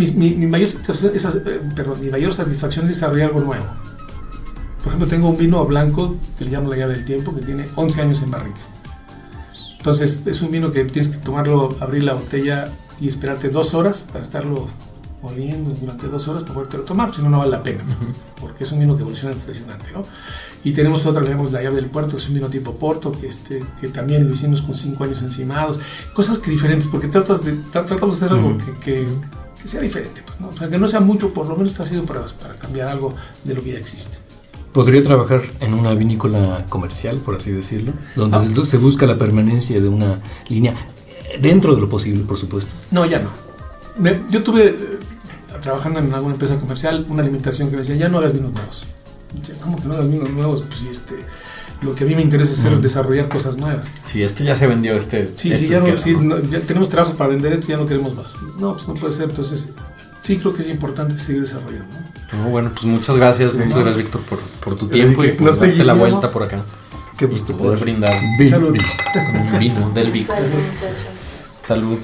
mayor, 0.46 0.68
satisfacción 0.68 1.16
es, 1.16 1.24
eh, 1.24 1.60
perdón, 1.74 2.00
mi 2.00 2.10
mayor 2.10 2.32
satisfacción 2.32 2.84
es 2.84 2.92
desarrollar 2.92 3.30
algo 3.30 3.40
nuevo. 3.40 3.66
Por 4.78 4.86
ejemplo, 4.86 5.08
tengo 5.08 5.30
un 5.30 5.36
vino 5.36 5.64
blanco 5.64 6.16
que 6.38 6.44
le 6.44 6.52
llamo 6.52 6.70
la 6.70 6.76
llave 6.76 6.94
del 6.94 7.04
tiempo, 7.04 7.34
que 7.34 7.40
tiene 7.40 7.66
11 7.74 8.02
años 8.02 8.22
en 8.22 8.30
barrica. 8.30 8.60
Entonces, 9.78 10.22
es 10.26 10.42
un 10.42 10.52
vino 10.52 10.70
que 10.70 10.84
tienes 10.84 11.08
que 11.08 11.18
tomarlo, 11.18 11.76
abrir 11.80 12.04
la 12.04 12.12
botella 12.12 12.70
y 13.00 13.08
esperarte 13.08 13.48
dos 13.48 13.74
horas 13.74 14.02
para 14.02 14.22
estarlo 14.22 14.68
oliendo 15.22 15.70
durante 15.80 16.08
dos 16.08 16.26
horas 16.28 16.42
para 16.42 16.54
podértelo 16.54 16.82
tomar, 16.84 17.14
si 17.14 17.22
no, 17.22 17.30
no 17.30 17.38
vale 17.38 17.50
la 17.52 17.62
pena, 17.62 17.84
porque 18.40 18.64
es 18.64 18.72
un 18.72 18.80
vino 18.80 18.94
que 18.96 19.02
evoluciona 19.02 19.34
impresionante, 19.34 19.92
¿no? 19.92 20.02
Y 20.64 20.72
tenemos 20.72 21.04
otra 21.06 21.22
llamamos 21.22 21.52
la 21.52 21.62
llave 21.62 21.76
del 21.76 21.86
puerto, 21.86 22.12
que 22.12 22.16
es 22.22 22.28
un 22.28 22.34
vino 22.34 22.48
tipo 22.48 22.72
Porto, 22.74 23.12
que, 23.12 23.28
este, 23.28 23.64
que 23.80 23.88
también 23.88 24.26
lo 24.28 24.34
hicimos 24.34 24.62
con 24.62 24.74
cinco 24.74 25.04
años 25.04 25.22
encimados, 25.22 25.78
cosas 26.14 26.38
que 26.38 26.50
diferentes, 26.50 26.86
porque 26.88 27.08
tratas 27.08 27.44
de, 27.44 27.54
tra- 27.54 27.84
tratamos 27.86 28.18
de 28.20 28.26
hacer 28.26 28.36
algo 28.38 28.56
que, 28.58 28.72
que- 28.84 29.08
que 29.60 29.68
sea 29.68 29.80
diferente, 29.80 30.22
pues, 30.26 30.40
¿no? 30.40 30.48
O 30.48 30.56
sea, 30.56 30.68
que 30.68 30.76
no 30.76 30.88
sea 30.88 30.98
mucho, 31.00 31.32
por 31.32 31.46
lo 31.46 31.54
menos 31.54 31.70
está 31.70 31.84
haciendo 31.84 32.04
pruebas 32.04 32.32
para 32.32 32.54
cambiar 32.54 32.88
algo 32.88 33.14
de 33.44 33.54
lo 33.54 33.62
que 33.62 33.72
ya 33.72 33.78
existe. 33.78 34.18
¿Podría 34.72 35.02
trabajar 35.04 35.40
en 35.60 35.74
una 35.74 35.94
vinícola 35.94 36.66
comercial, 36.68 37.18
por 37.18 37.36
así 37.36 37.52
decirlo? 37.52 37.92
Donde 38.16 38.38
Ah. 38.38 38.64
se 38.64 38.78
busca 38.78 39.06
la 39.06 39.16
permanencia 39.18 39.80
de 39.80 39.88
una 39.88 40.18
línea 40.48 40.74
dentro 41.40 41.74
de 41.76 41.80
lo 41.80 41.88
posible, 41.88 42.24
por 42.24 42.38
supuesto. 42.38 42.72
No, 42.90 43.04
ya 43.06 43.18
no. 43.20 43.30
Me- 43.98 44.22
yo 44.30 44.42
tuve, 44.42 44.91
trabajando 45.62 46.00
en 46.00 46.12
alguna 46.12 46.34
empresa 46.34 46.56
comercial, 46.56 47.06
una 47.08 47.22
alimentación 47.22 47.68
que 47.70 47.76
me 47.76 47.82
decía, 47.82 47.96
ya 47.96 48.08
no 48.08 48.18
hagas 48.18 48.32
vinos 48.32 48.52
nuevos. 48.52 48.84
Dice, 49.34 49.54
¿Cómo 49.62 49.80
que 49.80 49.88
no 49.88 49.94
hagas 49.94 50.08
vinos 50.10 50.30
nuevos? 50.30 50.62
Pues 50.62 50.80
sí, 50.80 50.88
este, 50.90 51.14
lo 51.80 51.94
que 51.94 52.04
a 52.04 52.06
mí 52.06 52.14
me 52.14 52.22
interesa 52.22 52.52
es 52.52 52.58
hacer- 52.60 52.80
desarrollar 52.80 53.28
cosas 53.28 53.56
nuevas. 53.56 53.86
Sí, 54.04 54.22
este 54.22 54.44
ya 54.44 54.54
se 54.56 54.66
vendió, 54.66 54.94
este. 54.96 55.30
Sí, 55.36 55.52
este 55.52 55.66
sí, 55.66 55.72
ya, 55.72 55.76
se 55.76 55.80
no, 55.80 55.86
queda, 55.86 55.98
sí, 55.98 56.12
¿no? 56.12 56.20
no, 56.36 56.38
ya 56.40 56.60
tenemos 56.60 56.88
trabajos 56.90 57.16
para 57.16 57.30
vender 57.30 57.52
esto, 57.54 57.68
ya 57.68 57.76
no 57.78 57.86
queremos 57.86 58.14
más. 58.14 58.34
No, 58.58 58.74
pues 58.74 58.86
no 58.88 58.94
puede 58.94 59.12
ser. 59.12 59.30
Entonces, 59.30 59.72
sí 60.22 60.36
creo 60.36 60.52
que 60.52 60.62
es 60.62 60.68
importante 60.68 61.18
seguir 61.18 61.42
desarrollando. 61.42 61.94
¿no? 62.32 62.38
No, 62.44 62.48
bueno, 62.50 62.70
pues 62.74 62.84
muchas 62.86 63.16
gracias, 63.16 63.54
muchas 63.54 63.74
gracias, 63.80 63.96
Víctor, 63.96 64.20
por, 64.22 64.38
por 64.38 64.76
tu 64.76 64.88
tiempo 64.88 65.24
y 65.24 65.32
por 65.32 65.56
darte 65.58 65.84
la 65.84 65.94
vuelta 65.94 66.30
por 66.30 66.42
acá. 66.44 66.62
Qué 67.16 67.26
Y 67.26 67.28
gusto 67.28 67.56
poder 67.56 67.78
poder 67.78 67.80
brindar 67.80 68.12
Salud. 68.50 68.74
con 69.12 69.36
un 69.36 69.58
vino 69.58 69.90
del 69.90 70.10
Víctor. 70.10 70.36
Salud. 71.62 71.98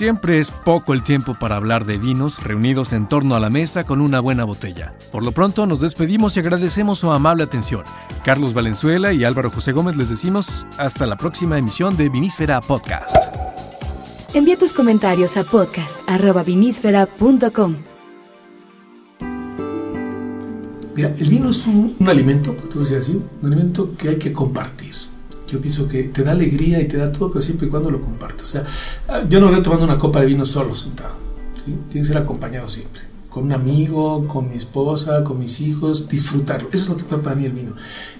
Siempre 0.00 0.38
es 0.38 0.50
poco 0.50 0.94
el 0.94 1.02
tiempo 1.02 1.36
para 1.38 1.56
hablar 1.56 1.84
de 1.84 1.98
vinos 1.98 2.42
reunidos 2.42 2.94
en 2.94 3.06
torno 3.06 3.34
a 3.34 3.38
la 3.38 3.50
mesa 3.50 3.84
con 3.84 4.00
una 4.00 4.18
buena 4.18 4.44
botella. 4.44 4.94
Por 5.12 5.22
lo 5.22 5.32
pronto 5.32 5.66
nos 5.66 5.82
despedimos 5.82 6.34
y 6.34 6.40
agradecemos 6.40 7.00
su 7.00 7.10
amable 7.10 7.42
atención. 7.42 7.84
Carlos 8.24 8.54
Valenzuela 8.54 9.12
y 9.12 9.24
Álvaro 9.24 9.50
José 9.50 9.72
Gómez 9.72 9.96
les 9.96 10.08
decimos 10.08 10.64
hasta 10.78 11.04
la 11.04 11.18
próxima 11.18 11.58
emisión 11.58 11.98
de 11.98 12.08
Vinísfera 12.08 12.62
Podcast. 12.62 13.14
Envía 14.32 14.56
tus 14.56 14.72
comentarios 14.72 15.36
a 15.36 15.44
podcast.vinísfera.com. 15.44 17.76
Mira, 20.96 21.14
el 21.18 21.28
vino 21.28 21.50
es 21.50 21.66
un, 21.66 21.94
un 21.98 22.08
alimento, 22.08 22.56
tú 22.70 22.80
decías 22.80 23.00
así, 23.00 23.22
un 23.42 23.46
alimento 23.46 23.94
que 23.98 24.08
hay 24.08 24.16
que 24.16 24.32
compartir. 24.32 25.09
Yo 25.50 25.60
pienso 25.60 25.86
que 25.88 26.04
te 26.04 26.22
da 26.22 26.32
alegría 26.32 26.80
y 26.80 26.86
te 26.88 26.96
da 26.96 27.10
todo, 27.12 27.30
pero 27.30 27.42
siempre 27.42 27.66
y 27.66 27.70
cuando 27.70 27.90
lo 27.90 28.00
compartas. 28.00 28.46
O 28.46 28.50
sea, 28.50 28.64
yo 29.28 29.40
no 29.40 29.50
veo 29.50 29.62
tomando 29.62 29.84
una 29.84 29.98
copa 29.98 30.20
de 30.20 30.26
vino 30.26 30.44
solo, 30.46 30.74
sentado. 30.74 31.14
¿sí? 31.64 31.72
Tiene 31.90 32.06
que 32.06 32.12
ser 32.12 32.18
acompañado 32.18 32.68
siempre. 32.68 33.02
Con 33.28 33.44
un 33.44 33.52
amigo, 33.52 34.26
con 34.26 34.50
mi 34.50 34.56
esposa, 34.56 35.22
con 35.22 35.38
mis 35.38 35.60
hijos, 35.60 36.08
disfrutarlo. 36.08 36.68
Eso 36.72 36.82
es 36.82 36.88
lo 36.90 36.96
que 36.96 37.16
para 37.22 37.36
mí 37.36 37.46
el 37.46 37.52
vino. 37.52 37.74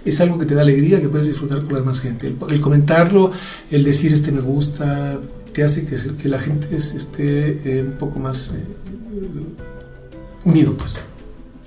Es 0.05 0.21
algo 0.21 0.39
que 0.39 0.47
te 0.47 0.55
da 0.55 0.63
alegría, 0.63 1.01
que 1.01 1.09
puedes 1.09 1.27
disfrutar 1.27 1.59
con 1.65 1.73
la 1.73 1.81
demás 1.81 2.01
gente. 2.01 2.27
El, 2.29 2.37
el 2.49 2.61
comentarlo, 2.61 3.31
el 3.71 3.83
decir 3.85 4.13
este 4.13 4.31
me 4.33 4.41
gusta, 4.41 5.19
te 5.53 5.65
hace 5.65 5.85
que, 5.85 5.97
que 6.17 6.29
la 6.29 6.39
gente 6.39 6.77
es- 6.77 6.95
esté 6.95 7.79
eh, 7.79 7.83
un 7.83 7.99
poco 7.99 8.21
más 8.21 8.55
eh, 8.55 8.65
unido, 10.45 10.75
pues 10.77 10.99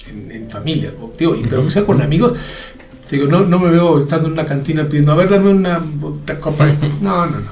en, 0.09 0.31
en 0.31 0.49
familia, 0.49 0.93
o, 1.01 1.11
digo, 1.17 1.35
y- 1.35 1.43
pero 1.47 1.63
que 1.63 1.69
sea 1.69 1.85
con 1.85 2.01
amigos. 2.01 2.33
Te 3.13 3.19
Digo, 3.19 3.29
no, 3.29 3.45
no 3.45 3.59
me 3.59 3.69
veo 3.69 3.99
estando 3.99 4.25
en 4.25 4.33
una 4.33 4.43
cantina 4.43 4.85
pidiendo, 4.85 5.11
a 5.11 5.15
ver, 5.15 5.29
dame 5.29 5.51
una 5.51 5.77
bota- 5.77 6.39
copa. 6.39 6.65
de-". 6.65 6.73
No, 7.01 7.27
no, 7.27 7.41
no. 7.41 7.51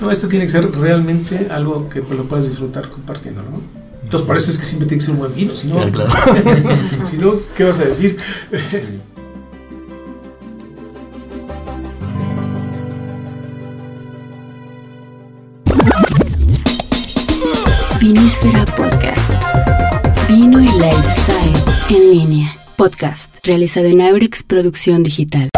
No, 0.00 0.10
esto 0.10 0.28
tiene 0.28 0.46
que 0.46 0.50
ser 0.50 0.70
realmente 0.74 1.48
algo 1.50 1.90
que 1.90 2.00
pues, 2.00 2.18
lo 2.18 2.24
puedas 2.24 2.48
disfrutar 2.48 2.88
compartiéndolo, 2.88 3.50
¿no? 3.50 3.60
Entonces, 4.02 4.26
por 4.26 4.38
eso 4.38 4.50
es 4.50 4.56
que 4.56 4.64
siempre 4.64 4.88
tiene 4.88 5.00
que 5.00 5.04
ser 5.04 5.12
un 5.12 5.20
buen 5.20 5.34
vino, 5.34 5.50
si 5.50 5.68
no, 5.68 5.76
claro. 5.92 6.10
si 7.04 7.18
no 7.18 7.34
¿qué 7.54 7.64
vas 7.64 7.80
a 7.80 7.84
decir? 7.84 8.16
Vinísfera 18.00 18.64
Podcast. 18.64 19.32
Vino 20.28 20.60
y 20.62 20.66
lifestyle 20.66 21.54
en 21.90 22.10
línea. 22.10 22.63
Podcast 22.76 23.38
realizado 23.46 23.86
en 23.86 24.00
Aurix 24.00 24.42
Producción 24.42 25.02
Digital. 25.02 25.48